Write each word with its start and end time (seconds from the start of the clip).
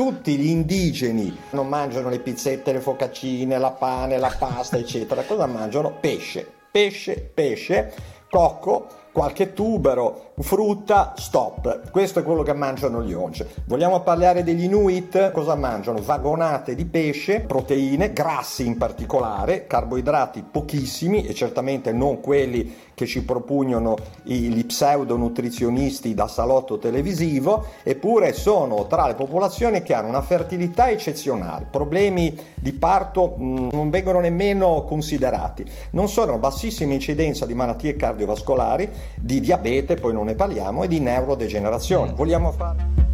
tutti 0.00 0.38
gli 0.38 0.46
indigeni 0.46 1.36
non 1.50 1.68
mangiano 1.68 2.08
le 2.08 2.20
pizzette, 2.20 2.72
le 2.72 2.80
focaccine, 2.80 3.58
la 3.58 3.72
pane, 3.72 4.16
la 4.16 4.34
pasta, 4.38 4.78
eccetera. 4.78 5.24
Cosa 5.24 5.44
mangiano? 5.44 5.92
Pesce, 6.00 6.50
pesce, 6.70 7.16
pesce, 7.34 7.92
cocco, 8.30 8.86
qualche 9.12 9.52
tubero, 9.52 10.32
frutta, 10.38 11.12
stop. 11.18 11.90
Questo 11.90 12.20
è 12.20 12.22
quello 12.22 12.42
che 12.42 12.54
mangiano 12.54 13.02
gli 13.02 13.12
once. 13.12 13.46
Vogliamo 13.66 14.00
parlare 14.00 14.42
degli 14.42 14.64
Inuit? 14.64 15.32
Cosa 15.32 15.54
mangiano? 15.54 16.00
Vagonate 16.00 16.74
di 16.74 16.86
pesce, 16.86 17.40
proteine, 17.40 18.14
grassi 18.14 18.64
in 18.64 18.78
particolare, 18.78 19.66
carboidrati 19.66 20.42
pochissimi 20.50 21.26
e 21.26 21.34
certamente 21.34 21.92
non 21.92 22.20
quelli 22.20 22.74
che 23.00 23.06
ci 23.06 23.24
propugnano 23.24 23.96
gli 24.22 24.62
pseudo 24.66 25.16
nutrizionisti 25.16 26.12
da 26.12 26.28
salotto 26.28 26.78
televisivo, 26.78 27.64
eppure 27.82 28.34
sono 28.34 28.86
tra 28.88 29.06
le 29.06 29.14
popolazioni 29.14 29.80
che 29.82 29.94
hanno 29.94 30.08
una 30.08 30.20
fertilità 30.20 30.90
eccezionale. 30.90 31.66
Problemi 31.70 32.38
di 32.56 32.72
parto 32.74 33.36
mh, 33.38 33.42
mm, 33.42 33.68
non 33.72 33.88
vengono 33.88 34.20
nemmeno 34.20 34.84
considerati. 34.84 35.64
Non 35.92 36.10
sono 36.10 36.36
bassissima 36.36 36.92
incidenza 36.92 37.46
di 37.46 37.54
malattie 37.54 37.96
cardiovascolari, 37.96 38.90
di 39.18 39.40
diabete, 39.40 39.94
poi 39.94 40.12
non 40.12 40.26
ne 40.26 40.34
parliamo, 40.34 40.82
e 40.82 40.88
di 40.88 41.00
neurodegenerazione. 41.00 42.12
Mm. 42.12 42.16
Vogliamo 42.16 42.52
fare 42.52 43.09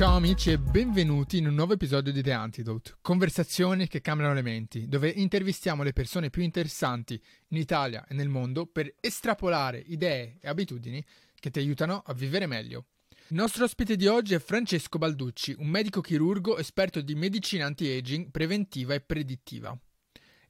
Ciao 0.00 0.16
amici 0.16 0.50
e 0.50 0.56
benvenuti 0.56 1.36
in 1.36 1.46
un 1.46 1.54
nuovo 1.54 1.74
episodio 1.74 2.10
di 2.10 2.22
The 2.22 2.32
Antidote, 2.32 2.94
conversazioni 3.02 3.86
che 3.86 4.00
cambiano 4.00 4.32
le 4.32 4.40
menti, 4.40 4.88
dove 4.88 5.10
intervistiamo 5.10 5.82
le 5.82 5.92
persone 5.92 6.30
più 6.30 6.40
interessanti 6.40 7.22
in 7.48 7.58
Italia 7.58 8.06
e 8.08 8.14
nel 8.14 8.30
mondo 8.30 8.64
per 8.64 8.94
estrapolare 8.98 9.76
idee 9.78 10.38
e 10.40 10.48
abitudini 10.48 11.04
che 11.38 11.50
ti 11.50 11.58
aiutano 11.58 12.02
a 12.06 12.14
vivere 12.14 12.46
meglio. 12.46 12.86
Il 13.28 13.36
nostro 13.36 13.64
ospite 13.64 13.96
di 13.96 14.06
oggi 14.06 14.32
è 14.32 14.38
Francesco 14.38 14.96
Balducci, 14.96 15.56
un 15.58 15.66
medico 15.66 16.00
chirurgo 16.00 16.56
esperto 16.56 17.02
di 17.02 17.14
medicina 17.14 17.66
anti-aging 17.66 18.30
preventiva 18.30 18.94
e 18.94 19.02
predittiva. 19.02 19.78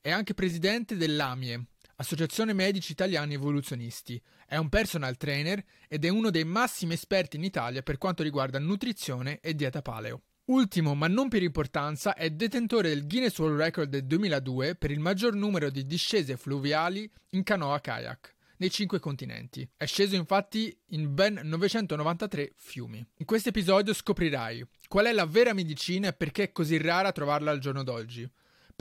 È 0.01 0.13
anche 0.13 0.33
presidente 0.33 0.97
dell'AMIE, 0.97 1.65
Associazione 2.01 2.55
Medici 2.55 2.93
Italiani 2.93 3.35
Evoluzionisti. 3.35 4.19
È 4.47 4.57
un 4.57 4.71
personal 4.71 5.19
trainer 5.19 5.63
ed 5.87 6.07
è 6.07 6.09
uno 6.09 6.31
dei 6.31 6.45
massimi 6.45 6.95
esperti 6.95 7.37
in 7.37 7.45
Italia 7.45 7.83
per 7.83 7.99
quanto 7.99 8.23
riguarda 8.23 8.59
nutrizione 8.59 9.39
e 9.41 9.55
dieta 9.55 9.83
paleo. 9.83 10.23
Ultimo, 10.47 10.95
ma 10.95 11.09
non 11.09 11.29
per 11.29 11.43
importanza, 11.43 12.15
è 12.15 12.31
detentore 12.31 12.89
del 12.89 13.07
Guinness 13.07 13.39
World 13.39 13.61
Record 13.61 13.91
del 13.91 14.07
2002 14.07 14.77
per 14.77 14.91
il 14.91 14.99
maggior 14.99 15.35
numero 15.35 15.69
di 15.69 15.85
discese 15.85 16.39
fluviali 16.39 17.09
in 17.31 17.43
canoa 17.43 17.79
kayak 17.81 18.35
nei 18.57 18.71
cinque 18.71 18.99
continenti. 18.99 19.69
È 19.77 19.85
sceso 19.85 20.17
infatti 20.17 20.75
in 20.93 21.13
ben 21.13 21.39
993 21.45 22.55
fiumi. 22.57 23.07
In 23.17 23.27
questo 23.27 23.51
episodio 23.51 23.93
scoprirai 23.93 24.67
qual 24.89 25.05
è 25.05 25.13
la 25.13 25.27
vera 25.27 25.53
medicina 25.53 26.09
e 26.09 26.13
perché 26.15 26.45
è 26.45 26.53
così 26.53 26.79
rara 26.79 27.13
trovarla 27.13 27.51
al 27.51 27.59
giorno 27.59 27.83
d'oggi 27.83 28.27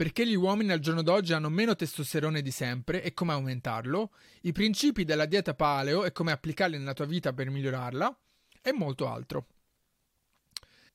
perché 0.00 0.26
gli 0.26 0.34
uomini 0.34 0.72
al 0.72 0.78
giorno 0.78 1.02
d'oggi 1.02 1.34
hanno 1.34 1.50
meno 1.50 1.76
testosterone 1.76 2.40
di 2.40 2.50
sempre 2.50 3.02
e 3.02 3.12
come 3.12 3.32
aumentarlo, 3.32 4.12
i 4.44 4.52
principi 4.52 5.04
della 5.04 5.26
dieta 5.26 5.52
paleo 5.52 6.06
e 6.06 6.12
come 6.12 6.32
applicarli 6.32 6.78
nella 6.78 6.94
tua 6.94 7.04
vita 7.04 7.34
per 7.34 7.50
migliorarla, 7.50 8.18
e 8.62 8.72
molto 8.72 9.06
altro. 9.06 9.46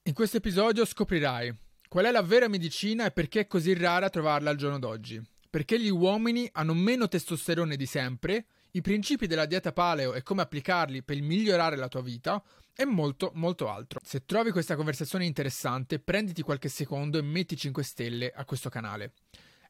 In 0.05 0.13
questo 0.15 0.37
episodio 0.37 0.83
scoprirai 0.85 1.55
qual 1.87 2.05
è 2.05 2.11
la 2.11 2.23
vera 2.23 2.47
medicina 2.47 3.05
e 3.05 3.11
perché 3.11 3.41
è 3.41 3.47
così 3.47 3.75
rara 3.75 4.09
trovarla 4.09 4.49
al 4.49 4.57
giorno 4.57 4.79
d'oggi, 4.79 5.21
perché 5.51 5.79
gli 5.79 5.91
uomini 5.91 6.49
hanno 6.53 6.73
meno 6.73 7.07
testosterone 7.07 7.75
di 7.75 7.85
sempre, 7.85 8.47
i 8.75 8.81
principi 8.81 9.27
della 9.27 9.45
dieta 9.45 9.71
paleo 9.71 10.13
e 10.13 10.21
come 10.21 10.41
applicarli 10.41 11.03
per 11.03 11.21
migliorare 11.21 11.75
la 11.75 11.87
tua 11.87 12.01
vita, 12.01 12.43
e 12.75 12.85
molto 12.85 13.31
molto 13.35 13.69
altro. 13.69 13.99
Se 14.03 14.25
trovi 14.25 14.51
questa 14.51 14.75
conversazione 14.75 15.25
interessante, 15.25 15.99
prenditi 15.99 16.41
qualche 16.41 16.67
secondo 16.67 17.17
e 17.17 17.21
metti 17.21 17.55
5 17.55 17.83
stelle 17.83 18.31
a 18.35 18.43
questo 18.43 18.69
canale. 18.69 19.13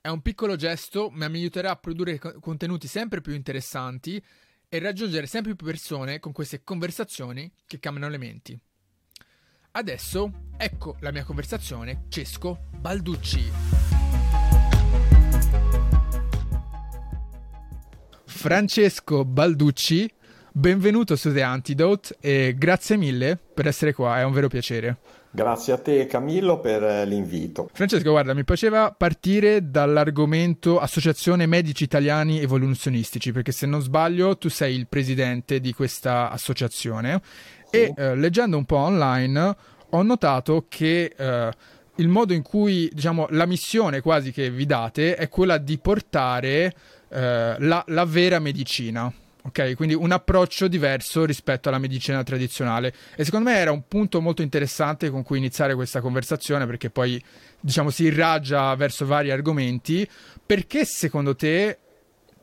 È 0.01 0.07
un 0.07 0.21
piccolo 0.21 0.55
gesto, 0.55 1.09
ma 1.11 1.27
mi 1.27 1.37
aiuterà 1.37 1.71
a 1.71 1.75
produrre 1.75 2.19
contenuti 2.39 2.87
sempre 2.87 3.21
più 3.21 3.33
interessanti 3.33 4.23
e 4.67 4.79
raggiungere 4.79 5.27
sempre 5.27 5.55
più 5.55 5.67
persone 5.67 6.19
con 6.19 6.31
queste 6.31 6.63
conversazioni 6.63 7.51
che 7.65 7.79
cambiano 7.79 8.09
le 8.09 8.17
menti. 8.17 8.59
Adesso 9.71 10.31
ecco 10.57 10.97
la 11.01 11.11
mia 11.11 11.23
conversazione 11.23 12.05
Cesco 12.09 12.69
Balducci. 12.71 13.84
Francesco 18.45 19.25
Balducci 19.25 20.07
Benvenuto 20.51 21.15
su 21.15 21.33
The 21.33 21.41
Antidote 21.41 22.15
e 22.19 22.53
grazie 22.55 22.95
mille 22.95 23.39
per 23.51 23.65
essere 23.65 23.91
qua, 23.91 24.19
è 24.19 24.23
un 24.23 24.33
vero 24.33 24.49
piacere. 24.49 24.97
Grazie 25.31 25.73
a 25.73 25.79
te 25.79 26.05
Camillo 26.05 26.59
per 26.59 26.83
eh, 26.83 27.05
l'invito. 27.07 27.67
Francesco, 27.73 28.11
guarda, 28.11 28.35
mi 28.35 28.43
piaceva 28.43 28.93
partire 28.95 29.71
dall'argomento 29.71 30.79
Associazione 30.79 31.47
Medici 31.47 31.85
Italiani 31.85 32.39
Evoluzionistici, 32.39 33.31
perché 33.31 33.51
se 33.51 33.65
non 33.65 33.81
sbaglio 33.81 34.37
tu 34.37 34.47
sei 34.47 34.75
il 34.75 34.85
presidente 34.85 35.59
di 35.59 35.73
questa 35.73 36.29
associazione 36.29 37.23
sì. 37.71 37.77
e 37.77 37.93
eh, 37.97 38.15
leggendo 38.15 38.57
un 38.57 38.65
po' 38.65 38.77
online 38.77 39.55
ho 39.89 40.03
notato 40.03 40.67
che 40.69 41.15
eh, 41.17 41.51
il 41.95 42.07
modo 42.09 42.33
in 42.33 42.43
cui, 42.43 42.91
diciamo, 42.93 43.25
la 43.31 43.47
missione 43.47 44.01
quasi 44.01 44.31
che 44.31 44.51
vi 44.51 44.67
date 44.67 45.15
è 45.15 45.29
quella 45.29 45.57
di 45.57 45.79
portare 45.79 46.73
eh, 47.15 47.55
la, 47.59 47.83
la 47.87 48.05
vera 48.05 48.39
medicina 48.39 49.11
Ok, 49.45 49.75
quindi 49.75 49.93
un 49.93 50.11
approccio 50.11 50.67
diverso 50.67 51.23
rispetto 51.23 51.69
alla 51.69 51.77
medicina 51.77 52.23
tradizionale. 52.23 52.91
E 53.15 53.23
secondo 53.23 53.51
me 53.51 53.57
era 53.57 53.71
un 53.71 53.83
punto 53.87 54.19
molto 54.19 54.41
interessante 54.41 55.11
con 55.11 55.21
cui 55.21 55.37
iniziare 55.37 55.75
questa 55.75 56.01
conversazione, 56.01 56.65
perché 56.65 56.89
poi 56.89 57.23
diciamo 57.59 57.91
si 57.91 58.05
irraggia 58.05 58.73
verso 58.73 59.05
vari 59.05 59.29
argomenti. 59.29 60.09
Perché 60.43 60.83
secondo 60.83 61.35
te 61.35 61.77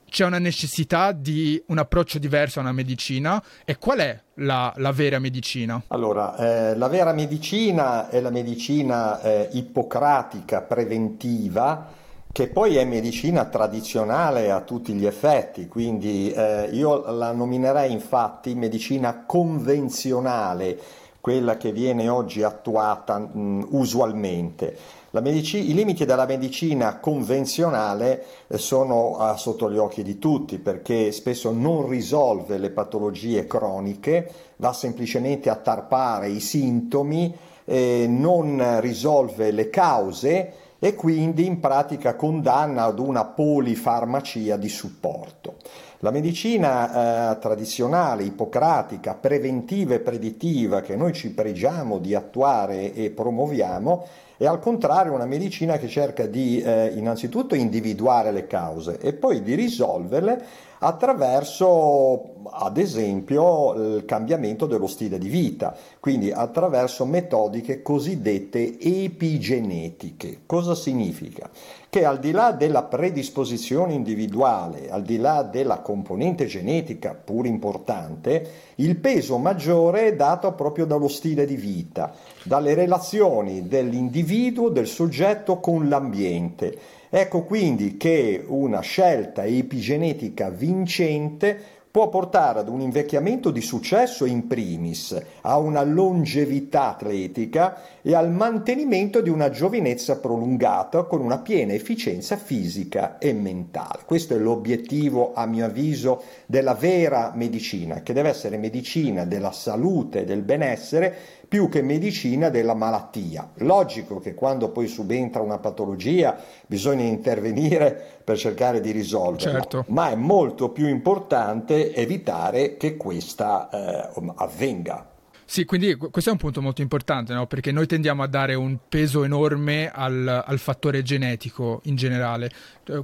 c'è 0.08 0.24
una 0.24 0.38
necessità 0.38 1.10
di 1.10 1.60
un 1.66 1.78
approccio 1.78 2.20
diverso 2.20 2.60
a 2.60 2.62
una 2.62 2.72
medicina 2.72 3.42
e 3.64 3.78
qual 3.78 3.98
è 3.98 4.20
la, 4.34 4.72
la 4.76 4.92
vera 4.92 5.18
medicina? 5.18 5.82
Allora, 5.88 6.36
eh, 6.36 6.76
la 6.76 6.86
vera 6.86 7.12
medicina 7.12 8.10
è 8.10 8.20
la 8.20 8.30
medicina 8.30 9.20
eh, 9.22 9.48
ippocratica 9.52 10.60
preventiva 10.60 12.00
che 12.32 12.48
poi 12.48 12.76
è 12.76 12.84
medicina 12.86 13.44
tradizionale 13.44 14.50
a 14.50 14.62
tutti 14.62 14.94
gli 14.94 15.04
effetti, 15.04 15.68
quindi 15.68 16.32
eh, 16.32 16.70
io 16.72 17.12
la 17.12 17.30
nominerei 17.30 17.92
infatti 17.92 18.54
medicina 18.54 19.24
convenzionale, 19.26 20.78
quella 21.20 21.58
che 21.58 21.72
viene 21.72 22.08
oggi 22.08 22.42
attuata 22.42 23.18
mh, 23.18 23.68
usualmente. 23.72 24.76
Medici- 25.10 25.68
I 25.68 25.74
limiti 25.74 26.06
della 26.06 26.24
medicina 26.24 26.98
convenzionale 27.00 28.24
eh, 28.46 28.56
sono 28.56 29.18
ah, 29.18 29.36
sotto 29.36 29.70
gli 29.70 29.76
occhi 29.76 30.02
di 30.02 30.18
tutti 30.18 30.58
perché 30.58 31.12
spesso 31.12 31.52
non 31.52 31.86
risolve 31.86 32.56
le 32.56 32.70
patologie 32.70 33.46
croniche, 33.46 34.32
va 34.56 34.72
semplicemente 34.72 35.50
a 35.50 35.56
tarpare 35.56 36.30
i 36.30 36.40
sintomi, 36.40 37.36
eh, 37.66 38.06
non 38.08 38.80
risolve 38.80 39.50
le 39.50 39.68
cause 39.68 40.52
e 40.84 40.96
quindi 40.96 41.46
in 41.46 41.60
pratica 41.60 42.16
condanna 42.16 42.86
ad 42.86 42.98
una 42.98 43.24
polifarmacia 43.24 44.56
di 44.56 44.68
supporto. 44.68 45.58
La 46.00 46.10
medicina 46.10 47.34
eh, 47.34 47.38
tradizionale, 47.38 48.24
ippocratica, 48.24 49.14
preventiva 49.14 49.94
e 49.94 50.00
predittiva 50.00 50.80
che 50.80 50.96
noi 50.96 51.12
ci 51.12 51.30
pregiamo 51.30 51.98
di 51.98 52.16
attuare 52.16 52.92
e 52.94 53.10
promuoviamo 53.10 54.08
è 54.36 54.44
al 54.44 54.58
contrario 54.58 55.12
una 55.12 55.24
medicina 55.24 55.76
che 55.76 55.86
cerca 55.86 56.26
di 56.26 56.60
eh, 56.60 56.92
innanzitutto 56.96 57.54
individuare 57.54 58.32
le 58.32 58.48
cause 58.48 58.98
e 58.98 59.12
poi 59.12 59.40
di 59.40 59.54
risolverle 59.54 60.44
attraverso 60.84 62.30
ad 62.50 62.76
esempio 62.76 63.72
il 63.74 64.04
cambiamento 64.04 64.66
dello 64.66 64.88
stile 64.88 65.16
di 65.16 65.28
vita, 65.28 65.76
quindi 66.00 66.32
attraverso 66.32 67.04
metodiche 67.04 67.82
cosiddette 67.82 68.80
epigenetiche. 68.80 70.40
Cosa 70.44 70.74
significa? 70.74 71.48
Che 71.88 72.04
al 72.04 72.18
di 72.18 72.32
là 72.32 72.50
della 72.50 72.82
predisposizione 72.82 73.92
individuale, 73.92 74.90
al 74.90 75.02
di 75.02 75.18
là 75.18 75.42
della 75.42 75.78
componente 75.78 76.46
genetica 76.46 77.14
pur 77.14 77.46
importante, 77.46 78.50
il 78.76 78.96
peso 78.96 79.38
maggiore 79.38 80.08
è 80.08 80.16
dato 80.16 80.52
proprio 80.52 80.84
dallo 80.84 81.08
stile 81.08 81.46
di 81.46 81.56
vita, 81.56 82.12
dalle 82.42 82.74
relazioni 82.74 83.68
dell'individuo, 83.68 84.68
del 84.68 84.88
soggetto 84.88 85.60
con 85.60 85.88
l'ambiente 85.88 87.00
Ecco 87.14 87.42
quindi 87.42 87.98
che 87.98 88.42
una 88.46 88.80
scelta 88.80 89.44
epigenetica 89.44 90.48
vincente 90.48 91.60
può 91.90 92.08
portare 92.08 92.60
ad 92.60 92.70
un 92.70 92.80
invecchiamento 92.80 93.50
di 93.50 93.60
successo 93.60 94.24
in 94.24 94.46
primis, 94.46 95.22
a 95.42 95.58
una 95.58 95.82
longevità 95.82 96.88
atletica 96.88 97.82
e 98.00 98.14
al 98.14 98.30
mantenimento 98.30 99.20
di 99.20 99.28
una 99.28 99.50
giovinezza 99.50 100.20
prolungata 100.20 101.02
con 101.02 101.20
una 101.20 101.40
piena 101.40 101.74
efficienza 101.74 102.38
fisica 102.38 103.18
e 103.18 103.34
mentale. 103.34 104.04
Questo 104.06 104.34
è 104.34 104.38
l'obiettivo, 104.38 105.34
a 105.34 105.44
mio 105.44 105.66
avviso, 105.66 106.22
della 106.46 106.72
vera 106.72 107.32
medicina, 107.34 108.00
che 108.00 108.14
deve 108.14 108.30
essere 108.30 108.56
medicina 108.56 109.26
della 109.26 109.52
salute 109.52 110.20
e 110.20 110.24
del 110.24 110.40
benessere 110.40 111.41
più 111.52 111.68
che 111.68 111.82
medicina 111.82 112.48
della 112.48 112.72
malattia. 112.72 113.50
Logico 113.56 114.20
che 114.20 114.32
quando 114.32 114.70
poi 114.70 114.86
subentra 114.86 115.42
una 115.42 115.58
patologia 115.58 116.34
bisogna 116.66 117.04
intervenire 117.04 117.94
per 118.24 118.38
cercare 118.38 118.80
di 118.80 118.90
risolverla, 118.90 119.60
certo. 119.60 119.84
ma 119.88 120.08
è 120.08 120.14
molto 120.14 120.70
più 120.70 120.88
importante 120.88 121.94
evitare 121.94 122.78
che 122.78 122.96
questa 122.96 123.68
eh, 123.68 124.08
avvenga. 124.36 125.11
Sì, 125.52 125.66
quindi 125.66 125.96
questo 125.96 126.30
è 126.30 126.32
un 126.32 126.38
punto 126.38 126.62
molto 126.62 126.80
importante, 126.80 127.34
no? 127.34 127.46
perché 127.46 127.72
noi 127.72 127.84
tendiamo 127.86 128.22
a 128.22 128.26
dare 128.26 128.54
un 128.54 128.78
peso 128.88 129.22
enorme 129.22 129.90
al, 129.92 130.26
al, 130.46 130.58
fattore 130.58 131.02
genetico 131.02 131.82
in 131.84 131.94
generale. 131.94 132.50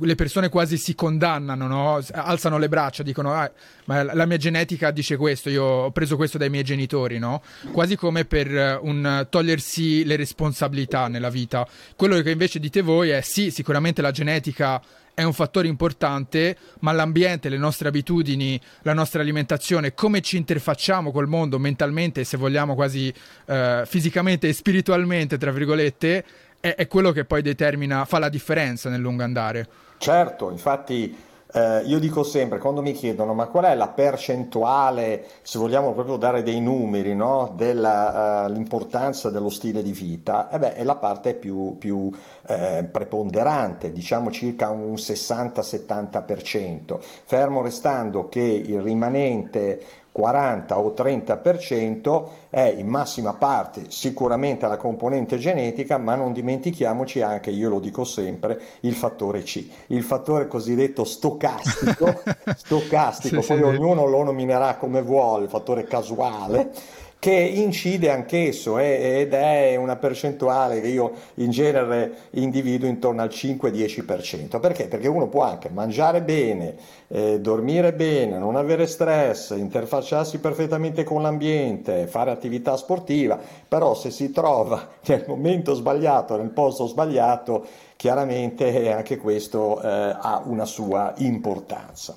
Le 0.01 0.15
persone 0.15 0.49
quasi 0.49 0.79
si 0.79 0.95
condannano, 0.95 1.67
no? 1.67 2.01
alzano 2.11 2.57
le 2.57 2.71
braccia, 2.71 3.03
dicono 3.03 3.35
ah, 3.35 3.53
ma 3.85 4.03
la 4.15 4.25
mia 4.25 4.39
genetica 4.39 4.91
dice 4.93 5.19
questo, 5.19 5.51
io 5.51 5.63
ho 5.63 5.91
preso 5.91 6.17
questo 6.17 6.39
dai 6.39 6.49
miei 6.49 6.65
genitori, 6.65 7.19
no? 7.19 7.43
quasi 7.71 7.97
come 7.97 8.25
per 8.25 8.79
un, 8.81 9.27
togliersi 9.29 10.07
le 10.07 10.17
responsabilità 10.17 11.09
nella 11.09 11.29
vita. 11.29 11.69
Quello 11.97 12.19
che 12.23 12.31
invece 12.31 12.61
dite 12.61 12.81
voi 12.81 13.11
è 13.11 13.21
sì, 13.21 13.51
sicuramente 13.51 14.01
la 14.01 14.11
genetica 14.11 14.81
è 15.19 15.25
un 15.25 15.33
fattore 15.33 15.67
importante, 15.67 16.57
ma 16.79 16.93
l'ambiente, 16.93 17.49
le 17.49 17.57
nostre 17.57 17.89
abitudini, 17.89 18.61
la 18.83 18.93
nostra 18.93 19.21
alimentazione, 19.21 19.93
come 19.93 20.21
ci 20.21 20.37
interfacciamo 20.37 21.11
col 21.11 21.27
mondo 21.27 21.59
mentalmente, 21.59 22.23
se 22.23 22.37
vogliamo 22.37 22.77
quasi 22.77 23.13
eh, 23.47 23.83
fisicamente 23.85 24.47
e 24.47 24.53
spiritualmente, 24.53 25.37
tra 25.37 25.51
virgolette, 25.51 26.25
è, 26.61 26.73
è 26.77 26.87
quello 26.87 27.11
che 27.11 27.25
poi 27.25 27.43
determina, 27.43 28.05
fa 28.05 28.21
la 28.21 28.29
differenza 28.29 28.91
nel 28.91 29.01
lungo 29.01 29.25
andare. 29.25 29.67
Certo, 29.99 30.53
infatti 30.53 31.13
eh, 31.51 31.81
io 31.87 31.99
dico 31.99 32.25
sempre, 32.25 32.59
quando 32.59 32.83
mi 32.83 32.93
chiedono 32.93 33.33
ma 33.33 33.47
qual 33.47 33.65
è 33.65 33.75
la 33.75 33.89
percentuale, 33.89 35.25
se 35.43 35.59
vogliamo 35.59 35.95
proprio 35.95 36.17
dare 36.17 36.43
dei 36.43 36.61
numeri, 36.61 37.15
no, 37.15 37.55
dell'importanza 37.57 39.29
uh, 39.29 39.31
dello 39.31 39.49
stile 39.49 39.83
di 39.83 39.93
vita, 39.93 40.51
eh 40.51 40.59
beh, 40.59 40.75
è 40.75 40.85
la 40.85 40.97
parte 40.97 41.33
più, 41.35 41.79
più 41.79 42.11
eh, 42.47 42.87
preponderante, 42.91 43.93
diciamo 43.93 44.31
circa 44.31 44.69
un 44.69 44.93
60-70%, 44.95 46.99
fermo 47.25 47.63
restando 47.63 48.29
che 48.29 48.41
il 48.41 48.83
rimanente 48.83 49.81
40 50.19 50.77
o 50.81 50.95
30% 50.97 52.25
è 52.51 52.75
in 52.77 52.89
massima 52.89 53.35
parte 53.35 53.85
sicuramente 53.87 54.67
la 54.67 54.77
componente 54.77 55.39
genetica, 55.39 55.97
ma 55.97 56.17
non 56.17 56.33
dimentichiamoci 56.33 57.23
anche, 57.23 57.51
io 57.51 57.69
lo 57.69 57.79
dico 57.79 58.03
sempre, 58.03 58.61
il 58.81 58.95
fattore 58.95 59.43
C, 59.43 59.65
il 59.87 60.03
fattore 60.03 60.49
cosiddetto 60.49 61.05
stocastico, 61.05 62.21
stocastico 62.57 63.41
sì, 63.41 63.47
poi 63.47 63.59
sì, 63.59 63.63
ognuno 63.63 64.07
lo 64.07 64.25
nominerà 64.25 64.75
come 64.75 65.03
vuole, 65.03 65.45
il 65.45 65.51
fattore 65.51 65.85
casuale 65.85 66.73
che 67.19 67.33
incide 67.33 68.11
anch'esso 68.11 68.79
eh, 68.79 69.21
ed 69.21 69.33
è 69.33 69.75
una 69.75 69.97
percentuale 69.97 70.81
che 70.81 70.87
io 70.87 71.13
in 71.35 71.51
genere 71.51 72.29
individuo 72.31 72.89
intorno 72.89 73.23
al 73.23 73.29
5-10%. 73.29 74.61
Perché? 74.61 74.87
Perché 74.87 75.09
uno 75.09 75.27
può 75.27 75.43
anche 75.43 75.69
mangiare 75.69 76.23
bene, 76.23 76.77
eh, 77.09 77.41
dormire 77.41 77.93
bene, 77.93 78.39
non 78.39 78.55
avere 78.55 78.87
stress, 78.87 79.51
interfacciarsi 79.51 80.39
perfettamente 80.39 81.03
con 81.03 81.23
l'ambiente, 81.23 82.07
fare 82.07 82.31
attività 82.31 82.77
sportiva, 82.77 83.39
però 83.67 83.95
se 83.95 84.11
si 84.11 84.31
trova 84.31 84.89
nel 85.07 85.25
momento 85.27 85.75
sbagliato, 85.75 86.37
nel 86.37 86.51
posto 86.51 86.87
sbagliato, 86.87 87.67
chiaramente 87.97 88.93
anche 88.93 89.17
questo 89.17 89.83
eh, 89.83 89.89
ha 89.89 90.43
una 90.45 90.65
sua 90.65 91.15
importanza. 91.17 92.17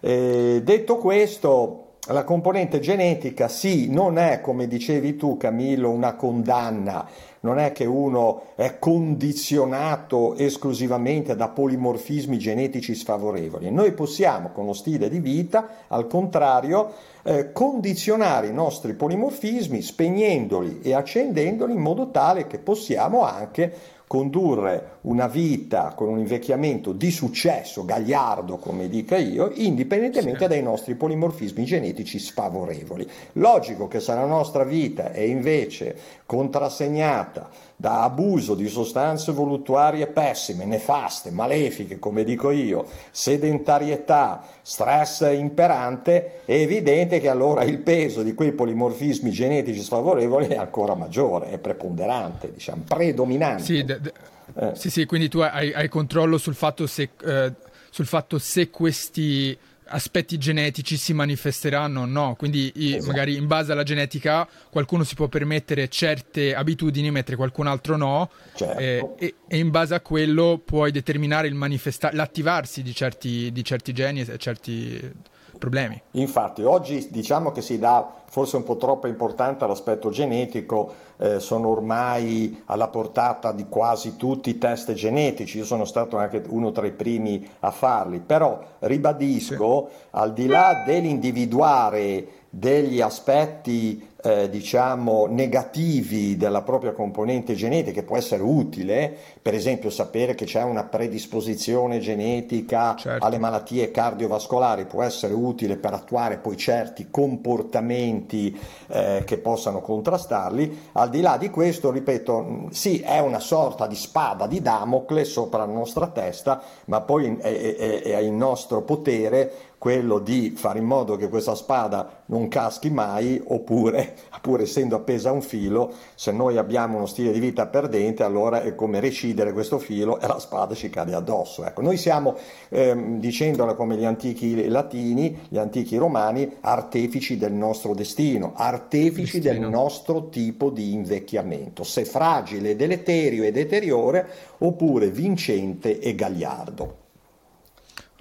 Eh, 0.00 0.60
detto 0.62 0.96
questo, 0.98 1.91
la 2.08 2.24
componente 2.24 2.80
genetica 2.80 3.46
sì, 3.46 3.88
non 3.88 4.18
è 4.18 4.40
come 4.40 4.66
dicevi 4.66 5.14
tu 5.14 5.36
Camillo 5.36 5.88
una 5.88 6.14
condanna, 6.14 7.06
non 7.42 7.60
è 7.60 7.70
che 7.70 7.84
uno 7.84 8.46
è 8.56 8.80
condizionato 8.80 10.34
esclusivamente 10.34 11.36
da 11.36 11.48
polimorfismi 11.48 12.38
genetici 12.38 12.96
sfavorevoli. 12.96 13.70
Noi 13.70 13.92
possiamo 13.92 14.50
con 14.50 14.66
lo 14.66 14.72
stile 14.72 15.08
di 15.08 15.20
vita, 15.20 15.84
al 15.86 16.08
contrario, 16.08 16.92
eh, 17.22 17.52
condizionare 17.52 18.48
i 18.48 18.52
nostri 18.52 18.94
polimorfismi 18.94 19.80
spegnendoli 19.80 20.80
e 20.82 20.94
accendendoli 20.94 21.72
in 21.72 21.80
modo 21.80 22.10
tale 22.10 22.48
che 22.48 22.58
possiamo 22.58 23.22
anche 23.22 23.72
condurre 24.12 24.98
una 25.04 25.26
vita 25.26 25.94
con 25.96 26.06
un 26.08 26.18
invecchiamento 26.18 26.92
di 26.92 27.10
successo, 27.10 27.86
gagliardo 27.86 28.58
come 28.58 28.90
dica 28.90 29.16
io, 29.16 29.50
indipendentemente 29.54 30.40
sì. 30.40 30.48
dai 30.48 30.62
nostri 30.62 30.96
polimorfismi 30.96 31.64
genetici 31.64 32.18
sfavorevoli. 32.18 33.08
Logico 33.32 33.88
che 33.88 34.00
se 34.00 34.12
la 34.12 34.26
nostra 34.26 34.64
vita 34.64 35.12
è 35.12 35.22
invece 35.22 35.96
contrassegnata 36.26 37.48
da 37.82 38.04
abuso 38.04 38.54
di 38.54 38.68
sostanze 38.68 39.32
voluttuarie 39.32 40.06
pessime, 40.06 40.64
nefaste, 40.64 41.32
malefiche, 41.32 41.98
come 41.98 42.22
dico 42.22 42.52
io, 42.52 42.86
sedentarietà, 43.10 44.40
stress 44.62 45.28
imperante, 45.32 46.42
è 46.44 46.52
evidente 46.52 47.18
che 47.18 47.28
allora 47.28 47.64
il 47.64 47.78
peso 47.78 48.22
di 48.22 48.34
quei 48.34 48.52
polimorfismi 48.52 49.32
genetici 49.32 49.80
sfavorevoli 49.80 50.46
è 50.46 50.56
ancora 50.58 50.94
maggiore, 50.94 51.50
è 51.50 51.58
preponderante, 51.58 52.52
diciamo, 52.52 52.84
predominante. 52.86 53.64
Sì, 53.64 53.82
d- 53.82 53.98
d- 53.98 54.12
eh. 54.60 54.70
sì, 54.76 54.88
sì, 54.88 55.04
quindi 55.04 55.28
tu 55.28 55.40
hai, 55.40 55.72
hai 55.72 55.88
controllo 55.88 56.38
sul 56.38 56.54
fatto 56.54 56.86
se, 56.86 57.08
eh, 57.24 57.52
sul 57.90 58.06
fatto 58.06 58.38
se 58.38 58.70
questi 58.70 59.58
aspetti 59.92 60.38
genetici 60.38 60.96
si 60.96 61.12
manifesteranno 61.12 62.02
o 62.02 62.06
no. 62.06 62.34
Quindi 62.36 62.72
esatto. 62.74 63.06
magari 63.06 63.36
in 63.36 63.46
base 63.46 63.72
alla 63.72 63.82
genetica 63.82 64.48
qualcuno 64.70 65.04
si 65.04 65.14
può 65.14 65.28
permettere 65.28 65.88
certe 65.88 66.54
abitudini 66.54 67.10
mentre 67.10 67.36
qualcun 67.36 67.66
altro 67.66 67.96
no 67.96 68.30
certo. 68.54 68.78
eh, 68.78 69.14
e, 69.18 69.34
e, 69.48 69.56
in 69.58 69.70
base 69.70 69.94
a 69.94 70.00
quello 70.00 70.60
puoi 70.64 70.90
determinare 70.90 71.50
manifesta- 71.50 72.10
l'attivarsi 72.12 72.82
di 72.82 72.94
certi, 72.94 73.52
di 73.52 73.64
certi 73.64 73.92
geni 73.92 74.20
e 74.20 74.38
certi 74.38 75.30
problemi. 75.62 76.02
Infatti 76.12 76.64
oggi 76.64 77.06
diciamo 77.12 77.52
che 77.52 77.62
si 77.62 77.78
dà 77.78 78.14
forse 78.28 78.56
un 78.56 78.64
po' 78.64 78.76
troppa 78.76 79.06
importanza 79.06 79.64
all'aspetto 79.64 80.10
genetico, 80.10 80.92
eh, 81.18 81.38
sono 81.38 81.68
ormai 81.68 82.62
alla 82.66 82.88
portata 82.88 83.52
di 83.52 83.66
quasi 83.68 84.16
tutti 84.16 84.50
i 84.50 84.58
test 84.58 84.92
genetici, 84.94 85.58
io 85.58 85.64
sono 85.64 85.84
stato 85.84 86.16
anche 86.16 86.42
uno 86.48 86.72
tra 86.72 86.86
i 86.86 86.90
primi 86.90 87.48
a 87.60 87.70
farli, 87.70 88.18
però 88.18 88.58
ribadisco, 88.80 89.88
sì. 89.88 90.06
al 90.10 90.32
di 90.32 90.46
là 90.46 90.82
dell'individuare 90.84 92.26
degli 92.48 93.00
aspetti 93.00 94.11
eh, 94.22 94.48
diciamo 94.48 95.26
negativi 95.26 96.36
della 96.36 96.62
propria 96.62 96.92
componente 96.92 97.54
genetica 97.54 98.00
che 98.00 98.06
può 98.06 98.16
essere 98.16 98.42
utile, 98.42 99.14
per 99.40 99.54
esempio 99.54 99.90
sapere 99.90 100.34
che 100.34 100.44
c'è 100.44 100.62
una 100.62 100.84
predisposizione 100.84 101.98
genetica 101.98 102.94
certo. 102.96 103.24
alle 103.24 103.38
malattie 103.38 103.90
cardiovascolari 103.90 104.84
può 104.86 105.02
essere 105.02 105.34
utile 105.34 105.76
per 105.76 105.92
attuare 105.92 106.38
poi 106.38 106.56
certi 106.56 107.08
comportamenti 107.10 108.56
eh, 108.88 109.22
che 109.26 109.38
possano 109.38 109.80
contrastarli, 109.80 110.90
al 110.92 111.10
di 111.10 111.20
là 111.20 111.36
di 111.36 111.50
questo, 111.50 111.90
ripeto, 111.90 112.68
sì, 112.70 113.00
è 113.00 113.18
una 113.18 113.40
sorta 113.40 113.86
di 113.86 113.96
spada 113.96 114.46
di 114.46 114.60
Damocle 114.62 115.24
sopra 115.24 115.66
la 115.66 115.72
nostra 115.72 116.06
testa, 116.06 116.62
ma 116.86 117.00
poi 117.00 117.36
è, 117.40 117.76
è, 117.76 118.02
è 118.02 118.18
in 118.18 118.36
nostro 118.36 118.82
potere 118.82 119.70
quello 119.82 120.20
di 120.20 120.52
fare 120.54 120.78
in 120.78 120.84
modo 120.84 121.16
che 121.16 121.28
questa 121.28 121.56
spada 121.56 122.22
non 122.26 122.46
caschi 122.46 122.88
mai, 122.88 123.42
oppure, 123.44 124.14
pur 124.40 124.60
essendo 124.60 124.94
appesa 124.94 125.30
a 125.30 125.32
un 125.32 125.42
filo, 125.42 125.92
se 126.14 126.30
noi 126.30 126.56
abbiamo 126.56 126.98
uno 126.98 127.06
stile 127.06 127.32
di 127.32 127.40
vita 127.40 127.66
perdente, 127.66 128.22
allora 128.22 128.62
è 128.62 128.76
come 128.76 129.00
recidere 129.00 129.52
questo 129.52 129.80
filo 129.80 130.20
e 130.20 130.28
la 130.28 130.38
spada 130.38 130.76
ci 130.76 130.88
cade 130.88 131.14
addosso. 131.14 131.64
Ecco, 131.64 131.82
noi 131.82 131.96
siamo, 131.96 132.36
ehm, 132.68 133.18
dicendolo 133.18 133.74
come 133.74 133.96
gli 133.96 134.04
antichi 134.04 134.68
latini, 134.68 135.36
gli 135.48 135.58
antichi 135.58 135.96
romani, 135.96 136.48
artefici 136.60 137.36
del 137.36 137.52
nostro 137.52 137.92
destino, 137.92 138.52
artefici 138.54 139.40
destino. 139.40 139.62
del 139.62 139.68
nostro 139.68 140.28
tipo 140.28 140.70
di 140.70 140.92
invecchiamento, 140.92 141.82
se 141.82 142.04
fragile, 142.04 142.76
deleterio 142.76 143.42
e 143.42 143.50
deteriore, 143.50 144.28
oppure 144.58 145.10
vincente 145.10 145.98
e 145.98 146.14
gagliardo. 146.14 147.01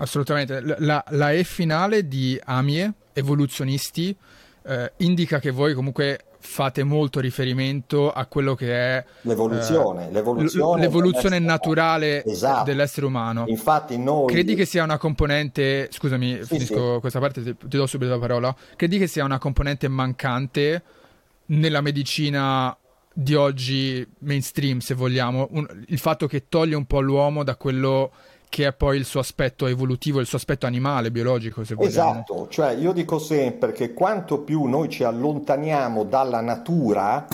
Assolutamente. 0.02 0.62
La, 0.80 1.04
la 1.10 1.32
E 1.32 1.44
finale 1.44 2.08
di 2.08 2.40
Amie, 2.44 2.92
evoluzionisti, 3.14 4.16
eh, 4.64 4.92
indica 4.98 5.40
che 5.40 5.52
voi 5.52 5.74
comunque 5.74 6.26
fate 6.40 6.84
molto 6.84 7.20
riferimento 7.20 8.12
a 8.12 8.26
quello 8.26 8.56
che 8.56 8.74
è 8.74 9.06
l'evoluzione, 9.22 10.08
eh, 10.08 10.12
l'evoluzione, 10.12 10.82
l'evoluzione 10.82 11.40
naturale 11.40 12.26
esatto. 12.26 12.64
dell'essere 12.64 13.06
umano. 13.06 13.46
Infatti 13.48 13.98
noi... 13.98 14.28
Credi 14.28 14.56
che 14.56 14.66
sia 14.66 14.84
una 14.84 14.98
componente, 14.98 15.88
scusami, 15.92 16.40
sì, 16.42 16.46
finisco 16.46 16.96
sì. 16.96 17.00
questa 17.00 17.20
parte, 17.20 17.44
ti, 17.44 17.56
ti 17.56 17.78
do 17.78 17.86
subito 17.86 18.10
la 18.10 18.20
parola, 18.20 18.56
credi 18.76 18.98
che 18.98 19.06
sia 19.06 19.24
una 19.24 19.38
componente 19.38 19.88
mancante 19.88 20.82
nella 21.46 21.82
medicina 21.82 22.76
di 23.14 23.36
oggi 23.36 24.08
mainstream, 24.20 24.80
se 24.80 24.96
vogliamo, 24.96 25.48
un, 25.52 25.68
il 25.88 26.00
fatto 26.00 26.26
che 26.26 26.48
toglie 26.50 26.76
un 26.76 26.86
po' 26.86 27.02
l'uomo 27.02 27.44
da 27.44 27.56
quello 27.56 28.12
che 28.52 28.68
è 28.68 28.74
poi 28.74 28.98
il 28.98 29.06
suo 29.06 29.22
aspetto 29.22 29.66
evolutivo, 29.66 30.20
il 30.20 30.26
suo 30.26 30.38
aspetto 30.38 30.66
animale, 30.66 31.10
biologico, 31.10 31.64
se 31.64 31.74
vogliamo. 31.74 32.12
Esatto, 32.12 32.48
cioè 32.50 32.72
io 32.74 32.92
dico 32.92 33.18
sempre 33.18 33.72
che 33.72 33.94
quanto 33.94 34.40
più 34.40 34.66
noi 34.66 34.90
ci 34.90 35.06
allontaniamo 35.06 36.04
dalla 36.04 36.42
natura, 36.42 37.26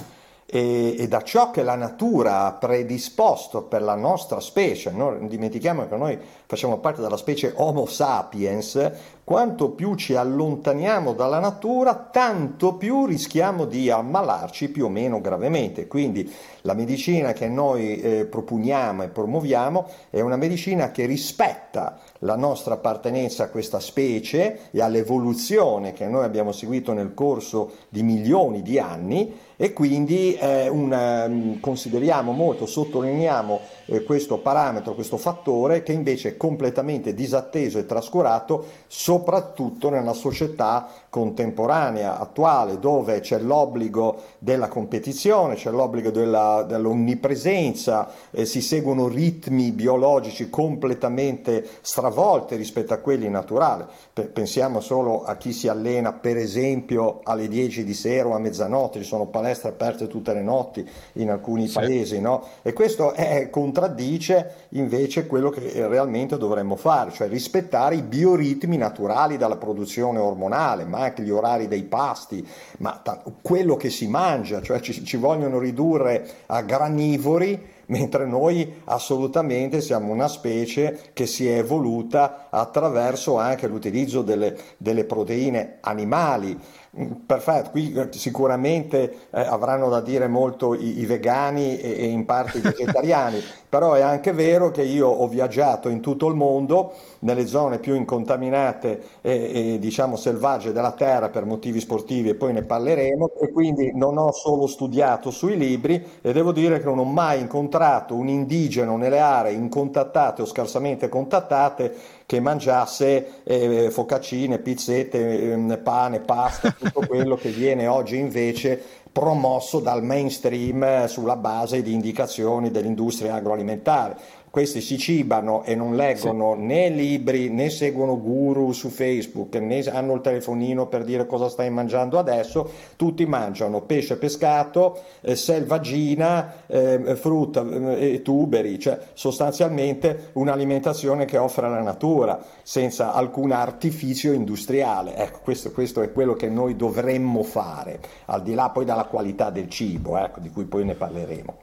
e, 0.46 0.96
e, 0.96 1.08
da 1.08 1.24
ciò 1.24 1.50
che 1.50 1.64
la 1.64 1.74
natura 1.74 2.46
ha 2.46 2.54
predisposto 2.54 3.64
per 3.64 3.82
la 3.82 3.96
nostra 3.96 4.40
specie. 4.40 4.92
Non 4.92 5.28
dimentichiamo 5.28 5.88
che 5.88 5.96
noi 5.98 6.20
facciamo 6.46 6.78
parte 6.78 7.02
della 7.02 7.18
specie 7.18 7.52
Homo 7.56 7.88
sapiens, 7.88 8.92
quanto 9.28 9.72
più 9.72 9.96
ci 9.96 10.16
allontaniamo 10.16 11.12
dalla 11.12 11.40
natura, 11.40 11.96
tanto 11.96 12.76
più 12.76 13.06
rischiamo 13.06 13.66
di 13.66 13.90
ammalarci 13.90 14.70
più 14.70 14.86
o 14.86 14.90
meno 14.90 15.20
gravemente. 15.20 15.86
Quindi 15.86 16.34
la 16.62 16.74
medicina 16.74 17.34
che 17.34 17.50
noi 17.50 18.00
eh, 18.00 18.26
proponiamo 18.26 19.04
e 19.04 19.10
promuoviamo 19.10 19.86
è 20.12 20.22
una 20.22 20.38
medicina 20.38 20.92
che 20.92 21.06
rispetta 21.06 22.00
la 22.20 22.38
nostra 22.38 22.76
appartenenza 22.76 23.44
a 23.44 23.50
questa 23.50 23.82
specie 23.82 24.70
e 24.72 24.82
all'evoluzione 24.82 25.92
che 25.92 26.06
noi 26.06 26.24
abbiamo 26.24 26.54
seguito 26.54 26.94
nel 26.94 27.14
corso 27.14 27.72
di 27.90 28.04
milioni 28.04 28.62
di 28.62 28.80
anni 28.80 29.38
e 29.60 29.74
quindi 29.74 30.36
eh, 30.36 30.70
un, 30.70 31.58
consideriamo 31.60 32.32
molto, 32.32 32.68
sottolineiamo 32.68 33.60
eh, 33.88 34.04
questo 34.04 34.38
parametro, 34.38 34.94
questo 34.94 35.18
fattore 35.18 35.82
che 35.82 35.94
invece 35.94 36.30
è 36.30 36.38
completamente 36.38 37.16
disatteso 37.16 37.80
e 37.80 37.88
trascurato 37.88 38.66
soprattutto 38.86 39.90
nella 39.90 40.14
società 40.14 40.88
contemporanea, 41.10 42.20
attuale, 42.20 42.78
dove 42.78 43.20
c'è 43.22 43.40
l'obbligo 43.40 44.22
della 44.38 44.68
competizione, 44.68 45.56
c'è 45.56 45.72
l'obbligo 45.72 46.12
della, 46.12 46.64
dell'onnipresenza, 46.68 48.10
eh, 48.30 48.46
si 48.46 48.62
seguono 48.62 49.08
ritmi 49.08 49.72
biologici 49.72 50.52
completamente 50.52 51.68
stravolti 51.82 52.56
rispetto 52.56 52.94
a 52.94 52.98
quelli 52.98 53.28
naturali. 53.28 53.86
P- 54.14 54.28
pensiamo 54.28 54.82
solo 54.82 55.24
a 55.24 55.36
chi 55.36 55.52
si 55.52 55.68
allena, 55.68 56.14
per 56.14 56.38
esempio, 56.38 57.22
alle 57.24 57.48
10 57.48 57.84
di 57.84 57.96
sera 57.96 58.28
o 58.28 58.36
a 58.36 58.40
mezzanotte, 58.40 59.00
ci 59.00 59.06
sono 59.06 59.26
palestre 59.26 59.46
aperte 59.54 60.08
tutte 60.08 60.34
le 60.34 60.42
notti 60.42 60.88
in 61.14 61.30
alcuni 61.30 61.68
sì. 61.68 61.80
paesi, 61.80 62.20
no? 62.20 62.44
E 62.62 62.74
questo 62.74 63.14
è, 63.14 63.50
contraddice 63.50 64.68
invece 64.70 65.28
quello 65.28 65.50
che 65.50 65.88
realmente 65.88 66.38
dovremmo 66.38 66.76
fare, 66.76 67.12
cioè 67.12 67.28
rispettare 67.28 67.96
i 67.96 68.02
bioritmi 68.02 68.78
naturali 68.78 69.38
dalla 69.38 69.58
produzione 69.58 70.20
ormonale, 70.20 70.86
ma 70.86 71.00
anche 71.00 71.24
gli 71.24 71.32
orari 71.32 71.68
dei 71.68 71.84
pasti, 71.84 72.46
ma 72.80 73.00
t- 73.04 73.32
quello 73.42 73.76
che 73.76 73.90
si 73.90 74.08
mangia, 74.08 74.62
cioè 74.62 74.80
ci, 74.80 75.04
ci 75.06 75.18
vogliono 75.18 75.60
ridurre 75.60 76.28
a 76.48 76.62
granivori 76.62 77.76
mentre 77.88 78.26
noi 78.26 78.82
assolutamente 78.86 79.82
siamo 79.82 80.12
una 80.12 80.28
specie 80.28 81.00
che 81.14 81.26
si 81.26 81.48
è 81.48 81.58
evoluta 81.58 82.48
attraverso 82.50 83.38
anche 83.38 83.68
l'utilizzo 83.68 84.22
delle, 84.22 84.58
delle 84.78 85.04
proteine 85.04 85.78
animali. 85.82 86.58
Perfetto, 86.98 87.70
qui 87.70 87.94
eh, 87.94 88.10
sicuramente 88.12 89.28
eh, 89.30 89.42
avranno 89.42 89.88
da 89.88 90.02
dire 90.02 90.28
molto 90.28 90.74
i, 90.74 91.00
i 91.00 91.06
vegani 91.06 91.80
e, 91.80 91.92
e, 91.92 92.06
in 92.06 92.26
parte 92.26 92.58
i 92.58 92.62
vegetariani, 92.62 93.40
però 93.70 93.94
è 93.94 94.02
anche 94.02 94.32
vero 94.32 94.72
che 94.72 94.84
io 94.84 95.08
ho 95.08 95.28
viaggiato 95.28 95.90
in 95.90 96.00
tutto 96.00 96.28
il 96.28 96.36
mondo, 96.36 96.94
nelle 97.20 97.48
zone 97.48 97.80
più 97.80 97.96
incontaminate 97.96 99.02
e, 99.22 99.74
e 99.74 99.80
diciamo 99.80 100.16
selvagge 100.16 100.72
della 100.72 100.94
terra 100.94 101.30
per 101.30 101.46
motivi 101.46 101.80
sportivi 101.80 102.30
e 102.30 102.36
poi 102.36 102.54
ne 102.54 102.64
parleremo 102.64 103.32
e 103.40 103.52
quindi 103.52 103.92
non 103.94 104.18
ho 104.18 104.32
solo 104.32 104.68
studiato 104.68 105.32
sui 105.32 105.58
libri 105.58 106.04
e 106.22 106.32
devo 106.32 106.52
dire 106.52 106.80
che 106.80 106.86
non 106.86 107.00
ho 107.00 107.04
mai 107.04 107.42
incontrato 107.42 108.16
un 108.16 108.30
indigeno 108.30 108.96
nelle 108.96 109.20
aree 109.20 109.52
incontattate 109.52 110.42
o 110.44 110.46
scarsamente 110.46 111.10
contattate 111.10 111.94
che 112.26 112.40
mangiasse 112.42 113.42
eh, 113.44 113.90
focaccine, 113.90 114.60
pizzette, 114.60 115.54
eh, 115.54 115.78
pane, 115.78 116.20
pasta, 116.20 116.72
tutto 116.78 117.06
quello 117.08 117.36
che 117.36 117.50
viene 117.50 117.88
oggi 117.88 118.18
invece 118.18 119.06
promosso 119.18 119.80
dal 119.80 120.04
mainstream 120.04 120.84
eh, 120.84 121.08
sulla 121.08 121.36
base 121.36 121.82
di 121.82 121.92
indicazioni 121.92 122.70
dell'industria 122.70 123.34
agroalimentare 123.34 124.16
questi 124.58 124.82
si 124.82 124.98
cibano 124.98 125.64
e 125.66 125.76
non 125.76 125.96
leggono 125.96 126.56
sì. 126.56 126.62
né 126.64 126.90
libri 126.90 127.50
né 127.50 127.70
seguono 127.70 128.20
guru 128.20 128.72
su 128.72 128.90
Facebook 128.90 129.54
né 129.58 129.84
hanno 129.84 130.16
il 130.16 130.22
telefonino 130.22 130.88
per 130.88 131.04
dire 131.04 131.28
cosa 131.28 131.48
stai 131.48 131.70
mangiando 131.70 132.18
adesso, 132.18 132.68
tutti 132.96 133.24
mangiano 133.28 133.82
pesce 133.82 134.18
pescato, 134.18 135.00
eh, 135.22 135.36
selvaggina, 135.36 136.64
eh, 136.66 137.16
frutta 137.18 137.64
eh, 137.70 138.14
e 138.14 138.22
tuberi, 138.24 138.80
cioè 138.80 138.98
sostanzialmente 139.14 140.32
un'alimentazione 140.34 141.26
che 141.26 141.38
offre 141.38 141.70
la 141.70 141.84
natura 141.84 142.44
senza 142.64 143.14
alcun 143.14 143.52
artificio 143.52 144.32
industriale. 144.32 145.16
Ecco, 145.18 145.42
questo, 145.44 145.72
questo, 145.72 146.02
è 146.02 146.12
quello 146.12 146.34
che 146.34 146.50
noi 146.50 146.76
dovremmo 146.76 147.44
fare, 147.44 148.00
al 148.26 148.42
di 148.42 148.56
là 148.56 148.72
poi 148.72 148.86
dalla 148.86 149.04
qualità 149.04 149.52
del 149.52 149.70
cibo, 149.70 150.18
ecco, 150.18 150.40
di 150.40 150.50
cui 150.50 150.66
poi 150.66 150.84
ne 150.84 150.96
parleremo. 150.96 151.58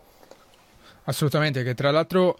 Assolutamente, 1.06 1.64
che 1.64 1.74
tra 1.74 1.90
l'altro 1.90 2.36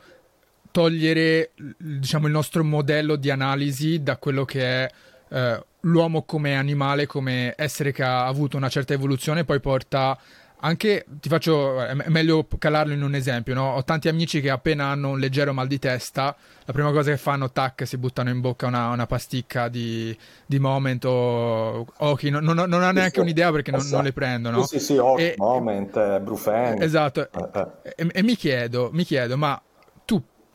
togliere 0.75 1.53
diciamo, 1.79 2.27
il 2.27 2.33
nostro 2.33 2.65
modello 2.65 3.15
di 3.15 3.31
analisi 3.31 4.03
da 4.03 4.17
quello 4.17 4.45
che 4.45 4.61
è 4.65 4.91
eh, 5.29 5.65
l'uomo 5.83 6.25
come 6.25 6.57
animale, 6.57 7.07
come 7.07 7.55
essere 7.57 7.93
che 7.93 8.03
ha 8.03 8.27
avuto 8.27 8.57
una 8.57 8.69
certa 8.69 8.93
evoluzione, 8.93 9.45
poi 9.45 9.61
porta 9.61 10.19
anche, 10.59 11.05
ti 11.21 11.29
faccio, 11.29 11.81
è 11.81 11.95
meglio 12.09 12.49
calarlo 12.59 12.93
in 12.93 13.05
un 13.05 13.15
esempio, 13.15 13.55
no? 13.55 13.75
Ho 13.75 13.85
tanti 13.85 14.09
amici 14.09 14.41
che 14.41 14.51
appena 14.51 14.87
hanno 14.87 15.11
un 15.11 15.21
leggero 15.21 15.53
mal 15.53 15.69
di 15.69 15.79
testa, 15.79 16.35
la 16.65 16.73
prima 16.73 16.91
cosa 16.91 17.13
che 17.13 17.19
fanno, 17.19 17.53
tac, 17.53 17.87
si 17.87 17.97
buttano 17.97 18.31
in 18.31 18.41
bocca 18.41 18.67
una, 18.67 18.89
una 18.89 19.07
pasticca 19.07 19.69
di, 19.69 20.17
di 20.45 20.59
Moment 20.59 21.05
o 21.05 21.87
Oki, 21.99 22.31
non, 22.31 22.43
non, 22.43 22.57
non, 22.57 22.83
ha 22.83 22.91
neanche 22.91 23.21
un'idea 23.21 23.53
perché 23.53 23.71
non, 23.71 23.87
non 23.91 24.03
le 24.03 24.13
prendono. 24.13 24.65
Sì, 24.65 24.81
sì, 24.81 24.85
sì, 24.87 24.97
Oki, 24.97 25.35
Moment, 25.37 26.19
Brufen. 26.19 26.83
Esatto, 26.83 27.29
eh, 27.31 27.49
eh. 27.85 27.93
E, 27.95 28.09
e 28.13 28.23
mi 28.25 28.35
chiedo, 28.35 28.89
mi 28.93 29.05
chiedo, 29.05 29.37
ma 29.37 29.61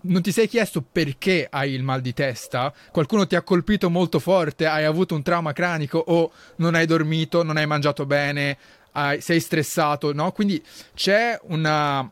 non 0.01 0.21
ti 0.21 0.31
sei 0.31 0.47
chiesto 0.47 0.81
perché 0.81 1.47
hai 1.49 1.73
il 1.73 1.83
mal 1.83 2.01
di 2.01 2.13
testa? 2.13 2.73
Qualcuno 2.91 3.27
ti 3.27 3.35
ha 3.35 3.41
colpito 3.41 3.89
molto 3.89 4.19
forte? 4.19 4.65
Hai 4.65 4.85
avuto 4.85 5.15
un 5.15 5.23
trauma 5.23 5.53
cranico 5.53 5.97
o 5.97 6.31
non 6.57 6.75
hai 6.75 6.85
dormito, 6.85 7.43
non 7.43 7.57
hai 7.57 7.65
mangiato 7.65 8.05
bene, 8.05 8.57
hai, 8.93 9.21
sei 9.21 9.39
stressato, 9.39 10.13
no? 10.13 10.31
Quindi 10.31 10.63
c'è 10.93 11.37
una 11.43 12.09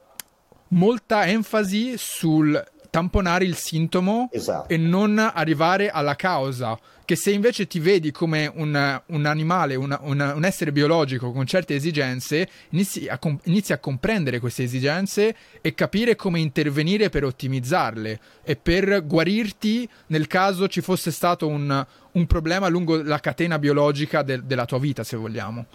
molta 0.69 1.25
enfasi 1.25 1.97
sul 1.97 2.61
tamponare 2.89 3.45
il 3.45 3.55
sintomo 3.55 4.29
esatto. 4.31 4.73
e 4.73 4.77
non 4.77 5.17
arrivare 5.17 5.89
alla 5.89 6.15
causa 6.15 6.77
che 7.07 7.15
se 7.15 7.31
invece 7.31 7.67
ti 7.67 7.79
vedi 7.79 8.11
come 8.11 8.51
un, 8.53 9.01
un 9.05 9.25
animale, 9.25 9.75
un, 9.75 9.97
un, 10.01 10.33
un, 10.35 10.43
essere 10.43 10.73
biologico 10.73 11.31
con 11.31 11.45
certe 11.45 11.73
esigenze, 11.73 12.49
inizi 12.71 13.07
a, 13.07 13.17
inizi 13.45 13.71
a, 13.71 13.77
comprendere 13.77 14.41
queste 14.41 14.63
esigenze 14.63 15.33
e 15.61 15.73
capire 15.73 16.17
come 16.17 16.41
intervenire 16.41 17.07
per 17.07 17.23
ottimizzarle 17.23 18.19
e 18.43 18.57
per 18.57 19.05
guarirti 19.05 19.87
nel 20.07 20.27
caso 20.27 20.67
ci 20.67 20.81
fosse 20.81 21.11
stato 21.11 21.47
un, 21.47 21.85
problema 22.27 22.67
lungo 22.67 23.01
la 23.01 23.21
catena 23.21 23.57
biologica 23.57 24.21
de, 24.21 24.45
della 24.45 24.65
tua 24.65 24.79
vita, 24.79 25.05
se 25.05 25.15
vogliamo. 25.15 25.65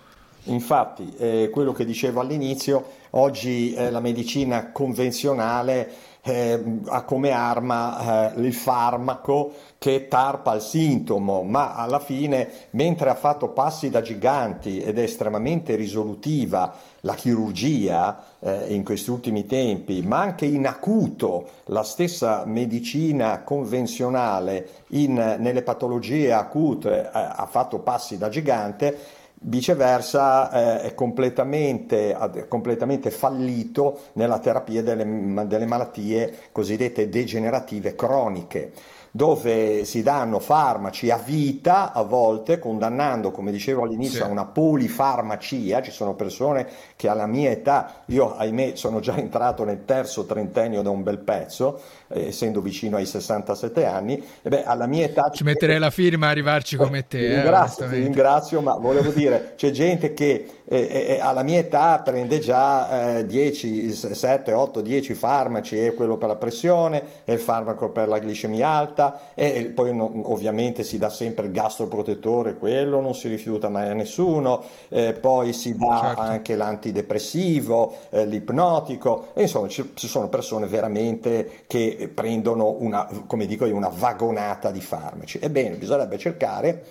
Infatti, 0.44 1.14
eh, 1.16 1.48
quello 1.50 1.72
che 1.72 1.86
dicevo 1.86 2.20
all'inizio, 2.20 2.84
oggi 3.10 3.72
eh, 3.72 3.90
la 3.90 4.00
medicina 4.00 4.70
convenzionale 4.70 5.90
eh, 6.24 6.62
ha 6.86 7.02
come 7.02 7.30
arma 7.30 8.32
eh, 8.32 8.40
il 8.40 8.54
farmaco 8.54 9.52
che 9.78 10.06
tarpa 10.06 10.54
il 10.54 10.60
sintomo, 10.60 11.42
ma 11.42 11.74
alla 11.74 11.98
fine, 11.98 12.48
mentre 12.70 13.10
ha 13.10 13.16
fatto 13.16 13.48
passi 13.48 13.90
da 13.90 14.00
giganti 14.00 14.80
ed 14.80 14.98
è 14.98 15.02
estremamente 15.02 15.74
risolutiva 15.74 16.72
la 17.00 17.14
chirurgia 17.14 18.22
eh, 18.38 18.72
in 18.72 18.84
questi 18.84 19.10
ultimi 19.10 19.46
tempi, 19.46 20.02
ma 20.02 20.20
anche 20.20 20.46
in 20.46 20.66
acuto 20.68 21.48
la 21.66 21.82
stessa 21.82 22.44
medicina 22.46 23.42
convenzionale 23.42 24.68
in, 24.90 25.14
nelle 25.14 25.62
patologie 25.62 26.32
acute 26.32 27.00
eh, 27.02 27.08
ha 27.12 27.48
fatto 27.50 27.80
passi 27.80 28.16
da 28.16 28.28
gigante, 28.28 28.96
Viceversa 29.44 30.50
eh, 30.52 30.82
è 30.82 30.94
completamente, 30.94 32.16
completamente, 32.48 33.10
fallito 33.10 33.98
nella 34.12 34.38
terapia 34.38 34.82
delle, 34.82 35.04
delle, 35.46 35.66
malattie 35.66 36.32
cosiddette 36.52 37.08
degenerative 37.08 37.96
croniche. 37.96 38.72
dove 39.14 39.84
si 39.84 40.02
danno 40.02 40.38
farmaci 40.38 41.10
a 41.10 41.18
vita 41.18 41.92
a 41.92 42.00
volte, 42.00 42.58
condannando, 42.58 43.30
come 43.30 43.52
dicevo 43.52 43.82
all'inizio, 43.82 44.20
sì. 44.20 44.22
a 44.22 44.26
una 44.28 44.46
polifarmacia. 44.46 45.82
Ci 45.82 45.90
sono 45.90 46.14
persone 46.14 46.66
che 46.96 47.08
alla 47.08 47.26
mia 47.26 47.50
età, 47.50 48.04
io 48.06 48.34
ahimè 48.34 48.74
sono 48.74 49.00
già 49.00 49.14
entrato 49.16 49.64
nel 49.64 49.84
terzo 49.84 50.24
trentennio 50.24 50.80
da 50.80 50.88
un 50.88 51.02
bel 51.02 51.18
pezzo, 51.18 51.78
essendo 52.14 52.60
vicino 52.60 52.96
ai 52.96 53.06
67 53.06 53.84
anni, 53.84 54.22
e 54.42 54.48
beh, 54.48 54.64
alla 54.64 54.86
mia 54.86 55.04
età... 55.04 55.30
Ci 55.32 55.44
metterei 55.44 55.78
la 55.78 55.90
firma 55.90 56.26
a 56.26 56.30
arrivarci 56.30 56.76
come 56.76 57.06
te. 57.06 57.18
Eh, 57.18 57.34
ringrazio, 57.34 57.84
eh, 57.84 57.88
ti 57.88 57.96
ringrazio, 57.96 58.60
ma 58.60 58.74
volevo 58.76 59.10
dire, 59.10 59.54
c'è 59.56 59.70
gente 59.70 60.14
che 60.14 60.46
eh, 60.64 60.78
eh, 61.08 61.20
alla 61.20 61.42
mia 61.42 61.58
età 61.58 62.00
prende 62.00 62.38
già 62.38 63.22
10, 63.22 63.92
7, 63.92 64.52
8, 64.52 64.80
10 64.80 65.14
farmaci, 65.14 65.78
è 65.78 65.94
quello 65.94 66.16
per 66.16 66.28
la 66.28 66.36
pressione, 66.36 67.02
è 67.24 67.32
il 67.32 67.38
farmaco 67.38 67.90
per 67.90 68.08
la 68.08 68.18
glicemia 68.18 68.68
alta, 68.68 69.20
e 69.34 69.72
poi 69.74 69.94
no, 69.94 70.10
ovviamente 70.32 70.82
si 70.82 70.98
dà 70.98 71.08
sempre 71.08 71.46
il 71.46 71.52
gastroprotettore, 71.52 72.56
quello 72.56 73.00
non 73.00 73.14
si 73.14 73.28
rifiuta 73.28 73.68
mai 73.68 73.88
a 73.88 73.94
nessuno, 73.94 74.62
eh, 74.88 75.12
poi 75.12 75.52
si 75.52 75.76
dà 75.76 76.00
certo. 76.02 76.20
anche 76.20 76.56
l'antidepressivo, 76.56 77.94
eh, 78.10 78.26
l'ipnotico, 78.26 79.28
e 79.34 79.42
insomma 79.42 79.68
ci, 79.68 79.90
ci, 79.94 80.08
sono 80.08 80.28
persone 80.28 80.66
veramente 80.66 81.62
che 81.66 82.01
prendono 82.08 82.76
una, 82.78 83.08
come 83.26 83.46
dico 83.46 83.66
io, 83.66 83.76
una 83.76 83.92
vagonata 83.92 84.70
di 84.70 84.80
farmaci. 84.80 85.38
Ebbene, 85.40 85.76
bisognerebbe 85.76 86.18
cercare 86.18 86.84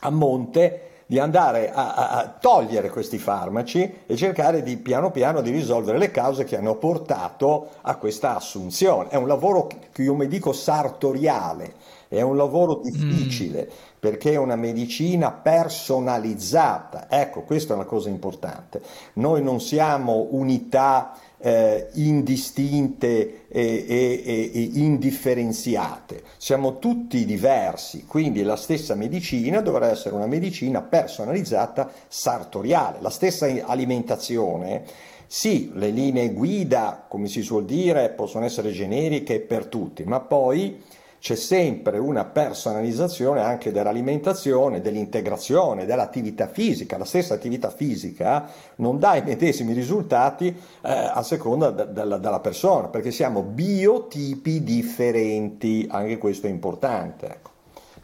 a 0.00 0.10
monte 0.10 0.86
di 1.06 1.20
andare 1.20 1.70
a, 1.72 1.94
a, 1.94 2.08
a, 2.10 2.36
togliere 2.40 2.90
questi 2.90 3.18
farmaci 3.18 4.00
e 4.06 4.16
cercare 4.16 4.62
di 4.62 4.76
piano 4.76 5.12
piano 5.12 5.40
di 5.40 5.50
risolvere 5.50 5.98
le 5.98 6.10
cause 6.10 6.44
che 6.44 6.56
hanno 6.56 6.74
portato 6.74 7.68
a 7.82 7.94
questa 7.96 8.34
assunzione. 8.34 9.10
È 9.10 9.16
un 9.16 9.28
lavoro 9.28 9.68
che 9.92 10.02
io 10.02 10.14
mi 10.14 10.26
dico 10.26 10.52
sartoriale, 10.52 11.74
è 12.08 12.20
un 12.22 12.36
lavoro 12.36 12.80
difficile 12.82 13.68
mm. 13.70 13.74
perché 14.00 14.32
è 14.32 14.36
una 14.36 14.56
medicina 14.56 15.30
personalizzata. 15.30 17.06
Ecco, 17.08 17.42
questa 17.42 17.72
è 17.72 17.76
una 17.76 17.84
cosa 17.84 18.08
importante. 18.08 18.82
Noi 19.14 19.42
non 19.44 19.60
siamo 19.60 20.26
unità 20.30 21.16
eh, 21.38 21.88
indistinte 21.94 23.46
e, 23.48 23.84
e, 23.86 24.50
e, 24.52 24.70
indifferenziate. 24.74 26.22
Siamo 26.36 26.78
tutti 26.78 27.24
diversi, 27.24 28.04
quindi 28.06 28.42
la 28.42 28.56
stessa 28.56 28.94
medicina 28.94 29.60
dovrà 29.60 29.90
essere 29.90 30.14
una 30.14 30.26
medicina 30.26 30.82
personalizzata 30.82 31.90
sartoriale. 32.08 32.98
La 33.00 33.10
stessa 33.10 33.46
alimentazione, 33.66 34.84
sì, 35.26 35.70
le 35.74 35.90
linee 35.90 36.32
guida, 36.32 37.04
come 37.08 37.26
si 37.26 37.42
suol 37.42 37.64
dire, 37.64 38.10
possono 38.10 38.44
essere 38.44 38.70
generiche 38.70 39.40
per 39.40 39.66
tutti, 39.66 40.04
ma 40.04 40.20
poi 40.20 40.82
c'è 41.18 41.34
sempre 41.34 41.98
una 41.98 42.24
personalizzazione 42.24 43.40
anche 43.40 43.72
dell'alimentazione, 43.72 44.80
dell'integrazione, 44.80 45.86
dell'attività 45.86 46.46
fisica. 46.46 46.98
La 46.98 47.04
stessa 47.04 47.34
attività 47.34 47.70
fisica 47.70 48.48
non 48.76 48.98
dà 48.98 49.16
i 49.16 49.22
medesimi 49.22 49.72
risultati 49.72 50.48
eh, 50.48 50.54
a 50.82 51.22
seconda 51.22 51.70
de- 51.70 51.92
de- 51.92 52.20
della 52.20 52.40
persona, 52.40 52.88
perché 52.88 53.10
siamo 53.10 53.42
biotipi 53.42 54.62
differenti, 54.62 55.86
anche 55.90 56.18
questo 56.18 56.46
è 56.46 56.50
importante. 56.50 57.26
Ecco. 57.26 57.55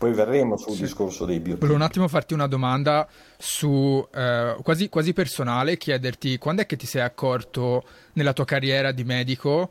Poi 0.03 0.13
verremo 0.15 0.57
sul 0.57 0.75
sì. 0.75 0.83
discorso 0.83 1.25
dei 1.25 1.39
biotipi. 1.39 1.61
Volevo 1.61 1.79
un 1.79 1.85
attimo 1.85 2.09
farti 2.09 2.35
una 2.35 2.49
domanda 2.49 3.07
su 3.39 4.05
eh, 4.13 4.57
quasi, 4.63 4.89
quasi, 4.89 5.13
personale, 5.13 5.77
chiederti 5.77 6.39
quando 6.39 6.63
è 6.63 6.67
che 6.67 6.77
ti 6.77 6.87
sei 6.87 7.03
accorto 7.03 7.85
nella 8.15 8.33
tua 8.33 8.45
carriera 8.45 8.91
di 8.91 9.05
medico 9.05 9.71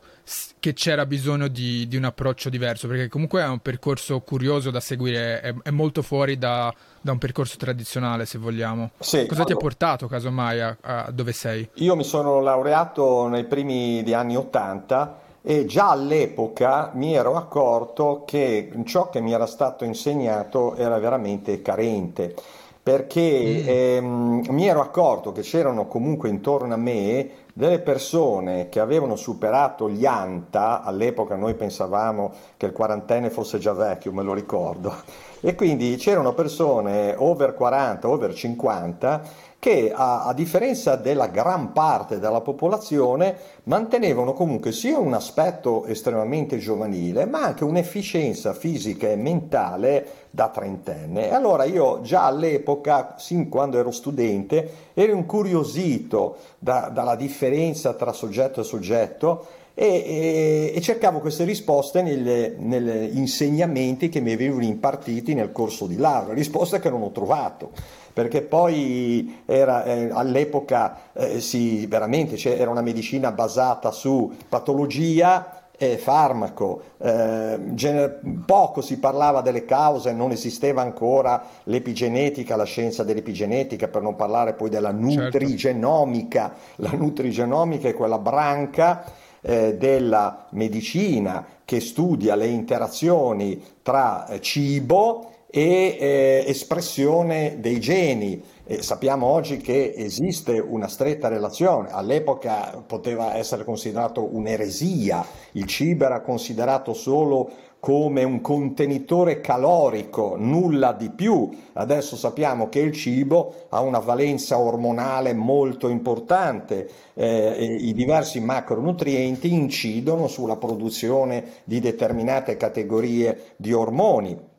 che 0.58 0.72
c'era 0.72 1.04
bisogno 1.04 1.48
di, 1.48 1.86
di 1.86 1.96
un 1.96 2.04
approccio 2.04 2.48
diverso? 2.48 2.88
Perché 2.88 3.08
comunque 3.08 3.42
è 3.42 3.46
un 3.46 3.58
percorso 3.58 4.20
curioso 4.20 4.70
da 4.70 4.80
seguire, 4.80 5.40
è, 5.40 5.54
è 5.64 5.70
molto 5.70 6.00
fuori 6.00 6.38
da, 6.38 6.72
da, 7.00 7.12
un 7.12 7.18
percorso 7.18 7.56
tradizionale, 7.58 8.24
se 8.24 8.38
vogliamo. 8.38 8.92
Sì, 9.00 9.26
Cosa 9.26 9.32
allora, 9.32 9.44
ti 9.44 9.52
ha 9.52 9.56
portato, 9.56 10.06
casomai, 10.06 10.60
a, 10.60 10.76
a 10.80 11.10
dove 11.10 11.32
sei? 11.32 11.68
Io 11.74 11.94
mi 11.94 12.04
sono 12.04 12.40
laureato 12.40 13.28
nei 13.28 13.44
primi 13.44 14.02
anni 14.14 14.36
Ottanta 14.36 15.21
e 15.42 15.66
già 15.66 15.90
all'epoca 15.90 16.90
mi 16.94 17.14
ero 17.14 17.36
accorto 17.36 18.22
che 18.24 18.70
ciò 18.84 19.10
che 19.10 19.20
mi 19.20 19.32
era 19.32 19.46
stato 19.46 19.84
insegnato 19.84 20.76
era 20.76 20.98
veramente 20.98 21.60
carente 21.60 22.34
perché 22.82 23.20
mm. 23.20 23.68
ehm, 23.68 24.42
mi 24.50 24.66
ero 24.66 24.80
accorto 24.80 25.30
che 25.30 25.42
c'erano 25.42 25.86
comunque 25.86 26.28
intorno 26.28 26.74
a 26.74 26.76
me 26.76 27.30
delle 27.52 27.78
persone 27.78 28.68
che 28.68 28.80
avevano 28.80 29.14
superato 29.14 29.88
gli 29.88 30.06
ANTA, 30.06 30.82
all'epoca 30.82 31.36
noi 31.36 31.54
pensavamo 31.54 32.32
che 32.56 32.66
il 32.66 32.72
quarantenne 32.72 33.30
fosse 33.30 33.58
già 33.58 33.72
vecchio, 33.72 34.12
me 34.12 34.22
lo 34.22 34.32
ricordo, 34.32 34.94
e 35.40 35.54
quindi 35.54 35.96
c'erano 35.96 36.32
persone 36.32 37.14
over 37.16 37.54
40, 37.54 38.08
over 38.08 38.34
50 38.34 39.22
che 39.62 39.92
a, 39.94 40.24
a, 40.24 40.34
differenza 40.34 40.96
della 40.96 41.28
gran 41.28 41.72
parte 41.72 42.18
della 42.18 42.40
popolazione 42.40 43.36
mantenevano 43.64 44.32
comunque 44.32 44.72
sia 44.72 44.98
un 44.98 45.14
aspetto 45.14 45.84
estremamente 45.84 46.58
giovanile 46.58 47.26
ma 47.26 47.44
anche 47.44 47.62
un'efficienza 47.62 48.54
fisica 48.54 49.08
e 49.08 49.14
mentale 49.14 50.06
da 50.30 50.48
trentenne. 50.48 51.28
E 51.28 51.32
allora 51.32 51.62
io 51.62 52.00
già 52.00 52.24
all'epoca, 52.24 53.14
sin 53.18 53.48
quando 53.48 53.78
ero 53.78 53.92
studente, 53.92 54.68
ero 54.94 55.12
incuriosito 55.12 56.38
da, 56.58 56.90
dalla 56.92 57.14
differenza 57.14 57.92
tra 57.92 58.12
soggetto 58.12 58.62
e 58.62 58.64
soggetto 58.64 59.46
e, 59.74 59.86
e, 59.86 60.72
e, 60.74 60.80
cercavo 60.80 61.20
queste 61.20 61.44
risposte 61.44 62.02
negli 62.02 63.16
insegnamenti 63.16 64.08
che 64.08 64.20
mi 64.20 64.32
avevano 64.32 64.64
impartiti 64.64 65.34
nel 65.34 65.52
corso 65.52 65.86
di 65.86 65.96
laurea, 65.96 66.34
risposte 66.34 66.80
che 66.80 66.90
non 66.90 67.02
ho 67.02 67.10
trovato 67.12 67.70
perché 68.12 68.42
poi 68.42 69.42
era, 69.46 69.84
eh, 69.84 70.10
all'epoca 70.12 70.98
eh, 71.12 71.40
sì, 71.40 71.86
veramente 71.86 72.36
era 72.56 72.70
una 72.70 72.82
medicina 72.82 73.32
basata 73.32 73.90
su 73.90 74.32
patologia 74.48 75.62
e 75.76 75.98
farmaco, 75.98 76.82
eh, 76.98 77.58
gener- 77.70 78.20
poco 78.46 78.80
si 78.80 78.98
parlava 78.98 79.40
delle 79.40 79.64
cause, 79.64 80.12
non 80.12 80.30
esisteva 80.30 80.80
ancora 80.82 81.42
l'epigenetica, 81.64 82.54
la 82.54 82.64
scienza 82.64 83.02
dell'epigenetica, 83.02 83.88
per 83.88 84.02
non 84.02 84.14
parlare 84.14 84.52
poi 84.52 84.70
della 84.70 84.90
certo. 84.90 85.22
nutrigenomica. 85.22 86.54
Certo. 86.54 86.82
La 86.82 86.96
nutrigenomica 86.96 87.88
è 87.88 87.94
quella 87.94 88.18
branca 88.18 89.04
eh, 89.40 89.76
della 89.76 90.46
medicina 90.50 91.44
che 91.64 91.80
studia 91.80 92.36
le 92.36 92.46
interazioni 92.46 93.60
tra 93.82 94.26
eh, 94.28 94.40
cibo 94.40 95.31
e 95.54 95.98
eh, 96.00 96.44
espressione 96.46 97.58
dei 97.60 97.78
geni. 97.78 98.42
E 98.64 98.80
sappiamo 98.80 99.26
oggi 99.26 99.58
che 99.58 99.92
esiste 99.94 100.58
una 100.58 100.88
stretta 100.88 101.28
relazione, 101.28 101.90
all'epoca 101.90 102.82
poteva 102.86 103.36
essere 103.36 103.64
considerato 103.64 104.26
un'eresia, 104.34 105.22
il 105.52 105.66
cibo 105.66 106.06
era 106.06 106.22
considerato 106.22 106.94
solo 106.94 107.50
come 107.78 108.22
un 108.22 108.40
contenitore 108.40 109.40
calorico, 109.40 110.36
nulla 110.38 110.92
di 110.92 111.10
più. 111.10 111.50
Adesso 111.72 112.16
sappiamo 112.16 112.68
che 112.68 112.78
il 112.78 112.92
cibo 112.92 113.66
ha 113.70 113.80
una 113.80 113.98
valenza 113.98 114.56
ormonale 114.56 115.34
molto 115.34 115.88
importante, 115.88 116.88
eh, 117.14 117.76
i 117.80 117.92
diversi 117.92 118.40
macronutrienti 118.40 119.52
incidono 119.52 120.28
sulla 120.28 120.56
produzione 120.56 121.44
di 121.64 121.80
determinate 121.80 122.56
categorie 122.56 123.54
di 123.56 123.72
ormoni. 123.72 124.50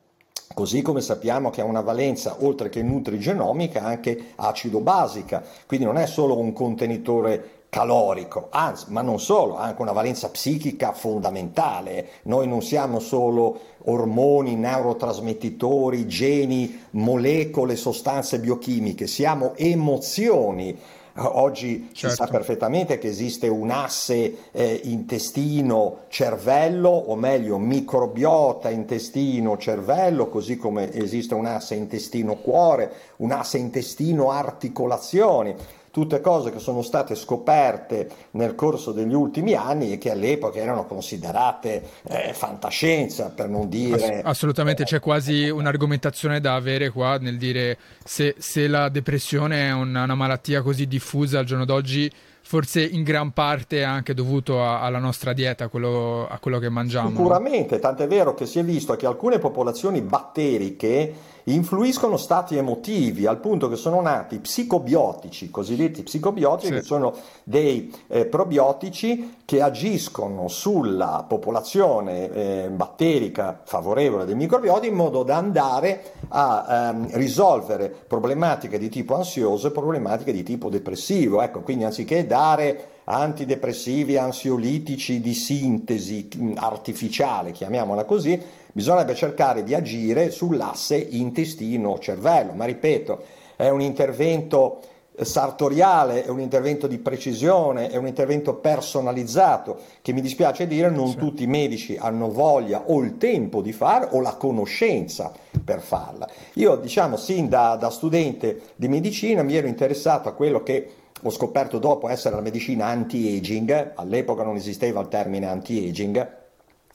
Così 0.53 0.81
come 0.81 1.01
sappiamo 1.01 1.49
che 1.49 1.61
ha 1.61 1.65
una 1.65 1.81
valenza, 1.81 2.37
oltre 2.39 2.69
che 2.69 2.83
nutrigenomica, 2.83 3.83
anche 3.83 4.33
acido-basica, 4.35 5.43
quindi 5.65 5.85
non 5.85 5.97
è 5.97 6.05
solo 6.05 6.37
un 6.37 6.53
contenitore 6.53 7.61
calorico, 7.73 8.49
anzi, 8.51 8.85
ma 8.89 9.01
non 9.01 9.19
solo, 9.19 9.57
ha 9.57 9.63
anche 9.63 9.81
una 9.81 9.93
valenza 9.93 10.29
psichica 10.29 10.91
fondamentale. 10.91 12.07
Noi 12.23 12.47
non 12.47 12.61
siamo 12.61 12.99
solo 12.99 13.59
ormoni, 13.85 14.55
neurotrasmettitori, 14.55 16.07
geni, 16.07 16.83
molecole, 16.91 17.75
sostanze 17.75 18.39
biochimiche, 18.39 19.07
siamo 19.07 19.55
emozioni 19.55 20.77
Oggi 21.15 21.89
certo. 21.91 21.93
si 21.93 22.07
sa 22.07 22.25
certo. 22.25 22.31
perfettamente 22.31 22.97
che 22.97 23.07
esiste 23.07 23.47
un 23.47 23.69
asse 23.69 24.49
eh, 24.51 24.81
intestino-cervello, 24.83 26.89
o 26.89 27.15
meglio 27.15 27.59
microbiota 27.59 28.71
intestino-cervello, 28.71 30.29
così 30.29 30.57
come 30.57 30.91
esiste 30.91 31.35
un 31.35 31.45
asse 31.45 31.75
intestino-cuore, 31.75 32.91
un 33.17 33.31
asse 33.31 33.59
intestino-articolazioni 33.59 35.55
tutte 35.93 36.21
cose 36.21 36.49
che 36.49 36.57
sono 36.57 36.81
state 36.81 37.13
scoperte 37.13 38.09
nel 38.31 38.55
corso 38.55 38.91
degli 38.91 39.13
ultimi 39.13 39.53
anni 39.53 39.91
e 39.91 39.99
che 39.99 40.09
all'epoca 40.09 40.57
erano 40.57 40.87
considerate 40.87 41.83
eh, 42.09 42.33
fantascienza, 42.33 43.29
per 43.29 43.47
non 43.47 43.69
dire... 43.69 44.21
Ass- 44.21 44.21
assolutamente, 44.23 44.85
c'è 44.85 44.99
quasi 44.99 45.47
un'argomentazione 45.49 46.41
da 46.41 46.55
avere 46.55 46.89
qua 46.89 47.19
nel 47.19 47.37
dire 47.37 47.77
se, 48.03 48.33
se 48.39 48.67
la 48.67 48.89
depressione 48.89 49.67
è 49.67 49.71
una, 49.71 50.01
una 50.01 50.15
malattia 50.15 50.63
così 50.63 50.87
diffusa 50.87 51.37
al 51.37 51.45
giorno 51.45 51.63
d'oggi 51.65 52.11
forse 52.45 52.83
in 52.83 53.03
gran 53.03 53.31
parte 53.31 53.79
è 53.79 53.83
anche 53.83 54.13
dovuto 54.13 54.63
a, 54.63 54.81
alla 54.81 54.99
nostra 54.99 55.31
dieta, 55.33 55.67
quello, 55.69 56.27
a 56.27 56.39
quello 56.39 56.59
che 56.59 56.69
mangiamo. 56.69 57.09
Sicuramente, 57.09 57.79
tant'è 57.79 58.07
vero 58.07 58.33
che 58.33 58.45
si 58.45 58.59
è 58.59 58.63
visto 58.63 58.95
che 58.95 59.05
alcune 59.05 59.39
popolazioni 59.39 60.01
batteriche 60.01 61.31
influiscono 61.45 62.17
stati 62.17 62.55
emotivi 62.55 63.25
al 63.25 63.39
punto 63.39 63.67
che 63.67 63.75
sono 63.75 64.01
nati 64.01 64.39
psicobiotici, 64.39 65.49
cosiddetti 65.49 66.03
psicobiotici, 66.03 66.67
sì. 66.67 66.73
che 66.73 66.81
sono 66.81 67.13
dei 67.43 67.93
eh, 68.07 68.25
probiotici 68.25 69.37
che 69.45 69.61
agiscono 69.61 70.47
sulla 70.47 71.25
popolazione 71.27 72.31
eh, 72.31 72.69
batterica 72.69 73.61
favorevole 73.63 74.25
dei 74.25 74.35
microbioti 74.35 74.87
in 74.87 74.93
modo 74.95 75.23
da 75.23 75.37
andare 75.37 76.13
a 76.29 76.91
ehm, 76.93 77.09
risolvere 77.13 77.89
problematiche 77.89 78.77
di 78.77 78.89
tipo 78.89 79.15
ansioso 79.15 79.67
e 79.67 79.71
problematiche 79.71 80.31
di 80.31 80.43
tipo 80.43 80.69
depressivo. 80.69 81.41
Ecco, 81.41 81.61
quindi 81.61 81.83
anziché 81.83 82.25
dare 82.25 82.92
antidepressivi, 83.05 84.17
ansiolitici 84.17 85.19
di 85.19 85.33
sintesi 85.33 86.29
mm, 86.35 86.53
artificiale, 86.55 87.51
chiamiamola 87.51 88.05
così, 88.05 88.39
bisognerebbe 88.71 89.15
cercare 89.15 89.63
di 89.63 89.73
agire 89.73 90.31
sull'asse 90.31 90.95
intestino-cervello, 90.97 92.53
ma 92.53 92.65
ripeto, 92.65 93.23
è 93.55 93.69
un 93.69 93.81
intervento 93.81 94.81
sartoriale, 95.21 96.25
è 96.25 96.29
un 96.29 96.39
intervento 96.39 96.87
di 96.87 96.97
precisione, 96.97 97.89
è 97.89 97.97
un 97.97 98.07
intervento 98.07 98.55
personalizzato 98.55 99.77
che 100.01 100.11
mi 100.11 100.21
dispiace 100.21 100.65
dire 100.65 100.89
non 100.89 101.09
sì. 101.09 101.17
tutti 101.17 101.43
i 101.43 101.47
medici 101.47 101.95
hanno 101.97 102.31
voglia 102.31 102.85
o 102.87 102.99
il 103.01 103.17
tempo 103.17 103.61
di 103.61 103.73
fare 103.73 104.07
o 104.11 104.21
la 104.21 104.33
conoscenza 104.33 105.31
per 105.63 105.81
farla. 105.81 106.27
Io 106.53 106.75
diciamo 106.77 107.15
sin 107.15 107.47
da, 107.47 107.75
da 107.75 107.91
studente 107.91 108.61
di 108.75 108.87
medicina 108.87 109.43
mi 109.43 109.55
ero 109.55 109.67
interessato 109.67 110.29
a 110.29 110.33
quello 110.33 110.63
che 110.63 110.89
ho 111.23 111.29
scoperto 111.29 111.79
dopo 111.79 112.09
essere 112.09 112.35
la 112.35 112.41
medicina 112.41 112.87
anti-aging, 112.87 113.93
all'epoca 113.95 114.43
non 114.43 114.55
esisteva 114.55 115.01
il 115.01 115.07
termine 115.07 115.47
anti-aging, 115.47 116.41